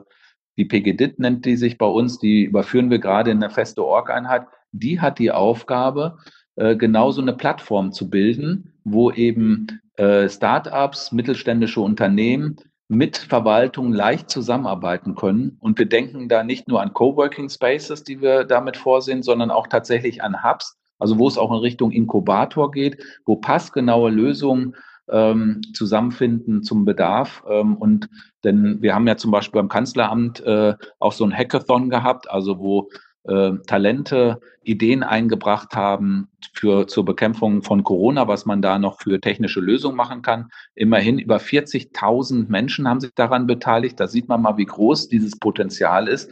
die 0.59 0.65
PGDIT 0.65 1.21
nennt 1.21 1.45
die 1.45 1.57
sich 1.57 1.79
bei 1.79 1.87
uns, 1.87 2.19
die 2.19 2.43
überführen 2.43 2.91
wir 2.91 2.99
gerade 2.99 3.31
in 3.31 3.41
eine 3.41 3.55
feste 3.55 3.85
Org-Einheit. 3.85 4.49
Die 4.73 5.01
hat 5.01 5.21
die 5.21 5.31
Aufgabe, 5.31 6.19
äh, 6.57 6.75
genauso 6.75 7.23
eine 7.23 7.35
Plattform 7.35 7.93
zu 7.93 8.11
bilden, 8.11 8.73
wo 8.87 9.11
eben 9.11 9.81
äh, 9.97 10.29
Startups, 10.29 11.11
mittelständische 11.11 11.81
Unternehmen 11.81 12.57
mit 12.89 13.17
Verwaltung 13.17 13.93
leicht 13.93 14.31
zusammenarbeiten 14.31 15.17
können. 15.17 15.57
Und 15.61 15.77
wir 15.79 15.87
denken 15.87 16.29
da 16.29 16.45
nicht 16.45 16.69
nur 16.69 16.81
an 16.81 16.95
Coworking 16.95 17.51
Spaces, 17.51 18.05
die 18.05 18.21
wir 18.21 18.45
damit 18.45 18.77
vorsehen, 18.77 19.25
sondern 19.25 19.51
auch 19.51 19.67
tatsächlich 19.67 20.23
an 20.23 20.45
Hubs, 20.45 20.77
also 21.01 21.19
wo 21.19 21.27
es 21.27 21.37
auch 21.37 21.51
in 21.51 21.59
Richtung 21.59 21.91
Inkubator 21.91 22.71
geht, 22.71 23.03
wo 23.25 23.35
passgenaue 23.35 24.11
Lösungen 24.11 24.77
ähm, 25.11 25.63
zusammenfinden 25.75 26.63
zum 26.63 26.85
Bedarf. 26.85 27.43
Ähm, 27.49 27.77
und 27.77 28.09
denn 28.45 28.81
wir 28.83 28.95
haben 28.95 29.09
ja 29.09 29.17
zum 29.17 29.33
Beispiel 29.33 29.61
beim 29.61 29.69
Kanzleramt 29.69 30.41
äh, 30.45 30.75
auch 31.01 31.13
so 31.13 31.25
ein 31.25 31.37
Hackathon 31.37 31.91
gehabt, 31.91 32.31
also 32.31 32.61
wo 32.61 32.89
äh, 33.29 33.53
Talente 33.67 34.41
Ideen 34.63 35.03
eingebracht 35.03 35.75
haben 35.75 36.29
für 36.53 36.87
zur 36.87 37.05
Bekämpfung 37.05 37.63
von 37.63 37.85
Corona, 37.85 38.29
was 38.29 38.47
man 38.47 38.63
da 38.63 38.79
noch 38.79 39.01
für 39.01 39.21
technische 39.21 39.61
Lösungen 39.61 39.97
machen 39.97 40.23
kann. 40.23 40.51
Immerhin 40.75 41.19
über 41.19 41.37
40.000 41.37 42.49
Menschen 42.49 42.89
haben 42.89 43.01
sich 43.01 43.13
daran 43.15 43.47
beteiligt. 43.47 44.01
Da 44.01 44.07
sieht 44.07 44.29
man 44.29 44.43
mal, 44.43 44.57
wie 44.57 44.65
groß 44.65 45.09
dieses 45.09 45.39
Potenzial 45.39 46.09
ist. 46.09 46.31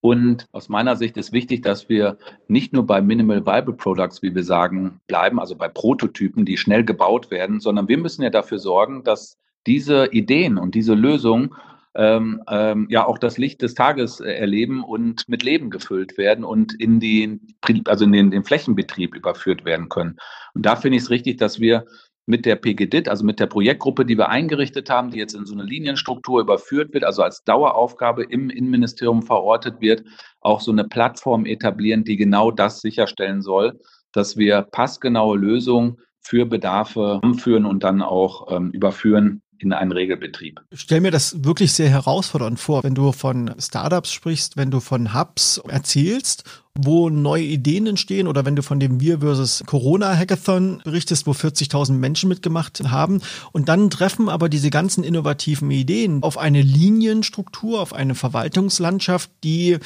Und 0.00 0.48
aus 0.52 0.68
meiner 0.68 0.96
Sicht 0.96 1.16
ist 1.16 1.32
wichtig, 1.32 1.62
dass 1.62 1.88
wir 1.88 2.18
nicht 2.46 2.74
nur 2.74 2.86
bei 2.86 3.00
Minimal 3.00 3.46
Viable 3.46 3.72
Products, 3.72 4.22
wie 4.22 4.34
wir 4.34 4.44
sagen, 4.44 5.00
bleiben, 5.06 5.40
also 5.40 5.56
bei 5.56 5.68
Prototypen, 5.68 6.44
die 6.44 6.58
schnell 6.58 6.84
gebaut 6.84 7.30
werden, 7.30 7.58
sondern 7.58 7.88
wir 7.88 7.96
müssen 7.96 8.22
ja 8.22 8.28
dafür 8.28 8.58
sorgen, 8.58 9.02
dass 9.02 9.38
diese 9.66 10.12
Ideen 10.12 10.58
und 10.58 10.74
diese 10.74 10.92
Lösungen 10.92 11.54
ähm, 11.94 12.42
ähm, 12.48 12.86
ja 12.90 13.06
auch 13.06 13.18
das 13.18 13.38
Licht 13.38 13.62
des 13.62 13.74
Tages 13.74 14.20
äh, 14.20 14.32
erleben 14.32 14.82
und 14.82 15.28
mit 15.28 15.42
Leben 15.42 15.70
gefüllt 15.70 16.18
werden 16.18 16.44
und 16.44 16.74
in 16.80 17.00
den, 17.00 17.54
also 17.86 18.04
in 18.04 18.12
den, 18.12 18.30
den 18.30 18.44
Flächenbetrieb 18.44 19.14
überführt 19.14 19.64
werden 19.64 19.88
können. 19.88 20.16
Und 20.54 20.66
da 20.66 20.76
finde 20.76 20.96
ich 20.96 21.04
es 21.04 21.10
richtig, 21.10 21.36
dass 21.36 21.60
wir 21.60 21.84
mit 22.26 22.46
der 22.46 22.56
PGDIT, 22.56 23.08
also 23.08 23.24
mit 23.24 23.38
der 23.38 23.46
Projektgruppe, 23.46 24.04
die 24.06 24.16
wir 24.16 24.30
eingerichtet 24.30 24.88
haben, 24.88 25.10
die 25.10 25.18
jetzt 25.18 25.34
in 25.34 25.44
so 25.44 25.54
eine 25.54 25.62
Linienstruktur 25.62 26.40
überführt 26.40 26.94
wird, 26.94 27.04
also 27.04 27.22
als 27.22 27.44
Daueraufgabe 27.44 28.24
im 28.24 28.50
Innenministerium 28.50 29.22
verortet 29.22 29.80
wird, 29.80 30.04
auch 30.40 30.60
so 30.60 30.72
eine 30.72 30.84
Plattform 30.84 31.44
etablieren, 31.44 32.04
die 32.04 32.16
genau 32.16 32.50
das 32.50 32.80
sicherstellen 32.80 33.42
soll, 33.42 33.78
dass 34.12 34.36
wir 34.36 34.62
passgenaue 34.62 35.36
Lösungen 35.36 35.98
für 36.20 36.46
Bedarfe 36.46 37.20
anführen 37.22 37.66
und 37.66 37.84
dann 37.84 38.00
auch 38.00 38.50
ähm, 38.50 38.70
überführen 38.70 39.42
in 39.64 39.72
einen 39.72 39.92
Regelbetrieb. 39.92 40.60
Ich 40.70 40.80
stelle 40.80 41.00
mir 41.00 41.10
das 41.10 41.44
wirklich 41.44 41.72
sehr 41.72 41.88
herausfordernd 41.88 42.60
vor, 42.60 42.84
wenn 42.84 42.94
du 42.94 43.12
von 43.12 43.54
Startups 43.58 44.12
sprichst, 44.12 44.56
wenn 44.56 44.70
du 44.70 44.80
von 44.80 45.14
Hubs 45.14 45.58
erzählst 45.68 46.44
wo 46.76 47.08
neue 47.08 47.44
Ideen 47.44 47.86
entstehen 47.86 48.26
oder 48.26 48.44
wenn 48.44 48.56
du 48.56 48.62
von 48.62 48.80
dem 48.80 49.00
Wir 49.00 49.20
versus 49.20 49.62
Corona 49.64 50.16
Hackathon 50.16 50.80
berichtest, 50.82 51.26
wo 51.26 51.30
40.000 51.30 51.92
Menschen 51.92 52.28
mitgemacht 52.28 52.82
haben 52.90 53.20
und 53.52 53.68
dann 53.68 53.90
treffen 53.90 54.28
aber 54.28 54.48
diese 54.48 54.70
ganzen 54.70 55.04
innovativen 55.04 55.70
Ideen 55.70 56.22
auf 56.22 56.36
eine 56.36 56.62
Linienstruktur, 56.62 57.80
auf 57.80 57.92
eine 57.92 58.16
Verwaltungslandschaft, 58.16 59.30
die 59.44 59.78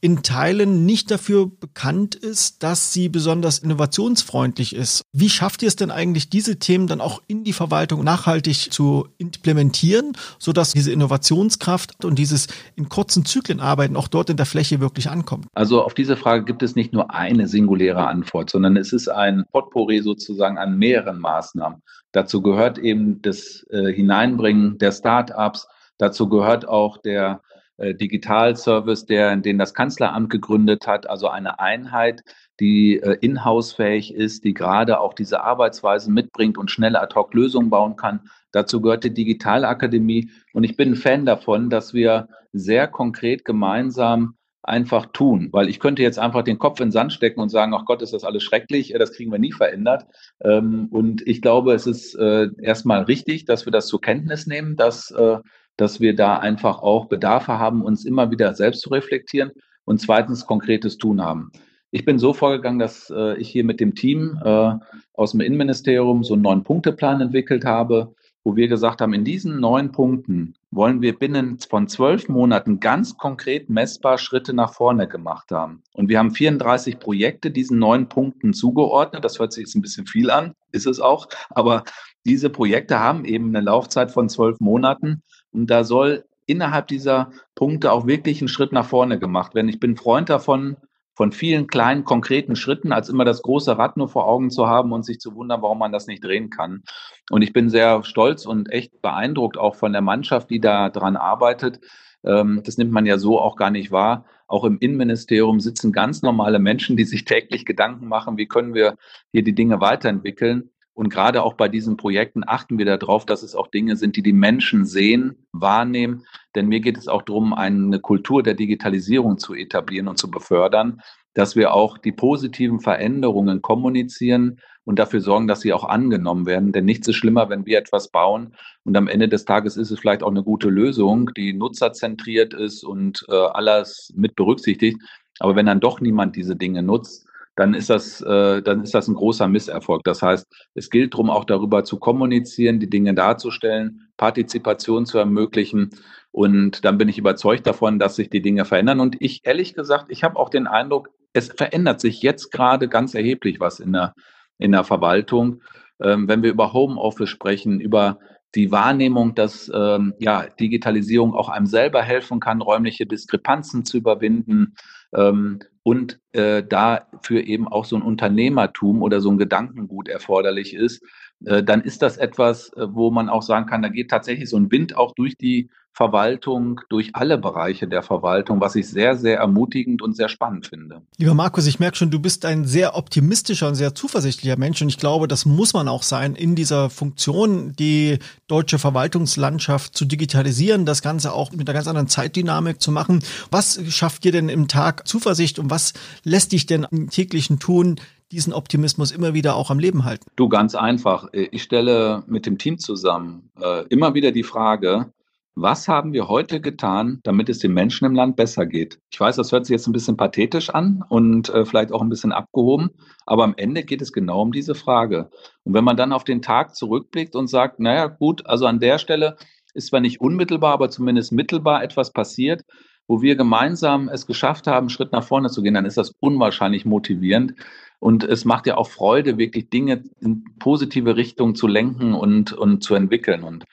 in 0.00 0.22
Teilen 0.22 0.86
nicht 0.86 1.10
dafür 1.10 1.50
bekannt 1.50 2.14
ist, 2.14 2.62
dass 2.62 2.92
sie 2.92 3.08
besonders 3.08 3.58
innovationsfreundlich 3.58 4.74
ist. 4.74 5.02
Wie 5.12 5.30
schafft 5.30 5.62
ihr 5.62 5.68
es 5.68 5.76
denn 5.76 5.90
eigentlich, 5.90 6.28
diese 6.28 6.60
Themen 6.60 6.86
dann 6.86 7.00
auch 7.00 7.22
in 7.26 7.42
die 7.42 7.52
Verwaltung 7.54 8.04
nachhaltig 8.04 8.72
zu 8.72 9.08
implementieren, 9.18 10.12
sodass 10.38 10.72
diese 10.72 10.92
Innovationskraft 10.92 12.04
und 12.04 12.20
dieses 12.20 12.46
in 12.76 12.88
kurzen 12.88 13.24
Zyklen 13.24 13.58
arbeiten 13.58 13.96
auch 13.96 14.06
dort 14.06 14.30
in 14.30 14.36
der 14.36 14.46
Fläche 14.46 14.78
wirklich 14.78 15.10
ankommt? 15.10 15.46
Also 15.54 15.82
auf 15.82 15.94
diese 15.94 16.16
Frage 16.16 16.35
gibt 16.38 16.62
es 16.62 16.76
nicht 16.76 16.92
nur 16.92 17.14
eine 17.14 17.46
singuläre 17.48 18.06
Antwort, 18.06 18.50
sondern 18.50 18.76
es 18.76 18.92
ist 18.92 19.08
ein 19.08 19.44
Potpourri 19.52 20.00
sozusagen 20.00 20.58
an 20.58 20.78
mehreren 20.78 21.18
Maßnahmen. 21.18 21.82
Dazu 22.12 22.42
gehört 22.42 22.78
eben 22.78 23.22
das 23.22 23.66
äh, 23.70 23.92
Hineinbringen 23.92 24.78
der 24.78 24.92
Start-ups, 24.92 25.68
dazu 25.98 26.28
gehört 26.28 26.66
auch 26.68 26.98
der 26.98 27.42
äh, 27.78 27.94
Digitalservice, 27.94 29.04
der, 29.04 29.36
den 29.36 29.58
das 29.58 29.74
Kanzleramt 29.74 30.30
gegründet 30.30 30.86
hat, 30.86 31.08
also 31.10 31.28
eine 31.28 31.60
Einheit, 31.60 32.22
die 32.58 32.96
äh, 32.96 33.18
in-house-fähig 33.20 34.14
ist, 34.14 34.44
die 34.44 34.54
gerade 34.54 35.00
auch 35.00 35.12
diese 35.12 35.42
Arbeitsweise 35.42 36.10
mitbringt 36.10 36.56
und 36.56 36.70
schnell 36.70 36.96
ad 36.96 37.14
hoc 37.14 37.34
Lösungen 37.34 37.68
bauen 37.68 37.96
kann. 37.96 38.30
Dazu 38.52 38.80
gehört 38.80 39.04
die 39.04 39.12
Digitalakademie. 39.12 40.30
Und 40.54 40.64
ich 40.64 40.76
bin 40.76 40.92
ein 40.92 40.96
Fan 40.96 41.26
davon, 41.26 41.68
dass 41.68 41.92
wir 41.92 42.28
sehr 42.52 42.88
konkret 42.88 43.44
gemeinsam 43.44 44.35
einfach 44.68 45.06
tun, 45.12 45.48
weil 45.52 45.68
ich 45.68 45.80
könnte 45.80 46.02
jetzt 46.02 46.18
einfach 46.18 46.42
den 46.42 46.58
Kopf 46.58 46.80
in 46.80 46.86
den 46.86 46.92
Sand 46.92 47.12
stecken 47.12 47.40
und 47.40 47.48
sagen, 47.48 47.74
ach 47.74 47.84
Gott, 47.84 48.02
ist 48.02 48.12
das 48.12 48.24
alles 48.24 48.42
schrecklich, 48.42 48.94
das 48.98 49.12
kriegen 49.12 49.32
wir 49.32 49.38
nie 49.38 49.52
verändert. 49.52 50.06
Ähm, 50.42 50.88
und 50.90 51.26
ich 51.26 51.40
glaube, 51.40 51.72
es 51.74 51.86
ist 51.86 52.14
äh, 52.14 52.48
erstmal 52.60 53.02
richtig, 53.02 53.44
dass 53.44 53.66
wir 53.66 53.72
das 53.72 53.86
zur 53.86 54.00
Kenntnis 54.00 54.46
nehmen, 54.46 54.76
dass, 54.76 55.10
äh, 55.12 55.38
dass 55.76 56.00
wir 56.00 56.16
da 56.16 56.38
einfach 56.38 56.80
auch 56.80 57.06
Bedarfe 57.06 57.58
haben, 57.58 57.82
uns 57.82 58.04
immer 58.04 58.30
wieder 58.30 58.54
selbst 58.54 58.82
zu 58.82 58.90
reflektieren 58.90 59.52
und 59.84 60.00
zweitens 60.00 60.46
konkretes 60.46 60.98
Tun 60.98 61.22
haben. 61.22 61.52
Ich 61.90 62.04
bin 62.04 62.18
so 62.18 62.32
vorgegangen, 62.34 62.78
dass 62.78 63.10
äh, 63.10 63.38
ich 63.38 63.48
hier 63.48 63.64
mit 63.64 63.80
dem 63.80 63.94
Team 63.94 64.38
äh, 64.44 64.72
aus 65.14 65.30
dem 65.30 65.40
Innenministerium 65.40 66.24
so 66.24 66.34
einen 66.34 66.42
neuen 66.42 66.64
Punkteplan 66.64 67.20
entwickelt 67.20 67.64
habe, 67.64 68.14
wo 68.44 68.56
wir 68.56 68.68
gesagt 68.68 69.00
haben, 69.00 69.14
in 69.14 69.24
diesen 69.24 69.60
neun 69.60 69.92
Punkten 69.92 70.54
wollen 70.70 71.00
wir 71.00 71.18
binnen 71.18 71.58
von 71.58 71.88
zwölf 71.88 72.28
Monaten 72.28 72.80
ganz 72.80 73.16
konkret 73.16 73.70
messbar 73.70 74.18
Schritte 74.18 74.52
nach 74.52 74.74
vorne 74.74 75.08
gemacht 75.08 75.50
haben. 75.50 75.82
Und 75.92 76.08
wir 76.08 76.18
haben 76.18 76.32
34 76.32 76.98
Projekte 76.98 77.50
diesen 77.50 77.78
neun 77.78 78.08
Punkten 78.08 78.52
zugeordnet. 78.52 79.24
Das 79.24 79.38
hört 79.38 79.52
sich 79.52 79.62
jetzt 79.62 79.74
ein 79.74 79.82
bisschen 79.82 80.06
viel 80.06 80.30
an, 80.30 80.52
ist 80.72 80.86
es 80.86 81.00
auch. 81.00 81.28
Aber 81.50 81.84
diese 82.24 82.50
Projekte 82.50 82.98
haben 82.98 83.24
eben 83.24 83.48
eine 83.48 83.64
Laufzeit 83.64 84.10
von 84.10 84.28
zwölf 84.28 84.58
Monaten. 84.60 85.22
Und 85.52 85.70
da 85.70 85.84
soll 85.84 86.24
innerhalb 86.46 86.88
dieser 86.88 87.30
Punkte 87.54 87.92
auch 87.92 88.06
wirklich 88.06 88.40
ein 88.40 88.48
Schritt 88.48 88.72
nach 88.72 88.86
vorne 88.86 89.18
gemacht 89.18 89.54
werden. 89.54 89.68
Ich 89.68 89.80
bin 89.80 89.96
Freund 89.96 90.28
davon, 90.28 90.76
von 91.16 91.32
vielen 91.32 91.66
kleinen, 91.66 92.04
konkreten 92.04 92.56
Schritten, 92.56 92.92
als 92.92 93.08
immer 93.08 93.24
das 93.24 93.40
große 93.40 93.76
Rad 93.78 93.96
nur 93.96 94.08
vor 94.08 94.28
Augen 94.28 94.50
zu 94.50 94.68
haben 94.68 94.92
und 94.92 95.04
sich 95.04 95.18
zu 95.18 95.34
wundern, 95.34 95.62
warum 95.62 95.78
man 95.78 95.90
das 95.90 96.06
nicht 96.06 96.22
drehen 96.22 96.50
kann. 96.50 96.82
Und 97.30 97.40
ich 97.40 97.54
bin 97.54 97.70
sehr 97.70 98.04
stolz 98.04 98.44
und 98.44 98.70
echt 98.70 99.00
beeindruckt 99.00 99.56
auch 99.56 99.76
von 99.76 99.92
der 99.92 100.02
Mannschaft, 100.02 100.50
die 100.50 100.60
da 100.60 100.90
dran 100.90 101.16
arbeitet. 101.16 101.80
Ähm, 102.22 102.60
das 102.64 102.76
nimmt 102.76 102.92
man 102.92 103.06
ja 103.06 103.16
so 103.16 103.40
auch 103.40 103.56
gar 103.56 103.70
nicht 103.70 103.90
wahr. 103.90 104.26
Auch 104.46 104.64
im 104.64 104.78
Innenministerium 104.78 105.58
sitzen 105.58 105.90
ganz 105.90 106.20
normale 106.20 106.58
Menschen, 106.58 106.98
die 106.98 107.04
sich 107.04 107.24
täglich 107.24 107.64
Gedanken 107.64 108.08
machen, 108.08 108.36
wie 108.36 108.46
können 108.46 108.74
wir 108.74 108.96
hier 109.32 109.42
die 109.42 109.54
Dinge 109.54 109.80
weiterentwickeln. 109.80 110.70
Und 110.96 111.10
gerade 111.10 111.42
auch 111.42 111.52
bei 111.52 111.68
diesen 111.68 111.98
Projekten 111.98 112.42
achten 112.46 112.78
wir 112.78 112.86
darauf, 112.86 113.26
dass 113.26 113.42
es 113.42 113.54
auch 113.54 113.66
Dinge 113.66 113.96
sind, 113.96 114.16
die 114.16 114.22
die 114.22 114.32
Menschen 114.32 114.86
sehen, 114.86 115.46
wahrnehmen. 115.52 116.24
Denn 116.54 116.68
mir 116.68 116.80
geht 116.80 116.96
es 116.96 117.06
auch 117.06 117.20
darum, 117.20 117.52
eine 117.52 118.00
Kultur 118.00 118.42
der 118.42 118.54
Digitalisierung 118.54 119.36
zu 119.36 119.54
etablieren 119.54 120.08
und 120.08 120.16
zu 120.16 120.30
befördern, 120.30 121.02
dass 121.34 121.54
wir 121.54 121.74
auch 121.74 121.98
die 121.98 122.12
positiven 122.12 122.80
Veränderungen 122.80 123.60
kommunizieren 123.60 124.58
und 124.84 124.98
dafür 124.98 125.20
sorgen, 125.20 125.46
dass 125.46 125.60
sie 125.60 125.74
auch 125.74 125.84
angenommen 125.84 126.46
werden. 126.46 126.72
Denn 126.72 126.86
nichts 126.86 127.06
ist 127.08 127.16
schlimmer, 127.16 127.50
wenn 127.50 127.66
wir 127.66 127.76
etwas 127.76 128.08
bauen 128.08 128.54
und 128.84 128.96
am 128.96 129.06
Ende 129.06 129.28
des 129.28 129.44
Tages 129.44 129.76
ist 129.76 129.90
es 129.90 130.00
vielleicht 130.00 130.22
auch 130.22 130.30
eine 130.30 130.44
gute 130.44 130.70
Lösung, 130.70 131.30
die 131.36 131.52
nutzerzentriert 131.52 132.54
ist 132.54 132.84
und 132.84 133.22
äh, 133.28 133.34
alles 133.34 134.14
mit 134.16 134.34
berücksichtigt. 134.34 134.98
Aber 135.40 135.56
wenn 135.56 135.66
dann 135.66 135.80
doch 135.80 136.00
niemand 136.00 136.36
diese 136.36 136.56
Dinge 136.56 136.82
nutzt, 136.82 137.25
dann 137.56 137.72
ist 137.72 137.88
das, 137.88 138.20
äh, 138.20 138.62
dann 138.62 138.82
ist 138.82 138.94
das 138.94 139.08
ein 139.08 139.14
großer 139.14 139.48
Misserfolg. 139.48 140.04
Das 140.04 140.22
heißt, 140.22 140.46
es 140.74 140.90
gilt 140.90 141.14
darum, 141.14 141.30
auch 141.30 141.44
darüber 141.44 141.84
zu 141.84 141.98
kommunizieren, 141.98 142.78
die 142.80 142.90
Dinge 142.90 143.14
darzustellen, 143.14 144.08
Partizipation 144.18 145.06
zu 145.06 145.18
ermöglichen. 145.18 145.90
Und 146.30 146.84
dann 146.84 146.98
bin 146.98 147.08
ich 147.08 147.16
überzeugt 147.16 147.66
davon, 147.66 147.98
dass 147.98 148.16
sich 148.16 148.28
die 148.28 148.42
Dinge 148.42 148.66
verändern. 148.66 149.00
Und 149.00 149.16
ich, 149.20 149.40
ehrlich 149.44 149.74
gesagt, 149.74 150.06
ich 150.10 150.22
habe 150.22 150.38
auch 150.38 150.50
den 150.50 150.66
Eindruck, 150.66 151.08
es 151.32 151.48
verändert 151.48 152.00
sich 152.00 152.20
jetzt 152.20 152.52
gerade 152.52 152.88
ganz 152.88 153.14
erheblich 153.14 153.58
was 153.58 153.80
in 153.80 153.94
der, 153.94 154.14
in 154.58 154.72
der 154.72 154.84
Verwaltung. 154.84 155.62
Ähm, 155.98 156.28
wenn 156.28 156.42
wir 156.42 156.50
über 156.50 156.74
Homeoffice 156.74 157.30
sprechen, 157.30 157.80
über 157.80 158.18
die 158.54 158.70
Wahrnehmung, 158.70 159.34
dass 159.34 159.70
ähm, 159.74 160.12
ja, 160.18 160.46
Digitalisierung 160.60 161.34
auch 161.34 161.48
einem 161.48 161.66
selber 161.66 162.02
helfen 162.02 162.38
kann, 162.38 162.60
räumliche 162.60 163.06
Diskrepanzen 163.06 163.86
zu 163.86 163.96
überwinden, 163.96 164.74
ähm, 165.14 165.60
und 165.86 166.18
äh, 166.32 166.64
dafür 166.64 167.44
eben 167.46 167.68
auch 167.68 167.84
so 167.84 167.94
ein 167.94 168.02
Unternehmertum 168.02 169.02
oder 169.02 169.20
so 169.20 169.30
ein 169.30 169.38
Gedankengut 169.38 170.08
erforderlich 170.08 170.74
ist, 170.74 171.00
dann 171.40 171.82
ist 171.82 172.02
das 172.02 172.16
etwas, 172.16 172.72
äh, 172.72 172.86
wo 172.88 173.10
man 173.10 173.28
auch 173.28 173.42
sagen 173.42 173.66
kann, 173.66 173.82
da 173.82 173.88
geht 173.88 174.10
tatsächlich 174.10 174.48
so 174.48 174.56
ein 174.56 174.70
Wind 174.70 174.96
auch 174.96 175.14
durch 175.14 175.36
die 175.36 175.70
Verwaltung, 175.96 176.82
durch 176.90 177.14
alle 177.14 177.38
Bereiche 177.38 177.88
der 177.88 178.02
Verwaltung, 178.02 178.60
was 178.60 178.74
ich 178.74 178.86
sehr, 178.86 179.16
sehr 179.16 179.38
ermutigend 179.38 180.02
und 180.02 180.14
sehr 180.14 180.28
spannend 180.28 180.66
finde. 180.66 181.00
Lieber 181.16 181.32
Markus, 181.32 181.66
ich 181.66 181.80
merke 181.80 181.96
schon, 181.96 182.10
du 182.10 182.20
bist 182.20 182.44
ein 182.44 182.66
sehr 182.66 182.96
optimistischer 182.96 183.66
und 183.66 183.76
sehr 183.76 183.94
zuversichtlicher 183.94 184.58
Mensch 184.58 184.82
und 184.82 184.90
ich 184.90 184.98
glaube, 184.98 185.26
das 185.26 185.46
muss 185.46 185.72
man 185.72 185.88
auch 185.88 186.02
sein, 186.02 186.34
in 186.34 186.54
dieser 186.54 186.90
Funktion 186.90 187.72
die 187.78 188.18
deutsche 188.46 188.78
Verwaltungslandschaft 188.78 189.96
zu 189.96 190.04
digitalisieren, 190.04 190.84
das 190.84 191.00
Ganze 191.00 191.32
auch 191.32 191.52
mit 191.52 191.66
einer 191.66 191.74
ganz 191.74 191.88
anderen 191.88 192.08
Zeitdynamik 192.08 192.82
zu 192.82 192.92
machen. 192.92 193.22
Was 193.50 193.80
schafft 193.88 194.24
dir 194.24 194.32
denn 194.32 194.50
im 194.50 194.68
Tag 194.68 195.08
Zuversicht 195.08 195.58
und 195.58 195.70
was 195.70 195.94
lässt 196.24 196.52
dich 196.52 196.66
denn 196.66 196.86
im 196.90 197.08
täglichen 197.08 197.58
Tun 197.58 197.96
diesen 198.32 198.52
Optimismus 198.52 199.12
immer 199.12 199.34
wieder 199.34 199.56
auch 199.56 199.70
am 199.70 199.78
Leben 199.78 200.04
halten? 200.04 200.26
Du, 200.36 200.48
ganz 200.48 200.74
einfach. 200.74 201.28
Ich 201.32 201.62
stelle 201.62 202.24
mit 202.26 202.46
dem 202.46 202.58
Team 202.58 202.78
zusammen 202.78 203.50
äh, 203.60 203.86
immer 203.88 204.14
wieder 204.14 204.32
die 204.32 204.42
Frage, 204.42 205.12
was 205.58 205.88
haben 205.88 206.12
wir 206.12 206.28
heute 206.28 206.60
getan, 206.60 207.20
damit 207.22 207.48
es 207.48 207.60
den 207.60 207.72
Menschen 207.72 208.04
im 208.04 208.14
Land 208.14 208.36
besser 208.36 208.66
geht? 208.66 208.98
Ich 209.10 209.18
weiß, 209.18 209.36
das 209.36 209.52
hört 209.52 209.64
sich 209.64 209.72
jetzt 209.72 209.86
ein 209.86 209.92
bisschen 209.92 210.18
pathetisch 210.18 210.68
an 210.68 211.02
und 211.08 211.48
äh, 211.48 211.64
vielleicht 211.64 211.92
auch 211.92 212.02
ein 212.02 212.10
bisschen 212.10 212.32
abgehoben, 212.32 212.90
aber 213.24 213.44
am 213.44 213.54
Ende 213.56 213.82
geht 213.82 214.02
es 214.02 214.12
genau 214.12 214.42
um 214.42 214.52
diese 214.52 214.74
Frage. 214.74 215.30
Und 215.64 215.72
wenn 215.72 215.84
man 215.84 215.96
dann 215.96 216.12
auf 216.12 216.24
den 216.24 216.42
Tag 216.42 216.76
zurückblickt 216.76 217.34
und 217.34 217.48
sagt, 217.48 217.80
naja, 217.80 218.06
gut, 218.06 218.44
also 218.44 218.66
an 218.66 218.80
der 218.80 218.98
Stelle 218.98 219.36
ist 219.72 219.88
zwar 219.88 220.00
nicht 220.00 220.20
unmittelbar, 220.20 220.74
aber 220.74 220.90
zumindest 220.90 221.32
mittelbar 221.32 221.82
etwas 221.82 222.12
passiert, 222.12 222.62
wo 223.08 223.22
wir 223.22 223.36
gemeinsam 223.36 224.08
es 224.08 224.26
geschafft 224.26 224.66
haben, 224.66 224.84
einen 224.84 224.90
Schritt 224.90 225.12
nach 225.12 225.24
vorne 225.24 225.48
zu 225.48 225.62
gehen, 225.62 225.74
dann 225.74 225.84
ist 225.84 225.96
das 225.96 226.12
unwahrscheinlich 226.20 226.84
motivierend. 226.84 227.54
Und 227.98 228.24
es 228.24 228.44
macht 228.44 228.66
ja 228.66 228.76
auch 228.76 228.88
Freude, 228.88 229.38
wirklich 229.38 229.70
Dinge 229.70 230.04
in 230.20 230.44
positive 230.58 231.16
Richtung 231.16 231.54
zu 231.54 231.66
lenken 231.66 232.14
und, 232.14 232.52
und 232.52 232.82
zu 232.82 232.94
entwickeln. 232.94 233.42
Und 233.42 233.64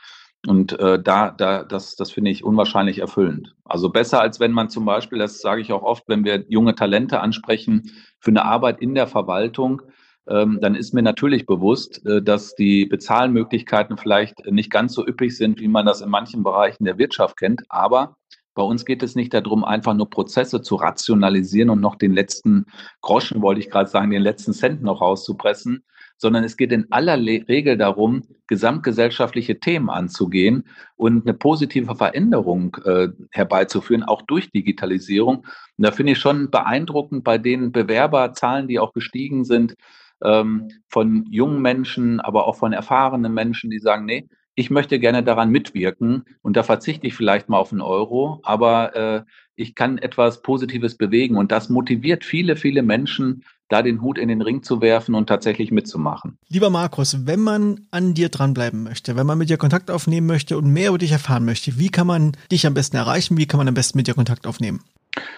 und 0.45 0.77
äh, 0.77 1.01
da, 1.01 1.31
da, 1.31 1.63
das, 1.63 1.95
das 1.95 2.11
finde 2.11 2.29
ich 2.29 2.43
unwahrscheinlich 2.43 2.99
erfüllend. 2.99 3.55
Also 3.63 3.89
besser 3.89 4.19
als 4.19 4.41
wenn 4.41 4.51
man 4.51 4.69
zum 4.69 4.83
Beispiel, 4.83 5.19
das 5.19 5.39
sage 5.39 5.61
ich 5.61 5.71
auch 5.71 5.83
oft, 5.83 6.03
wenn 6.07 6.25
wir 6.25 6.43
junge 6.49 6.75
Talente 6.75 7.21
ansprechen 7.21 7.91
für 8.19 8.31
eine 8.31 8.43
Arbeit 8.43 8.81
in 8.81 8.93
der 8.93 9.07
Verwaltung, 9.07 9.81
ähm, 10.27 10.59
dann 10.61 10.75
ist 10.75 10.93
mir 10.93 11.01
natürlich 11.01 11.45
bewusst, 11.45 12.05
äh, 12.05 12.21
dass 12.21 12.55
die 12.55 12.85
Bezahlmöglichkeiten 12.85 13.97
vielleicht 13.97 14.45
nicht 14.45 14.69
ganz 14.69 14.93
so 14.93 15.05
üppig 15.07 15.35
sind, 15.37 15.61
wie 15.61 15.67
man 15.69 15.85
das 15.85 16.01
in 16.01 16.09
manchen 16.09 16.43
Bereichen 16.43 16.83
der 16.83 16.97
Wirtschaft 16.97 17.37
kennt. 17.37 17.63
Aber 17.69 18.17
bei 18.53 18.63
uns 18.63 18.85
geht 18.85 19.03
es 19.03 19.15
nicht 19.15 19.33
darum, 19.33 19.63
einfach 19.63 19.93
nur 19.93 20.09
Prozesse 20.09 20.61
zu 20.61 20.75
rationalisieren 20.75 21.69
und 21.69 21.81
noch 21.81 21.95
den 21.95 22.13
letzten 22.13 22.65
Groschen, 23.01 23.41
wollte 23.41 23.61
ich 23.61 23.69
gerade 23.69 23.89
sagen, 23.89 24.11
den 24.11 24.21
letzten 24.21 24.53
Cent 24.53 24.83
noch 24.83 25.01
rauszupressen, 25.01 25.83
sondern 26.17 26.43
es 26.43 26.55
geht 26.55 26.71
in 26.71 26.91
aller 26.91 27.17
Regel 27.17 27.77
darum, 27.77 28.23
gesamtgesellschaftliche 28.47 29.59
Themen 29.59 29.89
anzugehen 29.89 30.65
und 30.95 31.25
eine 31.25 31.33
positive 31.33 31.95
Veränderung 31.95 32.77
äh, 32.85 33.09
herbeizuführen, 33.31 34.03
auch 34.03 34.21
durch 34.21 34.51
Digitalisierung. 34.51 35.37
Und 35.37 35.45
da 35.85 35.91
finde 35.91 36.13
ich 36.13 36.19
schon 36.19 36.49
beeindruckend 36.49 37.23
bei 37.23 37.37
den 37.37 37.71
Bewerberzahlen, 37.71 38.67
die 38.67 38.79
auch 38.79 38.93
gestiegen 38.93 39.43
sind, 39.43 39.75
ähm, 40.23 40.69
von 40.87 41.25
jungen 41.29 41.61
Menschen, 41.61 42.19
aber 42.19 42.47
auch 42.47 42.55
von 42.55 42.73
erfahrenen 42.73 43.33
Menschen, 43.33 43.69
die 43.69 43.79
sagen, 43.79 44.05
nee, 44.05 44.27
ich 44.55 44.69
möchte 44.69 44.99
gerne 44.99 45.23
daran 45.23 45.49
mitwirken 45.49 46.25
und 46.41 46.55
da 46.55 46.63
verzichte 46.63 47.07
ich 47.07 47.15
vielleicht 47.15 47.49
mal 47.49 47.57
auf 47.57 47.71
einen 47.71 47.81
Euro, 47.81 48.39
aber 48.43 48.95
äh, 48.95 49.23
ich 49.55 49.75
kann 49.75 49.97
etwas 49.97 50.41
Positives 50.41 50.95
bewegen 50.95 51.37
und 51.37 51.51
das 51.51 51.69
motiviert 51.69 52.23
viele, 52.23 52.55
viele 52.55 52.83
Menschen, 52.83 53.43
da 53.69 53.81
den 53.81 54.01
Hut 54.01 54.19
in 54.19 54.27
den 54.27 54.41
Ring 54.41 54.61
zu 54.61 54.81
werfen 54.81 55.15
und 55.15 55.27
tatsächlich 55.27 55.71
mitzumachen. 55.71 56.37
Lieber 56.49 56.69
Markus, 56.69 57.25
wenn 57.25 57.39
man 57.39 57.87
an 57.89 58.13
dir 58.13 58.29
dranbleiben 58.29 58.83
möchte, 58.83 59.15
wenn 59.15 59.25
man 59.25 59.37
mit 59.37 59.49
dir 59.49 59.57
Kontakt 59.57 59.89
aufnehmen 59.89 60.27
möchte 60.27 60.57
und 60.57 60.71
mehr 60.71 60.89
über 60.89 60.97
dich 60.99 61.11
erfahren 61.11 61.45
möchte, 61.45 61.79
wie 61.79 61.89
kann 61.89 62.05
man 62.05 62.33
dich 62.51 62.67
am 62.67 62.75
besten 62.75 62.97
erreichen? 62.97 63.37
Wie 63.37 63.47
kann 63.47 63.57
man 63.57 63.67
am 63.67 63.73
besten 63.73 63.97
mit 63.97 64.07
dir 64.07 64.13
Kontakt 64.13 64.45
aufnehmen? 64.45 64.81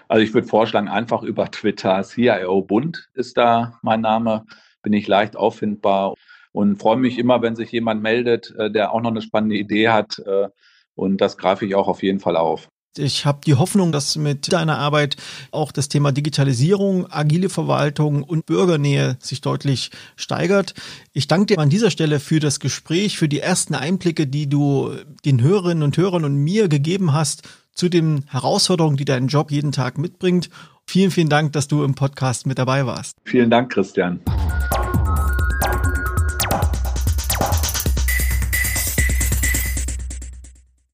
Also 0.07 0.23
ich 0.23 0.33
würde 0.33 0.47
vorschlagen, 0.47 0.87
einfach 0.87 1.23
über 1.23 1.49
Twitter, 1.51 2.01
CIO 2.03 2.61
Bund 2.61 3.09
ist 3.13 3.37
da 3.37 3.79
mein 3.81 4.01
Name, 4.01 4.45
bin 4.83 4.93
ich 4.93 5.07
leicht 5.07 5.35
auffindbar 5.37 6.15
und 6.55 6.77
freue 6.77 6.95
mich 6.95 7.19
immer, 7.19 7.41
wenn 7.41 7.57
sich 7.57 7.71
jemand 7.73 8.01
meldet, 8.01 8.55
äh, 8.57 8.71
der 8.71 8.93
auch 8.93 9.01
noch 9.01 9.11
eine 9.11 9.21
spannende 9.21 9.57
Idee 9.57 9.89
hat 9.89 10.19
äh, 10.19 10.47
und 10.95 11.19
das 11.19 11.37
greife 11.37 11.65
ich 11.65 11.75
auch 11.75 11.89
auf 11.89 12.01
jeden 12.01 12.21
Fall 12.21 12.37
auf. 12.37 12.69
Ich 12.97 13.25
habe 13.25 13.41
die 13.45 13.55
Hoffnung, 13.55 13.91
dass 13.91 14.15
mit 14.15 14.53
deiner 14.53 14.77
Arbeit 14.77 15.17
auch 15.51 15.73
das 15.73 15.89
Thema 15.89 16.13
Digitalisierung, 16.13 17.11
agile 17.11 17.49
Verwaltung 17.49 18.23
und 18.23 18.45
Bürgernähe 18.45 19.17
sich 19.19 19.41
deutlich 19.41 19.91
steigert. 20.15 20.73
Ich 21.11 21.27
danke 21.27 21.47
dir 21.47 21.59
an 21.59 21.67
dieser 21.67 21.91
Stelle 21.91 22.21
für 22.21 22.39
das 22.39 22.61
Gespräch, 22.61 23.17
für 23.17 23.27
die 23.27 23.41
ersten 23.41 23.75
Einblicke, 23.75 24.25
die 24.25 24.47
du 24.47 24.93
den 25.25 25.41
Hörerinnen 25.41 25.83
und 25.83 25.97
Hörern 25.97 26.23
und 26.23 26.37
mir 26.37 26.69
gegeben 26.69 27.11
hast 27.11 27.41
zu 27.73 27.89
den 27.89 28.23
Herausforderungen, 28.29 28.95
die 28.95 29.03
dein 29.03 29.27
Job 29.27 29.51
jeden 29.51 29.73
Tag 29.73 29.97
mitbringt. 29.97 30.49
Vielen, 30.87 31.11
vielen 31.11 31.27
Dank, 31.27 31.51
dass 31.51 31.67
du 31.67 31.83
im 31.83 31.95
Podcast 31.95 32.47
mit 32.47 32.57
dabei 32.57 32.85
warst. 32.85 33.17
Vielen 33.25 33.49
Dank, 33.49 33.73
Christian. 33.73 34.21